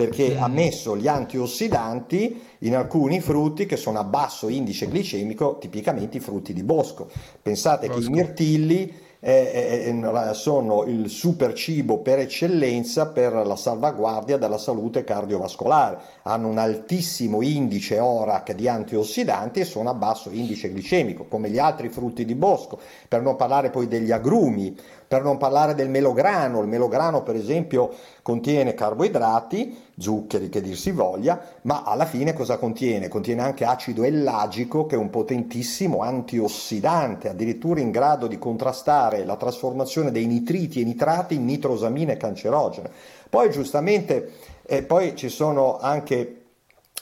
perché 0.00 0.38
ha 0.38 0.46
messo 0.46 0.96
gli 0.96 1.08
antiossidanti 1.08 2.40
in 2.58 2.76
alcuni 2.76 3.20
frutti 3.20 3.66
che 3.66 3.74
sono 3.74 3.98
a 3.98 4.04
basso 4.04 4.46
indice 4.46 4.86
glicemico, 4.86 5.58
tipicamente 5.58 6.18
i 6.18 6.20
frutti 6.20 6.52
di 6.52 6.62
bosco. 6.62 7.10
Pensate 7.42 7.88
bosco. 7.88 8.02
che 8.02 8.06
i 8.06 8.10
mirtilli 8.10 8.94
eh, 9.18 9.90
eh, 9.92 10.34
sono 10.34 10.84
il 10.84 11.10
super 11.10 11.52
cibo 11.52 11.98
per 11.98 12.20
eccellenza 12.20 13.08
per 13.08 13.32
la 13.32 13.56
salvaguardia 13.56 14.36
della 14.36 14.58
salute 14.58 15.02
cardiovascolare. 15.02 15.98
Hanno 16.22 16.46
un 16.46 16.58
altissimo 16.58 17.42
indice 17.42 17.98
ORAC 17.98 18.52
di 18.52 18.68
antiossidanti 18.68 19.58
e 19.58 19.64
sono 19.64 19.90
a 19.90 19.94
basso 19.94 20.30
indice 20.30 20.72
glicemico, 20.72 21.24
come 21.24 21.50
gli 21.50 21.58
altri 21.58 21.88
frutti 21.88 22.24
di 22.24 22.36
bosco, 22.36 22.78
per 23.08 23.20
non 23.20 23.34
parlare 23.34 23.70
poi 23.70 23.88
degli 23.88 24.12
agrumi 24.12 24.76
per 25.08 25.22
non 25.22 25.38
parlare 25.38 25.74
del 25.74 25.88
melograno. 25.88 26.60
Il 26.60 26.68
melograno, 26.68 27.22
per 27.22 27.34
esempio, 27.34 27.90
contiene 28.20 28.74
carboidrati, 28.74 29.86
zuccheri 29.96 30.50
che 30.50 30.60
dir 30.60 30.76
si 30.76 30.90
voglia, 30.90 31.40
ma 31.62 31.82
alla 31.82 32.04
fine 32.04 32.34
cosa 32.34 32.58
contiene? 32.58 33.08
Contiene 33.08 33.42
anche 33.42 33.64
acido 33.64 34.04
ellagico, 34.04 34.84
che 34.84 34.96
è 34.96 34.98
un 34.98 35.08
potentissimo 35.08 36.02
antiossidante, 36.02 37.30
addirittura 37.30 37.80
in 37.80 37.90
grado 37.90 38.26
di 38.26 38.38
contrastare 38.38 39.24
la 39.24 39.36
trasformazione 39.36 40.12
dei 40.12 40.26
nitriti 40.26 40.82
e 40.82 40.84
nitrati 40.84 41.36
in 41.36 41.46
nitrosamine 41.46 42.18
cancerogene. 42.18 42.90
Poi, 43.30 43.50
giustamente, 43.50 44.32
eh, 44.66 44.82
poi 44.82 45.16
ci 45.16 45.30
sono 45.30 45.78
anche 45.78 46.42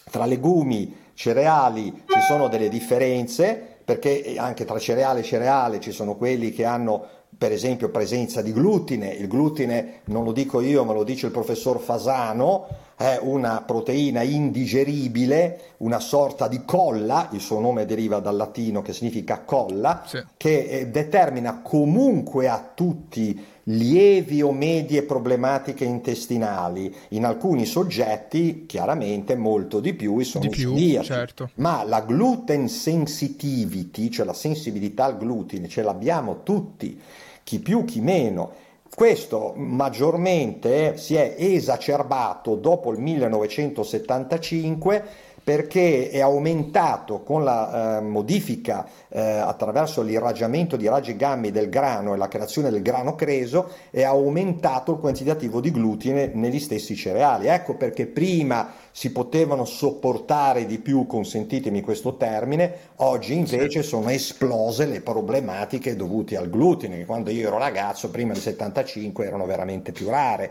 tra 0.08 0.24
legumi, 0.26 1.04
cereali, 1.14 2.04
ci 2.06 2.20
sono 2.20 2.46
delle 2.46 2.68
differenze 2.68 3.74
perché 3.86 4.34
anche 4.36 4.64
tra 4.64 4.80
cereale 4.80 5.20
e 5.20 5.22
cereale 5.22 5.80
ci 5.80 5.92
sono 5.92 6.16
quelli 6.16 6.50
che 6.50 6.64
hanno 6.64 7.06
per 7.38 7.52
esempio 7.52 7.90
presenza 7.90 8.40
di 8.40 8.52
glutine, 8.52 9.10
il 9.10 9.28
glutine 9.28 10.00
non 10.04 10.24
lo 10.24 10.32
dico 10.32 10.60
io 10.60 10.84
ma 10.84 10.92
lo 10.92 11.04
dice 11.04 11.26
il 11.26 11.32
professor 11.32 11.78
Fasano, 11.78 12.66
è 12.96 13.18
una 13.20 13.62
proteina 13.66 14.22
indigeribile, 14.22 15.74
una 15.78 16.00
sorta 16.00 16.48
di 16.48 16.62
colla, 16.64 17.28
il 17.32 17.40
suo 17.40 17.60
nome 17.60 17.84
deriva 17.84 18.20
dal 18.20 18.36
latino 18.36 18.80
che 18.80 18.94
significa 18.94 19.40
colla, 19.40 20.02
sì. 20.06 20.24
che 20.38 20.64
eh, 20.64 20.86
determina 20.86 21.60
comunque 21.62 22.48
a 22.48 22.72
tutti 22.74 23.38
lievi 23.64 24.40
o 24.40 24.52
medie 24.52 25.02
problematiche 25.02 25.84
intestinali, 25.84 26.94
in 27.08 27.26
alcuni 27.26 27.66
soggetti 27.66 28.64
chiaramente 28.64 29.36
molto 29.36 29.80
di 29.80 29.92
più, 29.92 30.18
sono 30.20 30.44
di 30.44 30.50
più, 30.50 30.74
certo. 31.02 31.50
ma 31.56 31.84
la 31.84 32.00
gluten 32.00 32.66
sensitivity, 32.68 34.08
cioè 34.08 34.24
la 34.24 34.32
sensibilità 34.32 35.04
al 35.04 35.18
glutine, 35.18 35.68
ce 35.68 35.82
l'abbiamo 35.82 36.42
tutti 36.42 36.98
chi 37.46 37.60
più 37.60 37.84
chi 37.84 38.00
meno. 38.00 38.50
Questo 38.92 39.52
maggiormente 39.54 40.96
si 40.96 41.14
è 41.14 41.36
esacerbato 41.38 42.56
dopo 42.56 42.90
il 42.90 42.98
1975 42.98 45.04
perché 45.46 46.10
è 46.10 46.18
aumentato 46.18 47.22
con 47.22 47.44
la 47.44 47.98
eh, 47.98 48.00
modifica 48.00 48.84
eh, 49.08 49.20
attraverso 49.20 50.02
l'irraggiamento 50.02 50.74
di 50.74 50.88
raggi 50.88 51.14
gammi 51.14 51.52
del 51.52 51.68
grano 51.68 52.14
e 52.14 52.16
la 52.16 52.26
creazione 52.26 52.68
del 52.68 52.82
grano 52.82 53.14
creso, 53.14 53.70
è 53.92 54.02
aumentato 54.02 54.90
il 54.90 54.98
quantitativo 54.98 55.60
di 55.60 55.70
glutine 55.70 56.32
negli 56.34 56.58
stessi 56.58 56.96
cereali. 56.96 57.46
Ecco 57.46 57.76
perché 57.76 58.06
prima 58.06 58.72
si 58.90 59.12
potevano 59.12 59.64
sopportare 59.64 60.66
di 60.66 60.78
più, 60.78 61.06
consentitemi 61.06 61.80
questo 61.80 62.16
termine, 62.16 62.72
oggi 62.96 63.36
invece 63.36 63.84
sono 63.84 64.08
esplose 64.08 64.86
le 64.86 65.00
problematiche 65.00 65.94
dovute 65.94 66.36
al 66.36 66.50
glutine, 66.50 66.96
che 66.96 67.04
quando 67.04 67.30
io 67.30 67.46
ero 67.46 67.58
ragazzo, 67.58 68.10
prima 68.10 68.32
del 68.32 68.42
75, 68.42 69.24
erano 69.24 69.46
veramente 69.46 69.92
più 69.92 70.08
rare. 70.08 70.50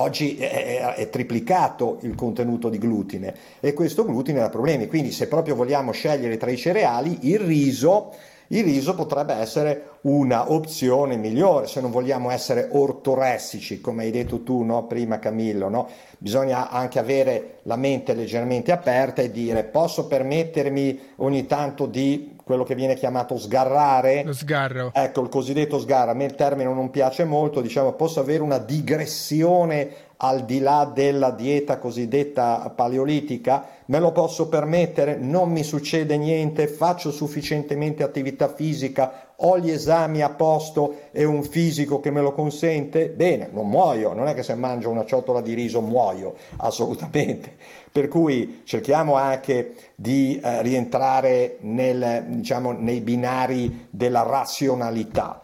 Oggi 0.00 0.36
è, 0.36 1.08
triplicato 1.10 1.98
il 2.02 2.14
contenuto 2.14 2.70
di 2.70 2.78
glutine 2.78 3.34
e 3.60 3.74
questo 3.74 4.06
glutine 4.06 4.40
ha 4.40 4.48
problemi. 4.48 4.86
Quindi 4.86 5.12
se 5.12 5.28
proprio 5.28 5.54
vogliamo 5.54 5.92
scegliere 5.92 6.38
tra 6.38 6.50
i 6.50 6.56
cereali, 6.56 7.18
il 7.28 7.38
riso, 7.38 8.14
il 8.52 8.64
riso 8.64 8.94
potrebbe 8.94 9.34
essere 9.34 9.90
una 10.02 10.50
opzione 10.50 11.16
migliore 11.16 11.68
se 11.68 11.80
non 11.80 11.90
vogliamo 11.90 12.30
essere 12.30 12.68
ortoressici, 12.70 13.80
come 13.80 14.04
hai 14.04 14.10
detto 14.10 14.42
tu 14.42 14.62
no? 14.62 14.86
prima 14.86 15.20
Camillo. 15.20 15.68
No? 15.68 15.88
Bisogna 16.18 16.68
anche 16.68 16.98
avere 16.98 17.58
la 17.64 17.76
mente 17.76 18.12
leggermente 18.12 18.72
aperta 18.72 19.22
e 19.22 19.30
dire 19.30 19.62
posso 19.64 20.06
permettermi 20.06 21.00
ogni 21.16 21.46
tanto 21.46 21.86
di 21.86 22.38
quello 22.42 22.64
che 22.64 22.74
viene 22.74 22.96
chiamato 22.96 23.38
sgarrare. 23.38 24.24
Lo 24.24 24.32
sgarro. 24.32 24.90
Ecco, 24.92 25.20
il 25.20 25.28
cosiddetto 25.28 25.78
sgarro. 25.78 26.10
A 26.10 26.14
me 26.14 26.24
il 26.24 26.34
termine 26.34 26.72
non 26.72 26.90
piace 26.90 27.22
molto, 27.22 27.60
diciamo, 27.60 27.92
posso 27.92 28.18
avere 28.18 28.42
una 28.42 28.58
digressione 28.58 30.08
al 30.22 30.44
di 30.44 30.58
là 30.58 30.90
della 30.92 31.30
dieta 31.30 31.78
cosiddetta 31.78 32.72
paleolitica, 32.74 33.64
me 33.86 33.98
lo 33.98 34.12
posso 34.12 34.48
permettere, 34.48 35.16
non 35.16 35.50
mi 35.50 35.62
succede 35.62 36.18
niente, 36.18 36.66
faccio 36.66 37.10
sufficientemente 37.10 38.02
attività 38.02 38.52
fisica, 38.52 39.32
ho 39.36 39.58
gli 39.58 39.70
esami 39.70 40.20
a 40.20 40.28
posto 40.28 41.08
e 41.10 41.24
un 41.24 41.42
fisico 41.42 42.00
che 42.00 42.10
me 42.10 42.20
lo 42.20 42.32
consente, 42.32 43.08
bene, 43.08 43.48
non 43.50 43.68
muoio, 43.68 44.12
non 44.12 44.28
è 44.28 44.34
che 44.34 44.42
se 44.42 44.54
mangio 44.54 44.90
una 44.90 45.06
ciotola 45.06 45.40
di 45.40 45.54
riso 45.54 45.80
muoio, 45.80 46.34
assolutamente. 46.58 47.56
Per 47.90 48.08
cui 48.08 48.60
cerchiamo 48.64 49.14
anche 49.14 49.74
di 49.94 50.38
eh, 50.38 50.60
rientrare 50.60 51.56
nel, 51.60 52.24
diciamo, 52.28 52.72
nei 52.72 53.00
binari 53.00 53.86
della 53.90 54.22
razionalità. 54.22 55.40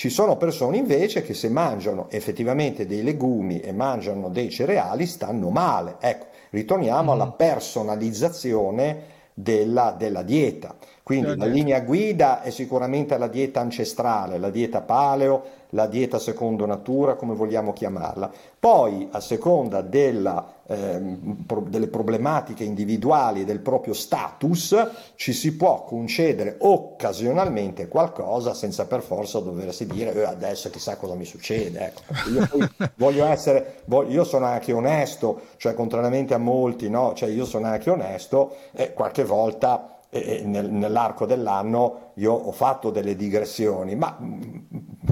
Ci 0.00 0.10
sono 0.10 0.36
persone 0.36 0.76
invece 0.76 1.22
che 1.22 1.34
se 1.34 1.48
mangiano 1.48 2.06
effettivamente 2.10 2.86
dei 2.86 3.02
legumi 3.02 3.58
e 3.58 3.72
mangiano 3.72 4.28
dei 4.28 4.48
cereali 4.48 5.06
stanno 5.06 5.50
male. 5.50 5.96
Ecco, 5.98 6.26
ritorniamo 6.50 7.10
alla 7.10 7.32
personalizzazione 7.32 9.02
della, 9.34 9.96
della 9.98 10.22
dieta. 10.22 10.76
Quindi 11.02 11.34
la 11.36 11.46
linea 11.46 11.80
guida 11.80 12.42
è 12.42 12.50
sicuramente 12.50 13.18
la 13.18 13.26
dieta 13.26 13.58
ancestrale, 13.58 14.38
la 14.38 14.50
dieta 14.50 14.82
paleo, 14.82 15.42
la 15.70 15.88
dieta 15.88 16.20
secondo 16.20 16.64
natura, 16.64 17.14
come 17.14 17.34
vogliamo 17.34 17.72
chiamarla. 17.72 18.30
Poi, 18.56 19.08
a 19.10 19.18
seconda 19.18 19.80
della, 19.80 20.57
delle 20.68 21.86
problematiche 21.86 22.62
individuali 22.62 23.46
del 23.46 23.60
proprio 23.60 23.94
status, 23.94 24.90
ci 25.14 25.32
si 25.32 25.56
può 25.56 25.84
concedere 25.84 26.56
occasionalmente 26.58 27.88
qualcosa 27.88 28.52
senza 28.52 28.86
per 28.86 29.00
forza 29.00 29.40
doversi 29.40 29.86
dire 29.86 30.12
eh, 30.12 30.24
adesso 30.24 30.68
chissà 30.68 30.96
cosa 30.96 31.14
mi 31.14 31.24
succede. 31.24 31.86
Ecco. 31.86 32.02
Io, 32.30 32.70
voglio 32.96 33.24
essere, 33.24 33.80
voglio, 33.86 34.10
io 34.10 34.24
sono 34.24 34.44
anche 34.44 34.72
onesto, 34.72 35.40
cioè 35.56 35.72
contrariamente 35.72 36.34
a 36.34 36.38
molti, 36.38 36.90
no? 36.90 37.14
cioè, 37.14 37.30
io 37.30 37.46
sono 37.46 37.66
anche 37.66 37.88
onesto 37.88 38.56
e 38.72 38.92
qualche 38.92 39.24
volta 39.24 39.97
nel, 40.10 40.70
nell'arco 40.70 41.26
dell'anno 41.26 42.12
io 42.14 42.32
ho 42.32 42.52
fatto 42.52 42.90
delle 42.90 43.14
digressioni, 43.14 43.94
ma 43.94 44.16
mm, 44.20 44.58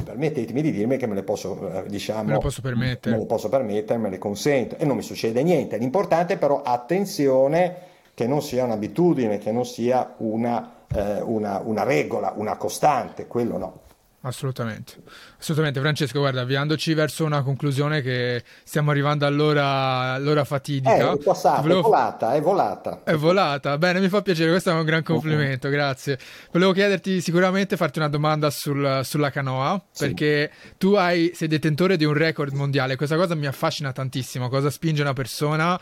permettetemi 0.03 0.63
di 0.63 0.73
dirmi 0.73 0.97
che 0.97 1.07
me 1.07 1.15
le 1.15 1.23
posso, 1.23 1.71
eh, 1.71 1.89
diciamo, 1.89 2.25
me 2.25 2.33
le 2.33 2.39
posso 2.39 2.63
permettere, 2.63 3.15
me 3.15 3.21
le 3.21 3.27
posso 3.27 3.49
permettere, 3.49 3.99
me 3.99 4.11
le 4.11 4.19
consento 4.19 4.77
e 4.79 4.85
non 4.85 4.97
mi 4.97 5.03
succede 5.03 5.43
niente. 5.43 5.77
L'importante 5.77 6.39
però 6.39 6.63
attenzione 6.63 7.95
che 8.15 8.27
non 8.27 8.41
sia 8.41 8.65
un'abitudine, 8.65 9.37
che 9.37 9.53
non 9.53 9.67
sia 9.67 10.15
una, 10.19 10.85
eh, 10.95 11.21
una, 11.21 11.61
una 11.63 11.83
regola, 11.83 12.33
una 12.35 12.57
costante, 12.57 13.27
quello 13.27 13.59
no. 13.59 13.81
Assolutamente, 14.27 14.95
assolutamente. 15.39 15.79
Francesco, 15.79 16.19
guarda, 16.19 16.41
avviandoci 16.41 16.95
verso 16.95 17.25
una 17.25 17.43
conclusione 17.43 18.03
che 18.03 18.43
stiamo 18.65 18.91
arrivando 18.91 19.25
all'ora, 19.25 20.15
all'ora 20.15 20.43
fatidica. 20.45 21.13
Eh, 21.13 21.13
è 21.13 21.19
passato, 21.19 21.63
Volevo... 21.63 21.79
è 21.79 21.83
volata, 21.83 22.35
è 22.35 22.41
volata. 22.41 23.01
È 23.05 23.15
volata, 23.15 23.79
bene, 23.79 24.01
mi 24.01 24.09
fa 24.09 24.23
piacere, 24.23 24.51
questo 24.51 24.71
è 24.71 24.73
un 24.73 24.85
gran 24.85 25.05
complimento, 25.05 25.69
okay. 25.69 25.79
grazie. 25.79 26.19
Volevo 26.51 26.73
chiederti 26.73 27.21
sicuramente, 27.21 27.77
farti 27.77 28.01
una 28.01 28.09
domanda 28.09 28.51
sul, 28.51 29.03
sulla 29.05 29.31
canoa, 29.31 29.81
sì. 29.93 30.07
perché 30.07 30.51
tu 30.77 30.95
hai, 30.95 31.31
sei 31.33 31.47
detentore 31.47 31.97
di 31.97 32.05
un 32.05 32.15
record 32.15 32.53
mondiale, 32.53 32.97
questa 32.97 33.15
cosa 33.15 33.37
mi 33.37 33.47
affascina 33.47 33.93
tantissimo, 33.93 34.49
cosa 34.49 34.71
spinge 34.71 35.03
una 35.03 35.13
persona 35.13 35.79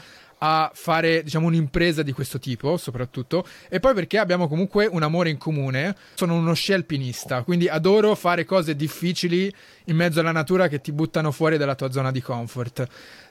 a 0.46 0.70
fare 0.74 1.22
diciamo 1.22 1.46
un'impresa 1.46 2.02
di 2.02 2.12
questo 2.12 2.38
tipo 2.38 2.76
soprattutto 2.76 3.46
e 3.70 3.80
poi 3.80 3.94
perché 3.94 4.18
abbiamo 4.18 4.46
comunque 4.46 4.84
un 4.84 5.02
amore 5.02 5.30
in 5.30 5.38
comune 5.38 5.96
sono 6.14 6.34
uno 6.34 6.52
sci 6.52 6.74
alpinista 6.74 7.42
quindi 7.42 7.66
adoro 7.66 8.14
fare 8.14 8.44
cose 8.44 8.76
difficili 8.76 9.52
in 9.86 9.96
mezzo 9.96 10.20
alla 10.20 10.32
natura 10.32 10.68
che 10.68 10.82
ti 10.82 10.92
buttano 10.92 11.30
fuori 11.30 11.56
dalla 11.56 11.74
tua 11.74 11.90
zona 11.90 12.10
di 12.10 12.20
comfort 12.20 12.86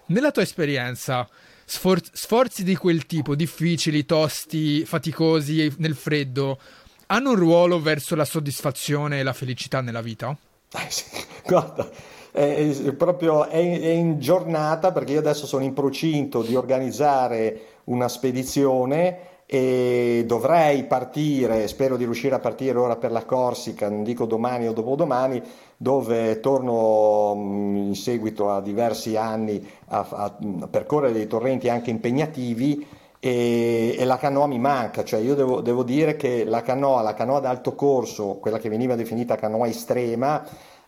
nella 0.08 0.32
tua 0.32 0.42
esperienza 0.42 1.30
sfor- 1.66 2.10
sforzi 2.12 2.64
di 2.64 2.76
quel 2.76 3.06
tipo 3.06 3.36
difficili 3.36 4.06
tosti 4.06 4.84
faticosi 4.84 5.72
nel 5.78 5.96
freddo 5.96 6.60
hanno 7.08 7.30
un 7.30 7.36
ruolo 7.36 7.80
verso 7.80 8.16
la 8.16 8.26
soddisfazione 8.26 9.20
e 9.20 9.24
la 9.24 9.34
felicità 9.34 9.82
nella 9.82 10.02
vita? 10.02 10.36
Eh 10.72 10.90
sì, 10.90 11.04
guarda 11.46 11.88
è, 12.34 12.94
proprio 12.98 13.46
è, 13.46 13.58
è 13.58 13.90
in 13.90 14.20
giornata 14.20 14.92
perché 14.92 15.14
io 15.14 15.20
adesso 15.20 15.46
sono 15.46 15.64
in 15.64 15.74
procinto 15.74 16.42
di 16.42 16.56
organizzare 16.56 17.60
una 17.86 18.08
spedizione 18.08 19.32
e 19.46 20.24
dovrei 20.26 20.86
partire, 20.86 21.68
spero 21.68 21.96
di 21.96 22.06
riuscire 22.06 22.34
a 22.34 22.40
partire 22.40 22.80
ora 22.80 22.96
per 22.96 23.12
la 23.12 23.24
Corsica, 23.24 23.88
non 23.88 24.04
dico 24.04 24.26
domani 24.26 24.68
o 24.68 24.74
dopodomani, 24.74 25.44
dove 25.78 26.40
torno 26.40 27.36
mm, 27.36 27.76
in 27.76 27.96
seguito 27.96 28.50
a 28.50 28.62
diversi 28.62 29.16
anni 29.16 29.64
a, 29.90 30.08
a, 30.10 30.38
a 30.62 30.68
percorrere 30.68 31.14
dei 31.14 31.28
torrenti 31.28 31.70
anche 31.70 31.92
impegnativi 31.92 32.84
e, 33.20 33.96
e, 33.98 34.06
la 34.06 34.18
canoa 34.18 34.48
mi 34.48 34.60
manca, 34.60 35.04
cioè 35.04 35.20
io 35.20 35.36
devo, 35.36 35.62
devo 35.62 35.84
dire 35.84 36.16
che 36.16 36.44
la 36.46 36.62
canoa, 36.62 37.02
la 37.02 37.14
canoa 37.14 37.40
d'alto 37.40 37.76
corso, 37.76 38.38
quella 38.42 38.58
che 38.58 38.70
veniva 38.70 38.96
definita 38.96 39.36
canoa 39.36 39.68
estrema, 39.68 40.44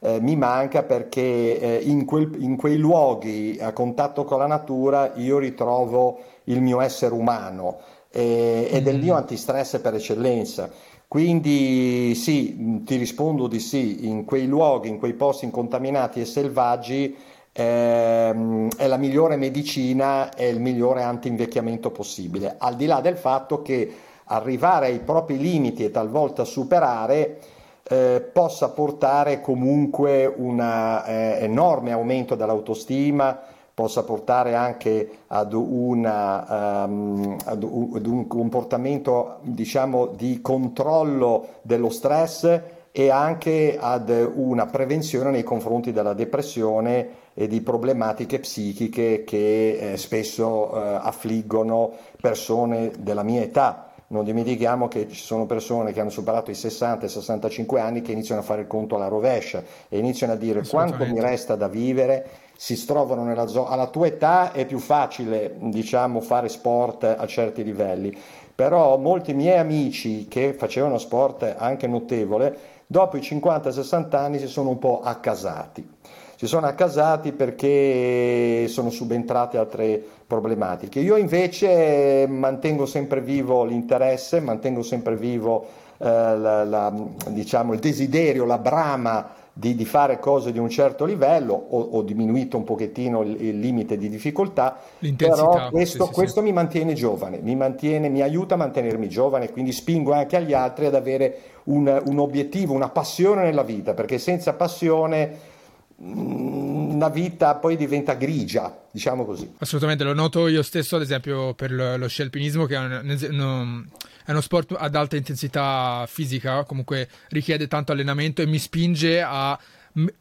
eh, 0.05 0.19
mi 0.21 0.35
manca 0.35 0.83
perché 0.83 1.59
eh, 1.59 1.79
in, 1.83 2.05
quel, 2.05 2.35
in, 2.37 2.57
quei 2.57 2.77
luoghi 2.77 3.57
a 3.59 3.73
contatto 3.73 4.23
con 4.23 4.37
la 4.37 4.45
natura 4.45 5.13
io 5.15 5.39
ritrovo 5.39 6.19
il 6.43 6.61
mio 6.61 6.79
essere 6.79 7.15
umano 7.15 7.79
eh, 8.11 8.67
ed 8.71 8.87
è 8.87 8.91
il 8.91 9.01
mio 9.01 9.15
mm. 9.15 9.17
antistress 9.17 9.79
per 9.79 9.95
eccellenza. 9.95 10.69
Quindi 11.07 12.13
sì, 12.13 12.83
ti 12.83 12.97
rispondo 12.97 13.47
di 13.47 13.59
sì, 13.59 14.07
in 14.07 14.25
quei 14.25 14.45
luoghi, 14.45 14.89
in 14.89 14.99
quei 14.99 15.13
posti 15.13 15.45
incontaminati 15.45 16.21
e 16.21 16.25
selvaggi 16.25 17.15
ehm, 17.51 18.69
è 18.77 18.85
la 18.85 18.97
migliore 18.97 19.37
medicina 19.37 20.33
e 20.35 20.49
il 20.49 20.59
migliore 20.59 21.01
anti-invecchiamento 21.01 21.89
possibile, 21.89 22.55
al 22.59 22.75
di 22.75 22.85
là 22.85 23.01
del 23.01 23.17
fatto 23.17 23.63
che 23.63 23.91
arrivare 24.25 24.87
ai 24.87 24.99
propri 24.99 25.37
limiti 25.39 25.83
e 25.83 25.89
talvolta 25.89 26.43
superare 26.43 27.39
eh, 27.87 28.19
possa 28.33 28.69
portare 28.69 29.41
comunque 29.41 30.25
un 30.25 30.59
eh, 30.59 31.37
enorme 31.41 31.91
aumento 31.91 32.35
dell'autostima, 32.35 33.39
possa 33.73 34.03
portare 34.03 34.55
anche 34.55 35.09
ad, 35.27 35.53
una, 35.53 36.85
um, 36.85 37.35
ad, 37.45 37.61
un, 37.63 37.91
ad 37.93 38.05
un 38.05 38.25
comportamento 38.25 39.39
diciamo, 39.41 40.07
di 40.07 40.39
controllo 40.41 41.47
dello 41.61 41.89
stress 41.89 42.61
e 42.91 43.09
anche 43.09 43.77
ad 43.77 44.09
una 44.33 44.65
prevenzione 44.67 45.29
nei 45.29 45.43
confronti 45.43 45.91
della 45.91 46.13
depressione 46.13 47.23
e 47.33 47.47
di 47.47 47.59
problematiche 47.59 48.39
psichiche 48.39 49.25
che 49.25 49.91
eh, 49.91 49.97
spesso 49.97 50.73
eh, 50.73 50.99
affliggono 51.01 51.91
persone 52.21 52.93
della 52.97 53.23
mia 53.23 53.41
età 53.41 53.84
non 54.07 54.23
dimentichiamo 54.23 54.87
che 54.87 55.07
ci 55.09 55.23
sono 55.23 55.45
persone 55.45 55.91
che 55.91 55.99
hanno 55.99 56.09
superato 56.09 56.51
i 56.51 56.55
60 56.55 57.05
e 57.05 57.09
65 57.09 57.79
anni 57.79 58.01
che 58.01 58.11
iniziano 58.11 58.41
a 58.41 58.43
fare 58.43 58.61
il 58.61 58.67
conto 58.67 58.95
alla 58.95 59.07
rovescia 59.07 59.63
e 59.89 59.97
iniziano 59.97 60.33
a 60.33 60.35
dire 60.35 60.65
quanto 60.67 61.05
mi 61.05 61.19
resta 61.19 61.55
da 61.55 61.67
vivere, 61.67 62.27
si 62.55 62.85
trovano 62.85 63.23
nella 63.23 63.47
zona, 63.47 63.69
alla 63.69 63.87
tua 63.87 64.07
età 64.07 64.51
è 64.51 64.65
più 64.65 64.79
facile 64.79 65.55
diciamo 65.57 66.21
fare 66.21 66.49
sport 66.49 67.03
a 67.03 67.25
certi 67.25 67.63
livelli, 67.63 68.15
però 68.53 68.97
molti 68.97 69.33
miei 69.33 69.57
amici 69.57 70.27
che 70.27 70.53
facevano 70.53 70.97
sport 70.97 71.55
anche 71.57 71.87
notevole, 71.87 72.57
dopo 72.87 73.17
i 73.17 73.21
50-60 73.21 74.15
anni 74.15 74.39
si 74.39 74.47
sono 74.47 74.69
un 74.69 74.79
po' 74.79 75.01
accasati 75.01 75.94
si 76.35 76.47
sono 76.47 76.67
accasati 76.67 77.31
perché 77.31 78.67
sono 78.67 78.89
subentrate 78.89 79.57
altre 79.57 80.01
problematiche. 80.27 80.99
Io 80.99 81.15
invece 81.15 82.25
mantengo 82.27 82.85
sempre 82.85 83.21
vivo 83.21 83.63
l'interesse, 83.63 84.39
mantengo 84.39 84.81
sempre 84.81 85.15
vivo 85.15 85.65
eh, 85.97 86.05
la, 86.05 86.63
la, 86.63 86.93
diciamo, 87.29 87.73
il 87.73 87.79
desiderio, 87.79 88.45
la 88.45 88.57
brama 88.57 89.43
di, 89.57 89.73
di, 89.75 89.85
fare 89.85 90.19
cose 90.19 90.51
di 90.51 90.59
un 90.59 90.67
certo 90.67 91.05
livello, 91.05 91.53
ho, 91.53 91.79
ho 91.79 92.01
diminuito 92.01 92.57
un 92.57 92.65
pochettino 92.65 93.21
il, 93.21 93.41
il, 93.41 93.59
limite 93.59 93.97
di 93.97 94.09
difficoltà, 94.09 94.77
però 95.15 95.69
questo, 95.69 96.03
sì, 96.03 96.09
sì, 96.09 96.13
questo 96.13 96.39
sì. 96.41 96.45
mi 96.47 96.51
mantiene 96.51 96.93
giovane, 96.93 97.39
mi, 97.41 97.55
mantiene, 97.55 98.09
mi 98.09 98.21
aiuta 98.21 98.55
a 98.55 98.57
mantenermi 98.57 99.07
giovane, 99.07 99.51
quindi 99.51 99.71
spingo 99.71 100.11
anche 100.11 100.35
agli 100.35 100.51
altri 100.51 100.87
ad 100.87 100.95
avere 100.95 101.39
un, 101.65 102.01
un 102.05 102.19
obiettivo, 102.19 102.73
una 102.73 102.89
passione 102.89 103.43
nella 103.43 103.63
vita, 103.63 103.93
perché 103.93 104.17
senza 104.17 104.51
passione 104.51 105.53
una 105.97 107.09
vita 107.09 107.55
poi 107.55 107.77
diventa 107.77 108.13
grigia, 108.13 108.85
diciamo 108.91 109.25
così. 109.25 109.53
Assolutamente, 109.59 110.03
lo 110.03 110.13
noto 110.13 110.47
io 110.47 110.61
stesso, 110.61 110.97
ad 110.97 111.01
esempio, 111.01 111.53
per 111.53 111.71
lo 111.71 112.07
scialpinismo, 112.07 112.65
che 112.65 112.75
è, 112.75 112.79
un, 112.79 113.85
è 114.25 114.31
uno 114.31 114.41
sport 114.41 114.75
ad 114.77 114.95
alta 114.95 115.15
intensità 115.15 116.05
fisica, 116.07 116.63
comunque 116.63 117.07
richiede 117.29 117.67
tanto 117.67 117.91
allenamento 117.91 118.41
e 118.41 118.45
mi 118.45 118.59
spinge 118.59 119.21
a 119.21 119.57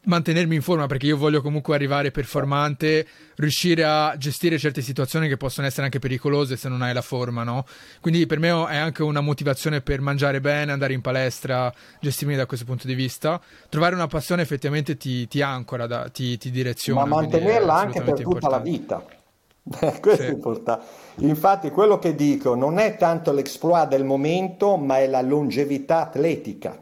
mantenermi 0.02 0.54
in 0.54 0.62
forma 0.62 0.86
perché 0.86 1.06
io 1.06 1.16
voglio 1.16 1.42
comunque 1.42 1.74
arrivare 1.74 2.10
performante, 2.12 3.06
riuscire 3.36 3.82
a 3.84 4.14
gestire 4.16 4.58
certe 4.58 4.82
situazioni 4.82 5.26
che 5.26 5.36
possono 5.36 5.66
essere 5.66 5.84
anche 5.84 5.98
pericolose 5.98 6.56
se 6.56 6.68
non 6.68 6.82
hai 6.82 6.94
la 6.94 7.02
forma, 7.02 7.42
no? 7.42 7.64
Quindi 8.00 8.26
per 8.26 8.38
me 8.38 8.48
è 8.68 8.76
anche 8.76 9.02
una 9.02 9.20
motivazione 9.20 9.80
per 9.80 10.00
mangiare 10.00 10.40
bene, 10.40 10.70
andare 10.70 10.92
in 10.92 11.00
palestra, 11.00 11.72
gestirmi 12.00 12.36
da 12.36 12.46
questo 12.46 12.64
punto 12.64 12.86
di 12.86 12.94
vista. 12.94 13.40
Trovare 13.68 13.94
una 13.96 14.06
passione 14.06 14.42
effettivamente 14.42 14.96
ti, 14.96 15.26
ti 15.26 15.42
ancora, 15.42 15.86
da, 15.86 16.08
ti, 16.08 16.38
ti, 16.38 16.50
direziona. 16.50 17.04
Ma 17.04 17.16
mantenerla 17.16 17.74
anche 17.74 18.00
per 18.00 18.14
tutta 18.14 18.22
importante. 18.22 18.56
la 18.56 18.62
vita. 18.62 19.04
questo 20.00 20.22
sì. 20.22 20.28
è 20.28 20.32
importante. 20.32 20.84
Infatti, 21.16 21.70
quello 21.70 21.98
che 21.98 22.14
dico 22.14 22.54
non 22.54 22.78
è 22.78 22.96
tanto 22.96 23.32
l'exploit 23.32 23.88
del 23.88 24.04
momento, 24.04 24.76
ma 24.76 24.98
è 24.98 25.08
la 25.08 25.20
longevità 25.20 26.02
atletica, 26.02 26.80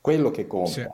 quello 0.00 0.30
che 0.30 0.46
conta. 0.46 0.70
Sì 0.70 0.86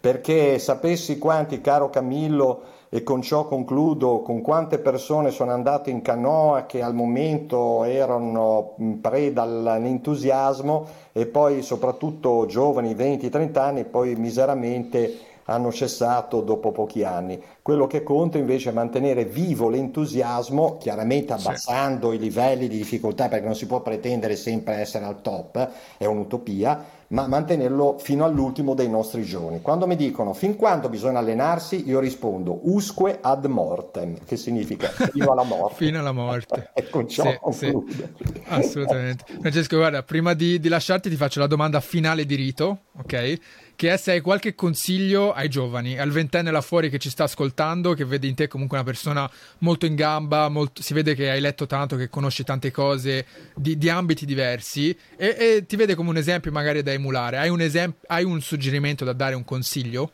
perché 0.00 0.58
sapessi 0.58 1.18
quanti, 1.18 1.60
caro 1.60 1.90
Camillo, 1.90 2.62
e 2.90 3.02
con 3.02 3.20
ciò 3.20 3.46
concludo, 3.46 4.22
con 4.22 4.40
quante 4.40 4.78
persone 4.78 5.30
sono 5.30 5.52
andate 5.52 5.90
in 5.90 6.00
canoa 6.00 6.64
che 6.64 6.82
al 6.82 6.94
momento 6.94 7.84
erano 7.84 8.76
preda 9.00 9.42
all'entusiasmo 9.42 10.86
e 11.12 11.26
poi 11.26 11.62
soprattutto 11.62 12.46
giovani, 12.46 12.94
20-30 12.94 13.58
anni, 13.58 13.84
poi 13.84 14.14
miseramente 14.16 15.26
hanno 15.50 15.72
cessato 15.72 16.40
dopo 16.40 16.72
pochi 16.72 17.04
anni. 17.04 17.42
Quello 17.62 17.86
che 17.86 18.02
conta 18.02 18.38
invece 18.38 18.70
è 18.70 18.72
mantenere 18.72 19.24
vivo 19.24 19.68
l'entusiasmo, 19.68 20.76
chiaramente 20.78 21.32
abbassando 21.32 22.10
sì. 22.10 22.16
i 22.16 22.18
livelli 22.18 22.68
di 22.68 22.76
difficoltà 22.76 23.28
perché 23.28 23.46
non 23.46 23.54
si 23.54 23.66
può 23.66 23.80
pretendere 23.80 24.36
sempre 24.36 24.76
essere 24.76 25.04
al 25.04 25.20
top, 25.22 25.70
è 25.96 26.04
un'utopia, 26.04 26.84
ma 27.08 27.26
mantenerlo 27.26 27.98
fino 27.98 28.24
all'ultimo 28.24 28.74
dei 28.74 28.88
nostri 28.88 29.24
giorni. 29.24 29.60
Quando 29.60 29.86
mi 29.86 29.96
dicono 29.96 30.34
fin 30.34 30.56
quando 30.56 30.88
bisogna 30.88 31.18
allenarsi, 31.18 31.88
io 31.88 32.00
rispondo 32.00 32.60
usque 32.64 33.18
ad 33.20 33.44
mortem, 33.46 34.18
che 34.24 34.36
significa 34.36 34.88
fino 34.88 35.32
alla 35.32 35.44
morte. 35.44 35.74
fino 35.84 35.98
alla 35.98 36.12
morte. 36.12 36.70
e 36.74 36.88
con 36.88 37.08
ciò 37.08 37.24
sì, 37.50 37.58
sì. 37.58 38.08
Assolutamente. 38.48 39.24
Francesco, 39.40 39.76
guarda, 39.76 40.02
prima 40.02 40.34
di, 40.34 40.58
di 40.58 40.68
lasciarti 40.68 41.08
ti 41.08 41.16
faccio 41.16 41.40
la 41.40 41.46
domanda 41.46 41.80
finale 41.80 42.26
di 42.26 42.34
rito, 42.34 42.84
ok? 42.98 43.38
Che 43.78 43.92
è 43.92 43.96
se 43.96 44.10
hai 44.10 44.20
qualche 44.20 44.56
consiglio 44.56 45.32
ai 45.32 45.48
giovani, 45.48 46.00
al 46.00 46.10
ventenne 46.10 46.50
là 46.50 46.60
fuori 46.60 46.90
che 46.90 46.98
ci 46.98 47.10
sta 47.10 47.22
ascoltando, 47.22 47.94
che 47.94 48.04
vede 48.04 48.26
in 48.26 48.34
te 48.34 48.48
comunque 48.48 48.76
una 48.76 48.84
persona 48.84 49.30
molto 49.58 49.86
in 49.86 49.94
gamba, 49.94 50.48
molto, 50.48 50.82
si 50.82 50.94
vede 50.94 51.14
che 51.14 51.30
hai 51.30 51.40
letto 51.40 51.64
tanto, 51.66 51.94
che 51.94 52.08
conosci 52.08 52.42
tante 52.42 52.72
cose 52.72 53.24
di, 53.54 53.78
di 53.78 53.88
ambiti 53.88 54.26
diversi 54.26 54.90
e, 55.16 55.36
e, 55.38 55.64
ti 55.64 55.76
vede 55.76 55.94
come 55.94 56.10
un 56.10 56.16
esempio 56.16 56.50
magari 56.50 56.82
da 56.82 56.90
emulare. 56.90 57.38
Hai 57.38 57.50
un, 57.50 57.60
esempio, 57.60 58.00
hai 58.08 58.24
un 58.24 58.40
suggerimento 58.40 59.04
da 59.04 59.12
dare, 59.12 59.36
un 59.36 59.44
consiglio? 59.44 60.10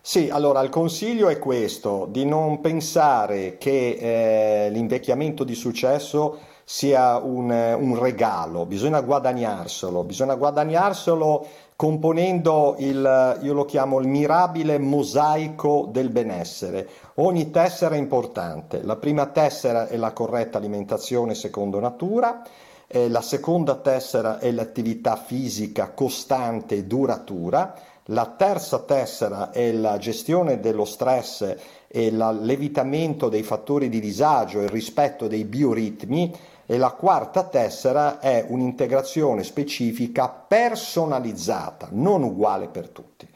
Sì, 0.00 0.28
allora 0.28 0.60
il 0.62 0.68
consiglio 0.68 1.28
è 1.28 1.38
questo, 1.38 2.08
di 2.10 2.24
non 2.24 2.60
pensare 2.60 3.58
che 3.58 4.66
eh, 4.66 4.70
l'invecchiamento 4.70 5.44
di 5.44 5.54
successo 5.54 6.50
sia 6.64 7.18
un, 7.18 7.50
un, 7.50 7.98
regalo, 7.98 8.66
bisogna 8.66 9.00
guadagnarselo, 9.00 10.04
bisogna 10.04 10.34
guadagnarselo 10.34 11.46
componendo 11.76 12.76
il, 12.78 13.38
io 13.42 13.52
lo 13.52 13.64
chiamo 13.64 13.98
il 13.98 14.06
mirabile 14.06 14.78
mosaico 14.78 15.88
del 15.90 16.10
benessere. 16.10 16.88
Ogni 17.16 17.50
tessera 17.50 17.94
è 17.94 17.98
importante. 17.98 18.82
La 18.82 18.96
prima 18.96 19.26
tessera 19.26 19.88
è 19.88 19.96
la 19.96 20.12
corretta 20.12 20.58
alimentazione 20.58 21.34
secondo 21.34 21.80
natura, 21.80 22.42
eh, 22.86 23.08
la 23.08 23.22
seconda 23.22 23.76
tessera 23.76 24.38
è 24.38 24.50
l'attività 24.50 25.16
fisica 25.16 25.90
costante 25.92 26.76
e 26.76 26.84
duratura, 26.84 27.74
la 28.06 28.26
terza 28.36 28.80
tessera 28.80 29.50
è 29.50 29.70
la 29.72 29.96
gestione 29.96 30.60
dello 30.60 30.84
stress 30.84 31.56
e 31.86 32.10
l'evitamento 32.10 33.28
dei 33.28 33.42
fattori 33.42 33.88
di 33.88 34.00
disagio 34.00 34.60
e 34.60 34.64
il 34.64 34.68
rispetto 34.68 35.28
dei 35.28 35.44
bioritmi 35.44 36.34
e 36.66 36.78
la 36.78 36.90
quarta 36.90 37.44
tessera 37.44 38.20
è 38.20 38.44
un'integrazione 38.48 39.42
specifica 39.42 40.28
personalizzata, 40.28 41.88
non 41.90 42.22
uguale 42.22 42.68
per 42.68 42.88
tutti. 42.88 43.28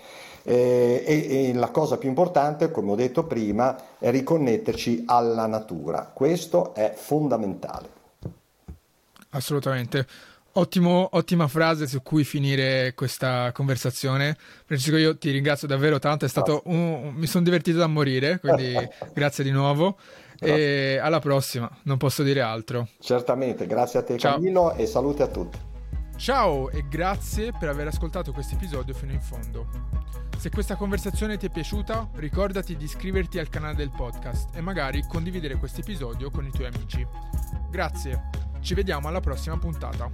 Eh, 0.49 1.03
e, 1.05 1.49
e, 1.49 1.53
la 1.55 1.71
cosa 1.71 1.99
più 1.99 2.09
importante, 2.09 2.71
come 2.71 2.93
ho 2.93 2.95
detto 2.95 3.25
prima, 3.25 3.77
è 3.99 4.11
riconnetterci 4.11 5.03
alla 5.07 5.47
natura. 5.47 6.11
Questo 6.13 6.73
è 6.75 6.93
fondamentale. 6.95 7.89
Assolutamente. 9.31 10.07
Ottimo, 10.53 11.09
ottima 11.13 11.49
frase 11.49 11.87
su 11.87 12.01
cui 12.01 12.25
finire 12.25 12.95
questa 12.95 13.53
conversazione. 13.53 14.37
Francesco, 14.65 14.97
io 14.97 15.19
ti 15.19 15.31
ringrazio 15.31 15.69
davvero 15.69 15.99
tanto, 15.99 16.25
è 16.25 16.29
stato 16.29 16.63
un, 16.67 17.13
mi 17.15 17.27
sono 17.27 17.45
divertito 17.45 17.77
da 17.77 17.87
morire, 17.87 18.39
quindi 18.41 18.73
grazie 19.13 19.45
di 19.45 19.51
nuovo. 19.51 19.99
E 20.41 20.99
alla 21.01 21.19
prossima, 21.19 21.71
non 21.85 21.97
posso 21.97 22.23
dire 22.23 22.41
altro. 22.41 22.89
Certamente, 23.01 23.67
grazie 23.67 24.01
a 24.01 24.03
te 24.03 24.19
Ciao. 24.19 24.35
Camillo 24.35 24.75
e 24.75 24.87
saluti 24.87 25.23
a 25.23 25.29
tutti. 25.29 25.59
Ciao 26.17 26.71
e 26.71 26.85
grazie 26.89 27.53
per 27.59 27.69
aver 27.69 27.89
ascoltato 27.89 28.33
questo 28.33 28.55
episodio 28.55 28.95
fino 28.95 29.13
in 29.13 29.21
fondo. 29.21 29.67
Se 30.39 30.51
questa 30.51 30.77
conversazione 30.77 31.37
ti 31.37 31.47
è 31.47 31.51
piaciuta, 31.51 32.11
ricordati 32.15 32.77
di 32.77 32.85
iscriverti 32.85 33.39
al 33.39 33.49
canale 33.49 33.75
del 33.75 33.91
podcast 33.91 34.55
e 34.55 34.61
magari 34.61 35.05
condividere 35.07 35.57
questo 35.57 35.81
episodio 35.81 36.31
con 36.31 36.47
i 36.47 36.51
tuoi 36.51 36.67
amici. 36.67 37.07
Grazie, 37.71 38.31
ci 38.61 38.75
vediamo 38.75 39.09
alla 39.09 39.21
prossima 39.21 39.59
puntata. 39.59 40.09